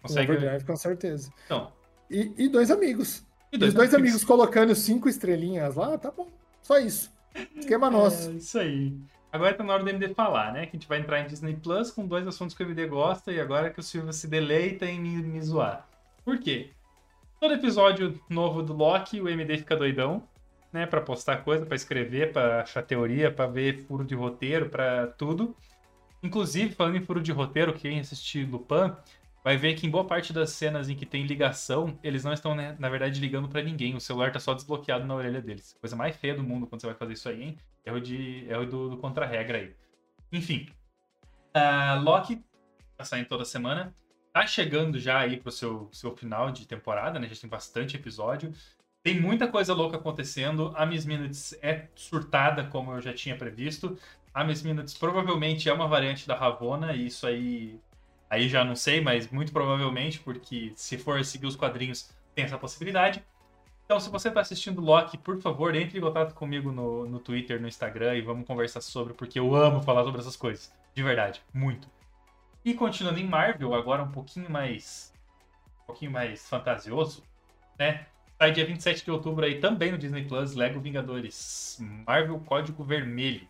Consegue 0.01 0.31
um 0.31 0.35
overdrive, 0.35 0.65
com 0.65 0.75
certeza. 0.75 1.31
Então. 1.45 1.71
E, 2.09 2.33
e 2.37 2.49
dois 2.49 2.69
amigos. 2.71 3.23
E 3.53 3.57
dois, 3.57 3.71
e 3.71 3.75
dois 3.75 3.93
amigos. 3.93 4.11
amigos 4.11 4.23
colocando 4.25 4.75
cinco 4.75 5.07
estrelinhas 5.07 5.75
lá, 5.75 5.97
tá 5.97 6.11
bom. 6.11 6.27
Só 6.61 6.77
isso. 6.77 7.11
Esquema 7.55 7.89
nosso. 7.89 8.31
É, 8.31 8.33
isso 8.33 8.59
aí. 8.59 8.97
Agora 9.31 9.53
tá 9.53 9.63
na 9.63 9.73
hora 9.73 9.83
do 9.83 9.89
MD 9.89 10.13
falar, 10.13 10.51
né? 10.51 10.65
Que 10.65 10.75
a 10.75 10.79
gente 10.79 10.87
vai 10.87 10.99
entrar 10.99 11.19
em 11.19 11.27
Disney 11.27 11.55
Plus 11.55 11.91
com 11.91 12.07
dois 12.07 12.27
assuntos 12.27 12.55
que 12.55 12.63
o 12.63 12.65
MD 12.65 12.87
gosta 12.87 13.31
e 13.31 13.39
agora 13.39 13.69
que 13.69 13.79
o 13.79 13.83
Silvio 13.83 14.11
se 14.11 14.27
deleita 14.27 14.85
em 14.85 14.99
me, 14.99 15.21
me 15.21 15.41
zoar. 15.41 15.87
Por 16.25 16.39
quê? 16.39 16.71
Todo 17.39 17.53
episódio 17.53 18.19
novo 18.27 18.63
do 18.63 18.73
Loki, 18.73 19.21
o 19.21 19.29
MD 19.29 19.59
fica 19.59 19.75
doidão, 19.75 20.23
né? 20.73 20.85
Pra 20.85 20.99
postar 20.99 21.37
coisa, 21.37 21.65
pra 21.65 21.75
escrever, 21.75 22.33
pra 22.33 22.61
achar 22.61 22.81
teoria, 22.81 23.31
pra 23.31 23.45
ver 23.45 23.85
furo 23.85 24.03
de 24.03 24.15
roteiro, 24.15 24.67
pra 24.69 25.07
tudo. 25.07 25.55
Inclusive, 26.23 26.73
falando 26.73 26.97
em 26.97 27.01
furo 27.01 27.21
de 27.21 27.31
roteiro, 27.31 27.73
quem 27.73 27.99
assistir 27.99 28.49
Lupin 28.49 28.93
vai 29.43 29.55
ver 29.55 29.75
que 29.75 29.87
em 29.87 29.89
boa 29.89 30.03
parte 30.03 30.33
das 30.33 30.49
cenas 30.49 30.89
em 30.89 30.95
que 30.95 31.05
tem 31.05 31.23
ligação, 31.23 31.97
eles 32.03 32.23
não 32.23 32.33
estão, 32.33 32.53
né, 32.53 32.75
na 32.77 32.89
verdade, 32.89 33.21
ligando 33.21 33.47
para 33.47 33.61
ninguém. 33.61 33.95
O 33.95 34.01
celular 34.01 34.31
tá 34.31 34.39
só 34.39 34.53
desbloqueado 34.53 35.05
na 35.05 35.15
orelha 35.15 35.41
deles. 35.41 35.77
Coisa 35.79 35.95
mais 35.95 36.15
feia 36.15 36.35
do 36.35 36.43
mundo 36.43 36.67
quando 36.67 36.81
você 36.81 36.87
vai 36.87 36.95
fazer 36.95 37.13
isso 37.13 37.29
aí, 37.29 37.43
hein? 37.43 37.57
Erro, 37.89 38.01
de, 38.01 38.45
erro 38.47 38.65
do, 38.65 38.89
do 38.89 38.97
contra-regra 38.97 39.57
aí. 39.57 39.75
Enfim. 40.31 40.69
Uh, 41.55 42.01
Loki 42.01 42.43
tá 42.95 43.03
saindo 43.03 43.27
toda 43.27 43.43
semana. 43.43 43.93
Tá 44.31 44.45
chegando 44.45 44.99
já 44.99 45.19
aí 45.19 45.37
pro 45.37 45.51
seu, 45.51 45.89
seu 45.91 46.15
final 46.15 46.51
de 46.51 46.67
temporada, 46.67 47.19
né? 47.19 47.27
Já 47.27 47.41
tem 47.41 47.49
bastante 47.49 47.95
episódio. 47.95 48.53
Tem 49.01 49.19
muita 49.19 49.47
coisa 49.47 49.73
louca 49.73 49.97
acontecendo. 49.97 50.71
A 50.75 50.85
Miss 50.85 51.05
Minutes 51.05 51.57
é 51.61 51.87
surtada, 51.95 52.65
como 52.65 52.93
eu 52.93 53.01
já 53.01 53.13
tinha 53.13 53.35
previsto. 53.35 53.97
A 54.33 54.43
Miss 54.43 54.61
Minutes 54.61 54.97
provavelmente 54.97 55.67
é 55.67 55.73
uma 55.73 55.87
variante 55.87 56.27
da 56.27 56.35
Ravona, 56.35 56.93
e 56.93 57.07
isso 57.07 57.25
aí 57.25 57.79
Aí 58.29 58.47
já 58.47 58.63
não 58.63 58.75
sei, 58.75 59.01
mas 59.01 59.29
muito 59.31 59.51
provavelmente, 59.51 60.19
porque 60.19 60.71
se 60.75 60.97
for 60.97 61.23
seguir 61.25 61.47
os 61.47 61.55
quadrinhos, 61.55 62.11
tem 62.35 62.45
essa 62.45 62.59
possibilidade. 62.59 63.23
Então, 63.89 63.99
se 63.99 64.07
você 64.11 64.27
está 64.27 64.41
assistindo 64.41 64.81
Loki, 64.81 65.17
por 65.17 65.41
favor, 65.41 65.73
entre 65.73 65.97
em 65.97 66.01
contato 66.01 66.35
comigo 66.35 66.71
no, 66.71 67.07
no 67.07 67.19
Twitter, 67.19 67.59
no 67.59 67.67
Instagram 67.67 68.17
e 68.17 68.21
vamos 68.21 68.45
conversar 68.45 68.81
sobre, 68.81 69.15
porque 69.15 69.39
eu 69.39 69.55
amo 69.55 69.81
falar 69.81 70.03
sobre 70.03 70.21
essas 70.21 70.35
coisas. 70.35 70.71
De 70.93 71.01
verdade, 71.01 71.41
muito. 71.51 71.87
E 72.63 72.75
continuando 72.75 73.19
em 73.19 73.27
Marvel, 73.27 73.73
agora 73.73 74.03
um 74.03 74.11
pouquinho 74.11 74.47
mais. 74.47 75.11
Um 75.81 75.85
pouquinho 75.87 76.11
mais 76.11 76.47
fantasioso, 76.47 77.23
né? 77.79 78.05
Sai 78.37 78.51
dia 78.51 78.63
27 78.63 79.03
de 79.03 79.09
outubro 79.09 79.43
aí 79.43 79.59
também 79.59 79.91
no 79.91 79.97
Disney 79.97 80.23
Plus, 80.23 80.53
Lego 80.53 80.79
Vingadores. 80.79 81.79
Marvel 82.05 82.39
Código 82.41 82.83
Vermelho. 82.83 83.47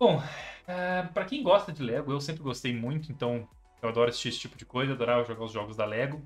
Bom, 0.00 0.16
uh, 0.18 1.12
para 1.14 1.24
quem 1.26 1.44
gosta 1.44 1.70
de 1.70 1.80
Lego, 1.80 2.10
eu 2.10 2.20
sempre 2.20 2.42
gostei 2.42 2.74
muito, 2.74 3.12
então 3.12 3.48
eu 3.80 3.88
adoro 3.88 4.10
assistir 4.10 4.30
esse 4.30 4.40
tipo 4.40 4.56
de 4.56 4.66
coisa, 4.66 4.94
adorava 4.94 5.24
jogar 5.24 5.44
os 5.44 5.52
jogos 5.52 5.76
da 5.76 5.84
Lego. 5.84 6.20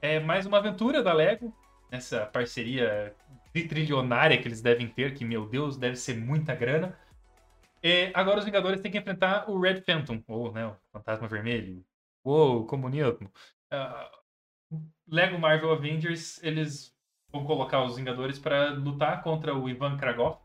É 0.00 0.20
mais 0.20 0.46
uma 0.46 0.58
aventura 0.58 1.02
da 1.02 1.12
Lego, 1.12 1.52
nessa 1.90 2.26
parceria 2.26 3.14
trilionária 3.52 4.40
que 4.40 4.46
eles 4.46 4.60
devem 4.60 4.86
ter, 4.86 5.14
que, 5.14 5.24
meu 5.24 5.46
Deus, 5.48 5.76
deve 5.76 5.96
ser 5.96 6.16
muita 6.16 6.54
grana. 6.54 6.96
E 7.82 8.10
agora 8.14 8.38
os 8.38 8.44
Vingadores 8.44 8.80
têm 8.80 8.90
que 8.90 8.98
enfrentar 8.98 9.48
o 9.50 9.60
Red 9.60 9.82
Phantom, 9.82 10.22
ou 10.28 10.52
né, 10.52 10.66
o 10.66 10.76
Fantasma 10.92 11.28
Vermelho. 11.28 11.84
Uou, 12.24 12.66
comunismo. 12.66 13.30
Uh, 13.72 14.78
Lego 15.08 15.38
Marvel 15.38 15.72
Avengers, 15.72 16.42
eles 16.42 16.94
vão 17.32 17.44
colocar 17.44 17.82
os 17.84 17.96
Vingadores 17.96 18.38
para 18.38 18.70
lutar 18.70 19.22
contra 19.22 19.54
o 19.54 19.68
Ivan 19.68 19.96
Kragoff. 19.96 20.40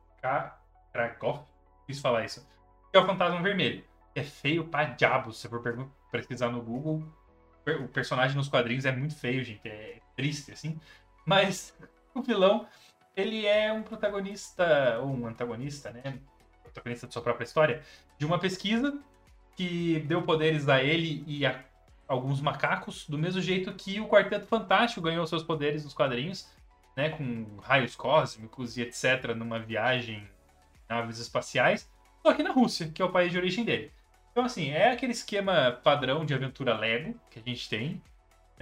Kragoff? 0.91 1.43
Quis 1.85 1.99
falar 1.99 2.25
isso. 2.25 2.47
Que 2.91 2.97
é 2.97 3.01
o 3.01 3.05
Fantasma 3.05 3.41
Vermelho. 3.41 3.83
É 4.15 4.23
feio 4.23 4.65
pra 4.67 4.85
diabo, 4.85 5.33
se 5.33 5.49
for 5.49 5.61
pesquisar 6.11 6.49
no 6.49 6.61
Google. 6.61 7.03
O 7.81 7.87
personagem 7.87 8.35
nos 8.37 8.47
quadrinhos 8.47 8.85
é 8.85 8.91
muito 8.91 9.15
feio, 9.15 9.43
gente. 9.43 9.67
É 9.67 9.99
triste, 10.15 10.51
assim. 10.51 10.79
Mas 11.25 11.77
o 12.13 12.21
vilão, 12.21 12.67
ele 13.15 13.45
é 13.45 13.71
um 13.71 13.83
protagonista, 13.83 14.99
ou 15.01 15.07
um 15.07 15.27
antagonista, 15.27 15.91
né? 15.91 16.19
Protagonista 16.63 17.07
de 17.07 17.13
sua 17.13 17.21
própria 17.21 17.45
história, 17.45 17.81
de 18.17 18.25
uma 18.25 18.39
pesquisa 18.39 18.99
que 19.55 19.99
deu 20.07 20.23
poderes 20.23 20.67
a 20.67 20.81
ele 20.81 21.23
e 21.27 21.45
a 21.45 21.63
alguns 22.07 22.41
macacos, 22.41 23.07
do 23.07 23.17
mesmo 23.17 23.41
jeito 23.41 23.73
que 23.73 23.99
o 23.99 24.07
Quarteto 24.07 24.45
Fantástico 24.45 25.01
ganhou 25.01 25.25
seus 25.25 25.43
poderes 25.43 25.83
nos 25.83 25.93
quadrinhos, 25.93 26.49
né, 26.95 27.09
com 27.09 27.57
raios 27.61 27.95
cósmicos 27.95 28.77
e 28.77 28.81
etc, 28.81 29.33
numa 29.35 29.59
viagem 29.59 30.17
em 30.17 30.29
naves 30.87 31.19
espaciais, 31.19 31.89
só 32.21 32.33
que 32.33 32.43
na 32.43 32.51
Rússia, 32.51 32.89
que 32.93 33.01
é 33.01 33.05
o 33.05 33.11
país 33.11 33.31
de 33.31 33.37
origem 33.37 33.65
dele. 33.65 33.91
Então, 34.31 34.45
assim, 34.45 34.69
é 34.69 34.91
aquele 34.91 35.11
esquema 35.11 35.79
padrão 35.83 36.25
de 36.25 36.33
aventura 36.33 36.77
Lego 36.77 37.19
que 37.29 37.39
a 37.39 37.41
gente 37.41 37.69
tem, 37.69 38.01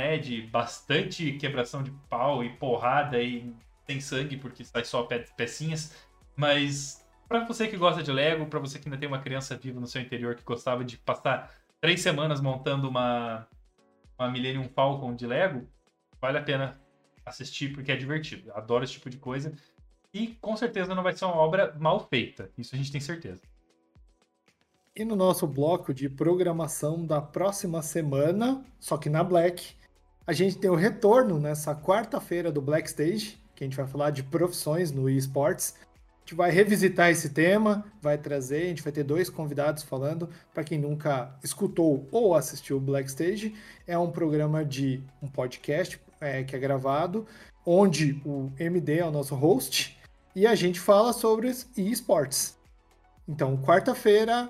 né, 0.02 0.18
de 0.18 0.42
bastante 0.42 1.34
quebração 1.34 1.84
de 1.84 1.92
pau 2.10 2.44
e 2.44 2.50
porrada 2.50 3.22
e 3.22 3.54
sem 3.86 4.00
sangue, 4.00 4.36
porque 4.36 4.64
sai 4.64 4.84
só 4.84 5.04
pe 5.04 5.24
pecinhas, 5.38 5.96
mas 6.36 7.06
para 7.28 7.46
você 7.46 7.68
que 7.68 7.78
gosta 7.78 8.02
de 8.02 8.12
Lego, 8.12 8.48
para 8.48 8.60
você 8.60 8.80
que 8.80 8.88
ainda 8.88 8.98
tem 8.98 9.08
uma 9.08 9.20
criança 9.20 9.56
viva 9.56 9.80
no 9.80 9.86
seu 9.86 10.02
interior 10.02 10.36
que 10.36 10.44
gostava 10.44 10.84
de 10.84 10.98
passar 10.98 11.52
três 11.80 12.02
semanas 12.02 12.42
montando 12.42 12.90
uma, 12.90 13.48
uma 14.18 14.30
Millennium 14.32 14.68
Falcon 14.70 15.16
de 15.16 15.28
Lego, 15.28 15.68
vale 16.20 16.40
a 16.40 16.44
pena 16.44 16.82
assistir 17.26 17.72
porque 17.72 17.92
é 17.92 17.96
divertido. 17.96 18.52
Adoro 18.54 18.84
esse 18.84 18.94
tipo 18.94 19.10
de 19.10 19.18
coisa. 19.18 19.54
E 20.14 20.36
com 20.42 20.58
certeza 20.58 20.96
não 20.96 21.04
vai 21.04 21.14
ser 21.14 21.26
uma 21.26 21.36
obra 21.36 21.76
mal 21.80 22.08
feita. 22.08 22.52
Isso 22.58 22.76
a 22.76 22.78
gente 22.78 22.92
tem 22.92 23.00
certeza. 23.00 23.42
E 24.96 25.06
no 25.06 25.16
nosso 25.16 25.48
bloco 25.48 25.94
de 25.94 26.10
programação 26.10 27.06
da 27.06 27.22
próxima 27.22 27.82
semana, 27.82 28.64
só 28.78 28.98
que 28.98 29.10
na 29.10 29.24
Black, 29.24 29.74
a 30.26 30.34
gente 30.34 30.58
tem 30.58 30.70
o 30.70 30.76
retorno 30.76 31.40
nessa 31.40 31.76
quarta-feira 31.76 32.52
do 32.52 32.62
Black 32.62 32.88
Stage, 32.88 33.42
que 33.56 33.64
a 33.64 33.68
gente 33.68 33.78
vai 33.78 33.88
falar 33.88 34.12
de 34.12 34.24
profissões 34.24 34.92
no 34.92 35.10
esportes 35.10 35.76
gente 36.32 36.36
vai 36.36 36.50
revisitar 36.50 37.10
esse 37.10 37.30
tema, 37.30 37.84
vai 38.02 38.18
trazer, 38.18 38.64
a 38.64 38.68
gente 38.68 38.82
vai 38.82 38.94
ter 38.94 39.04
dois 39.04 39.30
convidados 39.30 39.84
falando. 39.84 40.30
Para 40.54 40.64
quem 40.64 40.80
nunca 40.80 41.36
escutou 41.44 42.08
ou 42.10 42.34
assistiu 42.34 42.78
o 42.78 42.80
Black 42.80 43.10
Stage, 43.10 43.54
é 43.86 43.98
um 43.98 44.10
programa 44.10 44.64
de 44.64 45.04
um 45.22 45.28
podcast 45.28 46.00
é, 46.22 46.44
que 46.44 46.56
é 46.56 46.60
gravado, 46.60 47.28
onde 47.66 48.22
o 48.26 48.50
MD 48.58 49.00
é 49.00 49.06
o 49.06 49.12
nosso 49.12 49.36
host 49.36 50.00
e 50.34 50.48
a 50.48 50.56
gente 50.56 50.80
fala 50.80 51.12
sobre 51.12 51.50
esportes. 51.76 52.58
Então, 53.28 53.58
quarta-feira, 53.58 54.50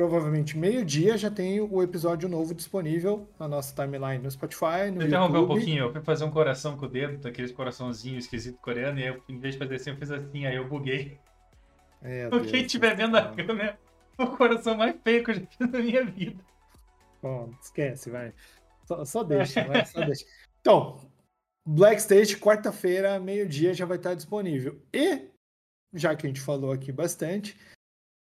provavelmente 0.00 0.56
meio-dia 0.56 1.18
já 1.18 1.30
tem 1.30 1.60
o 1.60 1.82
episódio 1.82 2.26
novo 2.26 2.54
disponível 2.54 3.28
na 3.38 3.46
nossa 3.46 3.74
timeline 3.74 4.22
no 4.22 4.30
Spotify, 4.30 4.90
no 4.90 5.06
Interromper 5.06 5.40
um 5.42 5.46
pouquinho, 5.46 5.84
eu 5.84 5.92
fui 5.92 6.00
fazer 6.00 6.24
um 6.24 6.30
coração 6.30 6.74
com 6.74 6.86
o 6.86 6.88
dedo, 6.88 7.18
daqueles 7.18 7.52
coraçãozinhos 7.52 8.24
esquisito 8.24 8.58
coreano, 8.62 8.98
e 8.98 9.04
eu, 9.04 9.22
em 9.28 9.38
vez 9.38 9.52
de 9.52 9.58
fazer 9.58 9.74
assim, 9.74 9.90
eu 9.90 9.96
fiz 9.96 10.10
assim, 10.10 10.46
aí 10.46 10.56
eu 10.56 10.66
buguei. 10.66 11.18
É, 12.00 12.30
Quem 12.50 12.64
estiver 12.64 12.96
vendo 12.96 13.14
a 13.14 13.30
câmera, 13.30 13.78
o 14.16 14.26
coração 14.28 14.74
mais 14.74 14.96
feio 15.04 15.22
que 15.22 15.32
eu 15.32 15.34
já 15.34 15.40
fiz 15.42 15.70
na 15.70 15.78
minha 15.80 16.02
vida. 16.02 16.42
Bom, 17.20 17.52
esquece, 17.60 18.08
vai. 18.08 18.32
Só, 18.86 19.04
só 19.04 19.22
deixa, 19.22 19.64
vai, 19.68 19.84
só 19.84 20.00
deixa. 20.00 20.24
Então, 20.62 20.98
Black 21.68 22.00
Stage, 22.00 22.38
quarta-feira, 22.38 23.20
meio-dia, 23.20 23.74
já 23.74 23.84
vai 23.84 23.98
estar 23.98 24.14
disponível. 24.14 24.80
E, 24.94 25.28
já 25.92 26.16
que 26.16 26.24
a 26.24 26.30
gente 26.30 26.40
falou 26.40 26.72
aqui 26.72 26.90
bastante, 26.90 27.54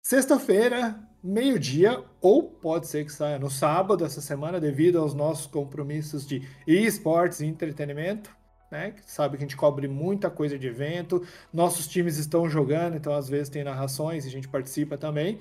Sexta-feira, 0.07 0.97
meio-dia, 1.27 2.01
ou 2.21 2.43
pode 2.43 2.87
ser 2.87 3.03
que 3.03 3.11
saia 3.11 3.37
no 3.37 3.49
sábado 3.49 4.05
essa 4.05 4.21
semana, 4.21 4.61
devido 4.61 4.97
aos 4.97 5.13
nossos 5.13 5.45
compromissos 5.45 6.25
de 6.25 6.47
esportes 6.65 7.41
e 7.41 7.45
entretenimento. 7.45 8.35
Né? 8.71 8.95
Sabe 9.05 9.37
que 9.37 9.43
a 9.43 9.47
gente 9.47 9.57
cobre 9.57 9.87
muita 9.89 10.29
coisa 10.29 10.57
de 10.57 10.67
evento, 10.67 11.25
nossos 11.53 11.87
times 11.87 12.17
estão 12.17 12.49
jogando, 12.49 12.95
então 12.95 13.13
às 13.13 13.27
vezes 13.27 13.49
tem 13.49 13.63
narrações 13.63 14.23
e 14.23 14.29
a 14.29 14.31
gente 14.31 14.47
participa 14.47 14.97
também. 14.97 15.39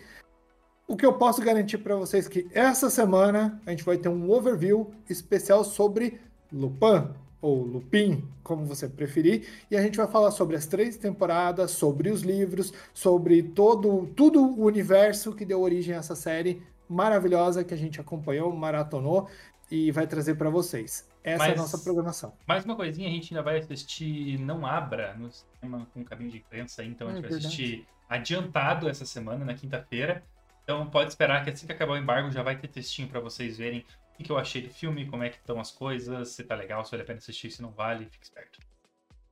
O 0.89 0.97
que 0.97 1.07
eu 1.07 1.13
posso 1.13 1.41
garantir 1.41 1.79
para 1.79 1.97
vocês 1.97 2.27
é 2.27 2.31
que 2.31 2.49
essa 2.53 2.91
semana 2.91 3.61
a 3.65 3.71
gente 3.71 3.85
vai 3.85 3.97
ter 3.97 4.09
um 4.09 4.31
overview 4.31 4.93
especial 5.09 5.65
sobre 5.65 6.21
Lupin, 6.53 7.11
ou 7.47 7.63
Lupin, 7.63 8.25
como 8.43 8.65
você 8.65 8.89
preferir, 8.89 9.47
e 9.71 9.77
a 9.77 9.83
gente 9.83 9.97
vai 9.97 10.09
falar 10.09 10.33
sobre 10.33 10.57
as 10.57 10.67
três 10.67 10.97
temporadas, 10.97 11.71
sobre 11.71 12.11
os 12.11 12.23
livros, 12.23 12.73
sobre 12.93 13.43
todo, 13.43 14.09
tudo 14.17 14.45
o 14.45 14.65
universo 14.65 15.33
que 15.33 15.45
deu 15.45 15.61
origem 15.61 15.95
a 15.95 15.99
essa 15.99 16.17
série 16.17 16.61
maravilhosa 16.89 17.65
que 17.65 17.73
a 17.73 17.77
gente 17.77 18.01
acompanhou, 18.01 18.55
maratonou 18.55 19.29
e 19.71 19.93
vai 19.93 20.07
trazer 20.07 20.35
para 20.35 20.51
vocês. 20.51 21.09
Essa 21.23 21.39
Mas, 21.39 21.53
é 21.53 21.55
a 21.55 21.57
nossa 21.57 21.79
programação. 21.79 22.33
Mais 22.47 22.65
uma 22.65 22.77
coisinha, 22.77 23.09
a 23.09 23.13
gente 23.13 23.33
ainda 23.33 23.43
vai 23.43 23.59
assistir 23.59 24.39
Não 24.41 24.67
Abra 24.67 25.15
no 25.15 25.31
cinema 25.31 25.87
com 25.93 26.05
caminho 26.05 26.31
de 26.31 26.39
imprensa, 26.39 26.85
então 26.85 27.09
a 27.09 27.11
gente 27.11 27.19
é, 27.19 27.23
vai 27.23 27.31
verdade. 27.31 27.47
assistir 27.47 27.87
adiantado 28.09 28.89
essa 28.89 29.05
semana, 29.05 29.45
na 29.45 29.55
quinta-feira. 29.55 30.23
Então 30.63 30.87
pode 30.87 31.11
esperar 31.11 31.45
que 31.45 31.51
assim 31.51 31.67
que 31.67 31.73
acabar 31.73 31.93
o 31.93 31.97
embargo 31.97 32.31
já 32.31 32.43
vai 32.43 32.57
ter 32.57 32.69
textinho 32.69 33.09
para 33.09 33.21
vocês 33.21 33.57
verem 33.57 33.85
o 34.19 34.25
que 34.25 34.31
eu 34.31 34.39
achei 34.39 34.63
do 34.63 34.71
filme, 34.71 35.07
como 35.07 35.23
é 35.23 35.29
que 35.29 35.37
estão 35.37 35.61
as 35.61 35.71
coisas, 35.71 36.31
se 36.31 36.45
tá 36.45 36.55
legal, 36.55 36.85
se 36.85 36.91
vale 36.91 37.03
a 37.03 37.07
pena 37.07 37.19
assistir, 37.19 37.51
se 37.51 37.63
não 37.63 37.71
vale, 37.71 38.07
fique 38.07 38.25
esperto. 38.25 38.59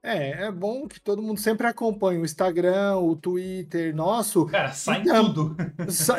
É, 0.02 0.44
é 0.44 0.52
bom 0.52 0.86
que 0.86 1.00
todo 1.00 1.22
mundo 1.22 1.40
sempre 1.40 1.66
acompanhe 1.66 2.20
o 2.20 2.26
Instagram, 2.26 2.98
o 2.98 3.16
Twitter 3.16 3.96
nosso. 3.96 4.44
Cara, 4.44 4.70
sai 4.70 5.00
então, 5.00 5.32
tudo. 5.32 5.56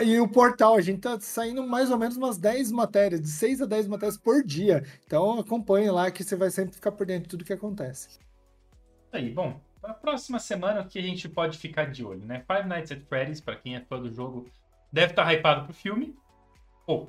E 0.04 0.20
o 0.20 0.28
portal, 0.28 0.76
a 0.76 0.82
gente 0.82 1.02
tá 1.02 1.20
saindo 1.20 1.62
mais 1.68 1.92
ou 1.92 1.98
menos 2.00 2.18
umas 2.18 2.40
10 2.40 2.72
matérias, 2.72 3.22
de 3.22 3.30
6 3.30 3.62
a 3.62 3.66
10 3.68 3.88
matérias 3.88 4.18
por 4.18 4.44
dia. 4.44 4.84
Então 5.06 5.40
acompanhe 5.40 5.92
lá 5.92 6.10
que 6.10 6.24
você 6.24 6.36
vai 6.36 6.50
sempre 6.50 6.74
ficar 6.74 6.94
por 6.94 7.06
dentro 7.06 7.26
de 7.26 7.30
tudo 7.30 7.46
que 7.46 7.54
acontece. 7.54 8.18
Aí, 9.12 9.32
bom, 9.32 9.62
a 9.84 9.94
próxima 9.94 10.40
semana 10.40 10.82
o 10.82 10.88
que 10.88 10.98
a 10.98 11.04
gente 11.04 11.30
pode 11.30 11.60
ficar 11.60 11.86
de 11.86 12.04
olho, 12.04 12.26
né? 12.26 12.44
Five 12.48 12.68
Nights 12.68 12.92
at 12.92 13.02
Freddy's, 13.02 13.40
para 13.40 13.56
quem 13.56 13.76
é 13.76 13.82
fã 13.82 14.02
do 14.02 14.12
jogo, 14.12 14.50
deve 14.92 15.12
estar 15.12 15.26
tá 15.26 15.32
hypado 15.32 15.66
pro 15.66 15.74
filme. 15.76 16.16
Pô, 16.88 17.08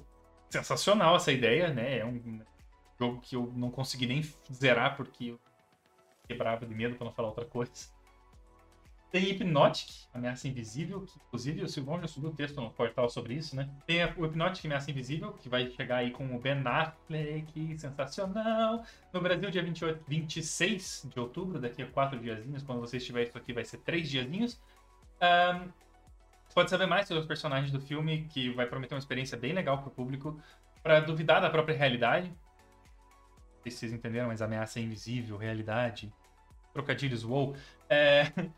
sensacional 0.50 1.16
essa 1.16 1.32
ideia, 1.32 1.72
né? 1.72 1.98
É 1.98 2.04
um 2.04 2.40
jogo 2.98 3.20
que 3.20 3.36
eu 3.36 3.52
não 3.54 3.70
consegui 3.70 4.06
nem 4.06 4.22
zerar 4.52 4.96
porque 4.96 5.26
eu 5.26 5.40
quebrava 6.26 6.66
de 6.66 6.74
medo 6.74 6.96
para 6.96 7.04
não 7.04 7.12
falar 7.12 7.28
outra 7.28 7.44
coisa. 7.44 7.72
Tem 9.10 9.22
Hypnotic, 9.22 9.88
Ameaça 10.12 10.48
Invisível, 10.48 11.00
que 11.02 11.16
inclusive 11.26 11.62
o 11.62 11.68
Silvão 11.68 12.00
já 12.00 12.08
subiu 12.08 12.30
o 12.30 12.34
texto 12.34 12.60
no 12.60 12.70
portal 12.70 13.08
sobre 13.08 13.34
isso, 13.34 13.54
né? 13.54 13.70
Tem 13.86 14.04
o 14.04 14.26
Hypnotic, 14.26 14.64
Ameaça 14.66 14.90
Invisível, 14.90 15.32
que 15.32 15.48
vai 15.48 15.70
chegar 15.70 15.98
aí 15.98 16.10
com 16.10 16.34
o 16.34 16.40
Ben 16.40 16.60
Affleck, 16.66 17.78
sensacional. 17.78 18.84
No 19.12 19.20
Brasil, 19.20 19.48
dia 19.50 19.62
28, 19.62 20.04
26 20.06 21.08
de 21.14 21.20
outubro, 21.20 21.60
daqui 21.60 21.82
a 21.82 21.86
quatro 21.86 22.18
diazinhos. 22.18 22.62
Quando 22.64 22.80
você 22.80 22.96
estiver 22.96 23.22
isso 23.22 23.38
aqui, 23.38 23.52
vai 23.52 23.64
ser 23.64 23.78
três 23.78 24.10
diazinhos. 24.10 24.60
Um, 25.22 25.70
pode 26.56 26.70
saber 26.70 26.86
mais 26.86 27.06
sobre 27.06 27.20
os 27.20 27.26
personagens 27.26 27.70
do 27.70 27.78
filme, 27.78 28.26
que 28.30 28.48
vai 28.48 28.64
prometer 28.66 28.94
uma 28.94 28.98
experiência 28.98 29.36
bem 29.36 29.52
legal 29.52 29.82
pro 29.82 29.90
público, 29.90 30.40
para 30.82 31.00
duvidar 31.00 31.38
da 31.38 31.50
própria 31.50 31.76
realidade. 31.76 32.30
Não 32.30 33.62
sei 33.62 33.72
se 33.72 33.78
vocês 33.80 33.92
entenderam, 33.92 34.28
mas 34.28 34.40
ameaça 34.40 34.78
é 34.78 34.82
invisível, 34.82 35.36
realidade, 35.36 36.10
trocadilhos, 36.72 37.24
wow. 37.24 37.54
É... 37.90 38.32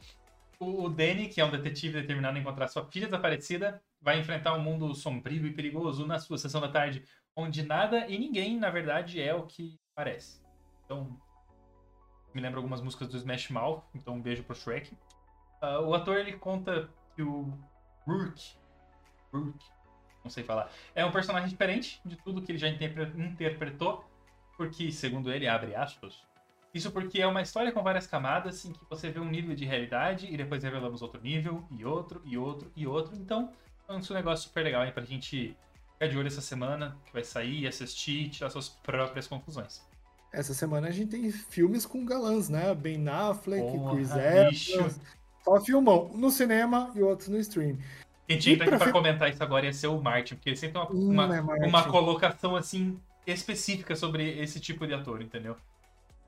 O 0.60 0.88
Danny, 0.88 1.28
que 1.28 1.40
é 1.40 1.44
um 1.44 1.52
detetive 1.52 2.00
determinado 2.00 2.36
a 2.36 2.40
encontrar 2.40 2.66
sua 2.66 2.84
filha 2.84 3.06
desaparecida, 3.06 3.80
vai 4.00 4.18
enfrentar 4.18 4.54
um 4.54 4.60
mundo 4.60 4.92
sombrio 4.92 5.46
e 5.46 5.52
perigoso 5.52 6.04
na 6.04 6.18
sua 6.18 6.36
sessão 6.36 6.60
da 6.60 6.68
tarde, 6.68 7.04
onde 7.36 7.62
nada 7.62 8.08
e 8.08 8.18
ninguém, 8.18 8.58
na 8.58 8.68
verdade, 8.68 9.22
é 9.22 9.32
o 9.32 9.46
que 9.46 9.78
parece. 9.94 10.42
Então, 10.84 11.16
me 12.34 12.40
lembra 12.40 12.58
algumas 12.58 12.80
músicas 12.80 13.06
do 13.06 13.16
Smash 13.16 13.50
Mouth, 13.50 13.84
então 13.94 14.14
um 14.14 14.20
beijo 14.20 14.42
pro 14.42 14.56
Shrek. 14.56 14.96
Uh, 15.62 15.86
o 15.86 15.94
ator 15.94 16.16
ele 16.16 16.32
conta 16.32 16.90
que 17.14 17.22
o 17.22 17.56
Rourke, 18.08 18.56
Rourke 19.32 19.78
não 20.28 20.30
sei 20.30 20.44
falar. 20.44 20.70
É 20.94 21.04
um 21.04 21.10
personagem 21.10 21.48
diferente 21.48 22.00
de 22.04 22.16
tudo 22.16 22.42
que 22.42 22.52
ele 22.52 22.58
já 22.58 22.68
interpretou, 22.68 24.04
porque, 24.56 24.92
segundo 24.92 25.32
ele, 25.32 25.48
abre 25.48 25.74
aspas. 25.74 26.22
Isso 26.74 26.90
porque 26.90 27.20
é 27.20 27.26
uma 27.26 27.40
história 27.40 27.72
com 27.72 27.82
várias 27.82 28.06
camadas 28.06 28.64
em 28.64 28.72
que 28.72 28.84
você 28.90 29.10
vê 29.10 29.18
um 29.18 29.30
nível 29.30 29.54
de 29.54 29.64
realidade 29.64 30.26
e 30.30 30.36
depois 30.36 30.62
revelamos 30.62 31.00
outro 31.00 31.20
nível, 31.20 31.66
e 31.70 31.84
outro, 31.84 32.20
e 32.24 32.36
outro, 32.36 32.70
e 32.76 32.86
outro. 32.86 33.16
Então, 33.16 33.52
é 33.88 33.92
um 33.92 34.14
negócio 34.14 34.48
super 34.48 34.62
legal 34.62 34.82
aí 34.82 34.92
pra 34.92 35.04
gente 35.04 35.56
ficar 35.94 36.08
de 36.08 36.18
olho 36.18 36.26
essa 36.26 36.42
semana, 36.42 36.96
que 37.06 37.12
vai 37.12 37.24
sair, 37.24 37.66
assistir 37.66 38.26
e 38.26 38.28
tirar 38.28 38.50
suas 38.50 38.68
próprias 38.68 39.26
conclusões. 39.26 39.82
Essa 40.30 40.52
semana 40.52 40.88
a 40.88 40.90
gente 40.90 41.10
tem 41.10 41.30
filmes 41.30 41.86
com 41.86 42.04
galãs, 42.04 42.50
né? 42.50 42.74
Ben 42.74 43.08
Affleck, 43.08 43.62
Porra, 43.62 43.94
Chris 43.94 44.10
Evans. 44.10 45.00
Só 45.48 45.60
filmam 45.60 46.10
no 46.14 46.30
cinema 46.30 46.90
e 46.94 47.02
outros 47.02 47.28
no 47.28 47.38
stream. 47.38 47.78
Quem 48.26 48.38
tinha 48.38 48.56
que 48.56 48.62
estar 48.62 48.76
aqui 48.76 48.84
pra 48.84 48.92
comentar 48.92 49.30
isso 49.30 49.42
agora 49.42 49.64
ia 49.64 49.72
ser 49.72 49.86
o 49.86 50.00
Martin, 50.00 50.34
porque 50.34 50.50
ele 50.50 50.56
sempre 50.56 50.80
tem 50.86 50.98
uma, 50.98 51.26
uma, 51.26 51.56
é 51.56 51.66
uma 51.66 51.84
colocação 51.84 52.54
assim 52.54 53.00
específica 53.26 53.96
sobre 53.96 54.38
esse 54.38 54.60
tipo 54.60 54.86
de 54.86 54.92
ator, 54.92 55.22
entendeu? 55.22 55.56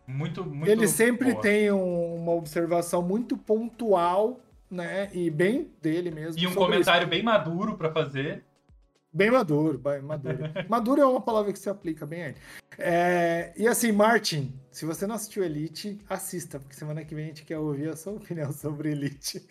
Muito, 0.06 0.44
muito 0.44 0.70
Ele 0.70 0.88
sempre 0.88 1.32
boa. 1.32 1.42
tem 1.42 1.70
um, 1.70 2.16
uma 2.16 2.32
observação 2.32 3.02
muito 3.02 3.36
pontual, 3.36 4.40
né? 4.70 5.10
E 5.12 5.30
bem 5.30 5.70
dele 5.80 6.10
mesmo. 6.10 6.40
E 6.40 6.46
um 6.46 6.54
comentário 6.54 7.02
isso. 7.02 7.10
bem 7.10 7.22
maduro 7.22 7.76
para 7.76 7.92
fazer. 7.92 8.44
Bem 9.12 9.30
maduro, 9.30 9.78
bem 9.78 10.00
maduro. 10.02 10.38
maduro 10.68 11.00
é 11.00 11.06
uma 11.06 11.20
palavra 11.20 11.52
que 11.52 11.58
se 11.58 11.68
aplica 11.68 12.06
bem 12.06 12.24
aí. 12.24 12.34
É, 12.78 13.52
e 13.56 13.66
assim, 13.66 13.92
Martin, 13.92 14.54
se 14.70 14.84
você 14.84 15.06
não 15.06 15.16
assistiu 15.16 15.44
Elite, 15.44 15.98
assista, 16.08 16.58
porque 16.58 16.74
semana 16.74 17.04
que 17.04 17.14
vem 17.14 17.24
a 17.24 17.28
gente 17.28 17.44
quer 17.44 17.58
ouvir 17.58 17.88
a 17.88 17.96
sua 17.96 18.14
opinião 18.14 18.52
sobre 18.54 18.92
Elite. 18.92 19.44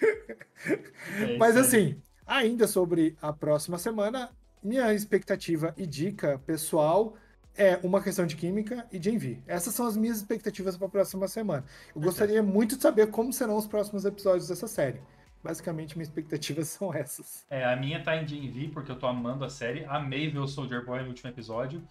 É 0.65 1.37
Mas 1.37 1.57
assim, 1.57 2.01
Ainda 2.29 2.67
sobre 2.67 3.17
a 3.19 3.33
próxima 3.33 3.79
semana, 3.79 4.29
minha 4.61 4.93
expectativa 4.93 5.73
e 5.75 5.87
dica 5.87 6.39
pessoal 6.45 7.15
é 7.57 7.79
uma 7.81 8.03
questão 8.03 8.27
de 8.27 8.35
química 8.35 8.85
e 8.91 8.99
de 8.99 9.09
envio. 9.09 9.41
Essas 9.47 9.73
são 9.73 9.87
as 9.87 9.97
minhas 9.97 10.17
expectativas 10.17 10.77
para 10.77 10.85
a 10.85 10.91
próxima 10.91 11.27
semana. 11.27 11.65
Eu 11.95 11.99
gostaria 11.99 12.43
muito 12.43 12.75
de 12.75 12.83
saber 12.83 13.07
como 13.07 13.33
serão 13.33 13.57
os 13.57 13.65
próximos 13.65 14.05
episódios 14.05 14.47
dessa 14.47 14.67
série. 14.67 15.01
Basicamente, 15.43 15.97
minhas 15.97 16.09
expectativas 16.09 16.67
são 16.69 16.93
essas. 16.93 17.45
É, 17.49 17.63
a 17.65 17.75
minha 17.75 18.03
tá 18.03 18.15
em 18.15 18.25
DNV, 18.25 18.69
porque 18.69 18.91
eu 18.91 18.97
tô 18.97 19.07
amando 19.07 19.45
a 19.45 19.49
série. 19.49 19.85
Amei 19.85 20.29
ver 20.29 20.39
o 20.39 20.47
Soldier 20.47 20.85
Boy 20.85 21.01
no 21.01 21.09
último 21.09 21.29
episódio. 21.29 21.81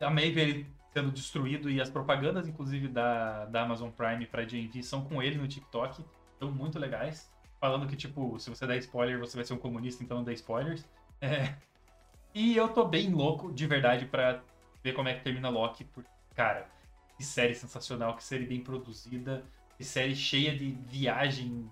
Amei 0.00 0.32
ver 0.32 0.48
ele 0.48 0.66
sendo 0.92 1.10
destruído 1.10 1.70
e 1.70 1.80
as 1.80 1.90
propagandas, 1.90 2.48
inclusive, 2.48 2.88
da, 2.88 3.44
da 3.46 3.62
Amazon 3.62 3.90
Prime 3.90 4.24
pra 4.26 4.44
DNV 4.44 4.82
são 4.82 5.04
com 5.04 5.22
ele 5.22 5.36
no 5.36 5.46
TikTok. 5.46 6.02
São 6.38 6.50
muito 6.50 6.78
legais 6.78 7.30
falando 7.60 7.86
que, 7.86 7.96
tipo, 7.96 8.38
se 8.38 8.50
você 8.50 8.66
der 8.66 8.78
spoiler, 8.78 9.18
você 9.18 9.36
vai 9.36 9.44
ser 9.44 9.54
um 9.54 9.58
comunista, 9.58 10.02
então 10.02 10.18
não 10.18 10.24
dê 10.24 10.32
spoilers. 10.34 10.84
É. 11.20 11.54
E 12.34 12.56
eu 12.56 12.68
tô 12.68 12.84
bem 12.84 13.10
louco, 13.10 13.52
de 13.52 13.66
verdade, 13.66 14.06
para 14.06 14.42
ver 14.82 14.92
como 14.92 15.08
é 15.08 15.14
que 15.14 15.24
termina 15.24 15.48
Loki, 15.48 15.84
porque, 15.84 16.10
cara, 16.34 16.68
que 17.16 17.24
série 17.24 17.54
sensacional, 17.54 18.14
que 18.14 18.22
série 18.22 18.46
bem 18.46 18.60
produzida, 18.60 19.44
que 19.76 19.84
série 19.84 20.14
cheia 20.14 20.56
de 20.56 20.70
viagem, 20.86 21.68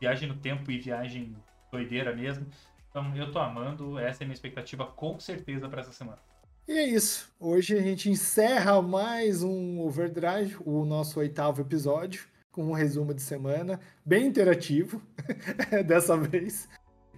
viagem 0.00 0.28
no 0.28 0.36
tempo 0.36 0.70
e 0.70 0.78
viagem 0.78 1.36
doideira 1.70 2.14
mesmo. 2.14 2.46
Então 2.88 3.14
eu 3.16 3.30
tô 3.30 3.38
amando, 3.38 3.98
essa 3.98 4.22
é 4.22 4.24
a 4.24 4.26
minha 4.26 4.34
expectativa 4.34 4.86
com 4.86 5.18
certeza 5.20 5.68
para 5.68 5.80
essa 5.80 5.92
semana. 5.92 6.18
E 6.66 6.72
é 6.72 6.84
isso. 6.84 7.32
Hoje 7.38 7.76
a 7.78 7.82
gente 7.82 8.10
encerra 8.10 8.82
mais 8.82 9.42
um 9.42 9.80
Overdrive, 9.80 10.56
o 10.64 10.84
nosso 10.84 11.20
oitavo 11.20 11.60
episódio 11.60 12.26
com 12.50 12.64
um 12.64 12.72
resumo 12.72 13.12
de 13.12 13.20
semana, 13.20 13.78
bem 14.02 14.26
interativo 14.26 15.02
dessa 15.86 16.16
vez. 16.16 16.66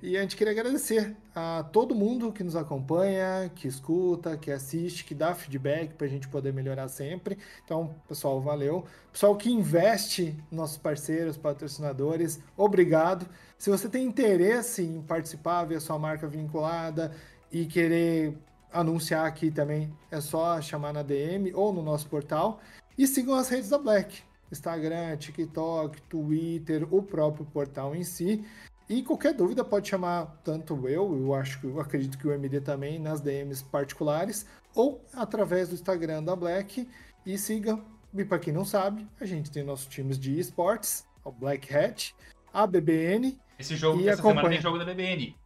E 0.00 0.16
a 0.16 0.22
gente 0.22 0.36
queria 0.36 0.52
agradecer 0.52 1.16
a 1.34 1.64
todo 1.72 1.92
mundo 1.92 2.32
que 2.32 2.44
nos 2.44 2.54
acompanha, 2.54 3.50
que 3.52 3.66
escuta, 3.66 4.36
que 4.36 4.48
assiste, 4.48 5.04
que 5.04 5.12
dá 5.12 5.34
feedback 5.34 5.94
para 5.94 6.06
a 6.06 6.10
gente 6.10 6.28
poder 6.28 6.52
melhorar 6.52 6.86
sempre. 6.86 7.36
Então, 7.64 7.96
pessoal, 8.06 8.40
valeu. 8.40 8.84
Pessoal 9.10 9.36
que 9.36 9.50
investe, 9.50 10.36
nossos 10.52 10.78
parceiros, 10.78 11.36
patrocinadores, 11.36 12.40
obrigado. 12.56 13.26
Se 13.58 13.70
você 13.70 13.88
tem 13.88 14.06
interesse 14.06 14.82
em 14.82 15.02
participar, 15.02 15.64
ver 15.64 15.76
a 15.76 15.80
sua 15.80 15.98
marca 15.98 16.28
vinculada 16.28 17.12
e 17.50 17.66
querer 17.66 18.38
anunciar 18.72 19.26
aqui 19.26 19.50
também, 19.50 19.92
é 20.12 20.20
só 20.20 20.60
chamar 20.60 20.92
na 20.92 21.02
DM 21.02 21.52
ou 21.54 21.72
no 21.72 21.82
nosso 21.82 22.06
portal. 22.08 22.60
E 22.96 23.04
sigam 23.04 23.34
as 23.34 23.48
redes 23.48 23.68
da 23.68 23.78
Black. 23.78 24.22
Instagram, 24.50 25.16
TikTok, 25.16 26.00
Twitter, 26.02 26.86
o 26.94 27.02
próprio 27.02 27.44
portal 27.46 27.94
em 27.94 28.04
si. 28.04 28.44
E 28.88 29.02
qualquer 29.02 29.34
dúvida 29.34 29.62
pode 29.62 29.86
chamar 29.86 30.40
tanto 30.42 30.88
eu, 30.88 31.14
eu 31.14 31.34
acho 31.34 31.60
que 31.60 31.66
eu 31.66 31.78
acredito 31.78 32.16
que 32.16 32.26
o 32.26 32.32
MD 32.32 32.60
também, 32.60 32.98
nas 32.98 33.20
DMs 33.20 33.62
particulares, 33.62 34.46
ou 34.74 35.04
através 35.12 35.68
do 35.68 35.74
Instagram 35.74 36.22
da 36.22 36.34
Black. 36.34 36.88
E 37.26 37.36
siga, 37.36 37.78
e 38.14 38.24
para 38.24 38.38
quem 38.38 38.52
não 38.52 38.64
sabe, 38.64 39.06
a 39.20 39.26
gente 39.26 39.50
tem 39.50 39.62
nossos 39.62 39.86
times 39.86 40.18
de 40.18 40.38
esportes, 40.38 41.06
o 41.22 41.30
Black 41.30 41.74
Hat, 41.74 42.14
a 42.52 42.66
BBN. 42.66 43.38
Esse 43.58 43.76
jogo, 43.76 44.00
e 44.00 44.08
essa 44.08 44.20
acompanha... 44.20 44.36
semana 44.36 44.54
tem 44.54 44.62
jogo 44.62 44.78
da 44.78 44.86
BBN. 44.86 45.36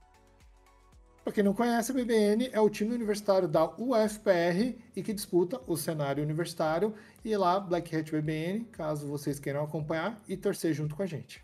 Para 1.24 1.32
quem 1.32 1.42
não 1.42 1.54
conhece, 1.54 1.90
a 1.90 1.94
BBN 1.94 2.50
é 2.52 2.60
o 2.60 2.70
time 2.70 2.94
universitário 2.94 3.48
da 3.48 3.64
UFPR 3.64 4.76
e 4.94 5.02
que 5.02 5.12
disputa 5.12 5.60
o 5.66 5.76
cenário 5.76 6.22
universitário. 6.22 6.94
E 7.24 7.36
lá, 7.36 7.58
Black 7.58 7.94
Hat 7.94 8.10
BBN, 8.10 8.64
caso 8.66 9.08
vocês 9.08 9.40
queiram 9.40 9.64
acompanhar 9.64 10.20
e 10.28 10.36
torcer 10.36 10.72
junto 10.74 10.94
com 10.94 11.02
a 11.02 11.06
gente. 11.06 11.42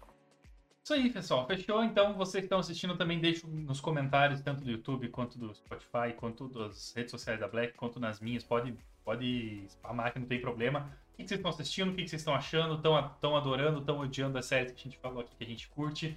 Isso 0.89 0.95
aí, 0.95 1.11
pessoal. 1.11 1.47
Fechou? 1.47 1.85
Então, 1.85 2.15
vocês 2.15 2.41
que 2.41 2.47
estão 2.47 2.61
assistindo 2.61 2.97
também 2.97 3.21
deixem 3.21 3.47
nos 3.51 3.79
comentários, 3.79 4.41
tanto 4.41 4.65
do 4.65 4.71
YouTube, 4.71 5.07
quanto 5.11 5.39
do 5.39 5.55
Spotify, 5.55 6.15
quanto 6.17 6.49
das 6.49 6.95
redes 6.97 7.11
sociais 7.11 7.39
da 7.39 7.47
Black, 7.47 7.75
quanto 7.75 8.01
nas 8.01 8.21
minhas. 8.21 8.43
Pode, 8.43 8.75
pode 9.05 9.67
spamar 9.69 10.15
que 10.15 10.19
não 10.19 10.27
tem 10.27 10.41
problema. 10.41 10.91
O 11.13 11.17
que 11.19 11.29
vocês 11.29 11.39
estão 11.39 11.51
assistindo? 11.51 11.91
O 11.91 11.95
que 11.95 12.09
vocês 12.09 12.23
estão 12.23 12.35
achando? 12.35 12.77
Estão 12.77 13.37
adorando? 13.37 13.81
Estão 13.81 13.99
odiando 13.99 14.39
a 14.39 14.43
série 14.43 14.73
que 14.73 14.81
a 14.81 14.85
gente 14.85 14.97
falou 14.97 15.21
aqui, 15.21 15.37
que 15.37 15.45
a 15.45 15.47
gente 15.47 15.69
curte? 15.69 16.17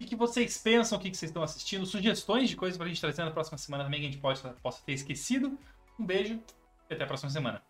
O 0.00 0.04
que 0.04 0.14
vocês 0.14 0.58
pensam, 0.58 0.96
o 0.96 1.00
que 1.00 1.12
vocês 1.12 1.30
estão 1.30 1.42
assistindo, 1.42 1.84
sugestões 1.84 2.48
de 2.48 2.54
coisas 2.54 2.78
pra 2.78 2.86
gente 2.86 3.00
trazer 3.00 3.24
na 3.24 3.32
próxima 3.32 3.58
semana 3.58 3.82
também 3.82 3.98
que 3.98 4.06
a 4.06 4.10
gente 4.10 4.20
pode, 4.20 4.40
possa 4.62 4.80
ter 4.86 4.92
esquecido. 4.92 5.58
Um 5.98 6.06
beijo 6.06 6.40
e 6.88 6.94
até 6.94 7.02
a 7.02 7.06
próxima 7.08 7.30
semana. 7.30 7.60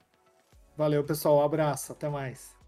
Valeu, 0.76 1.02
pessoal. 1.04 1.38
Um 1.38 1.42
abraço. 1.42 1.92
Até 1.92 2.06
mais. 2.10 2.63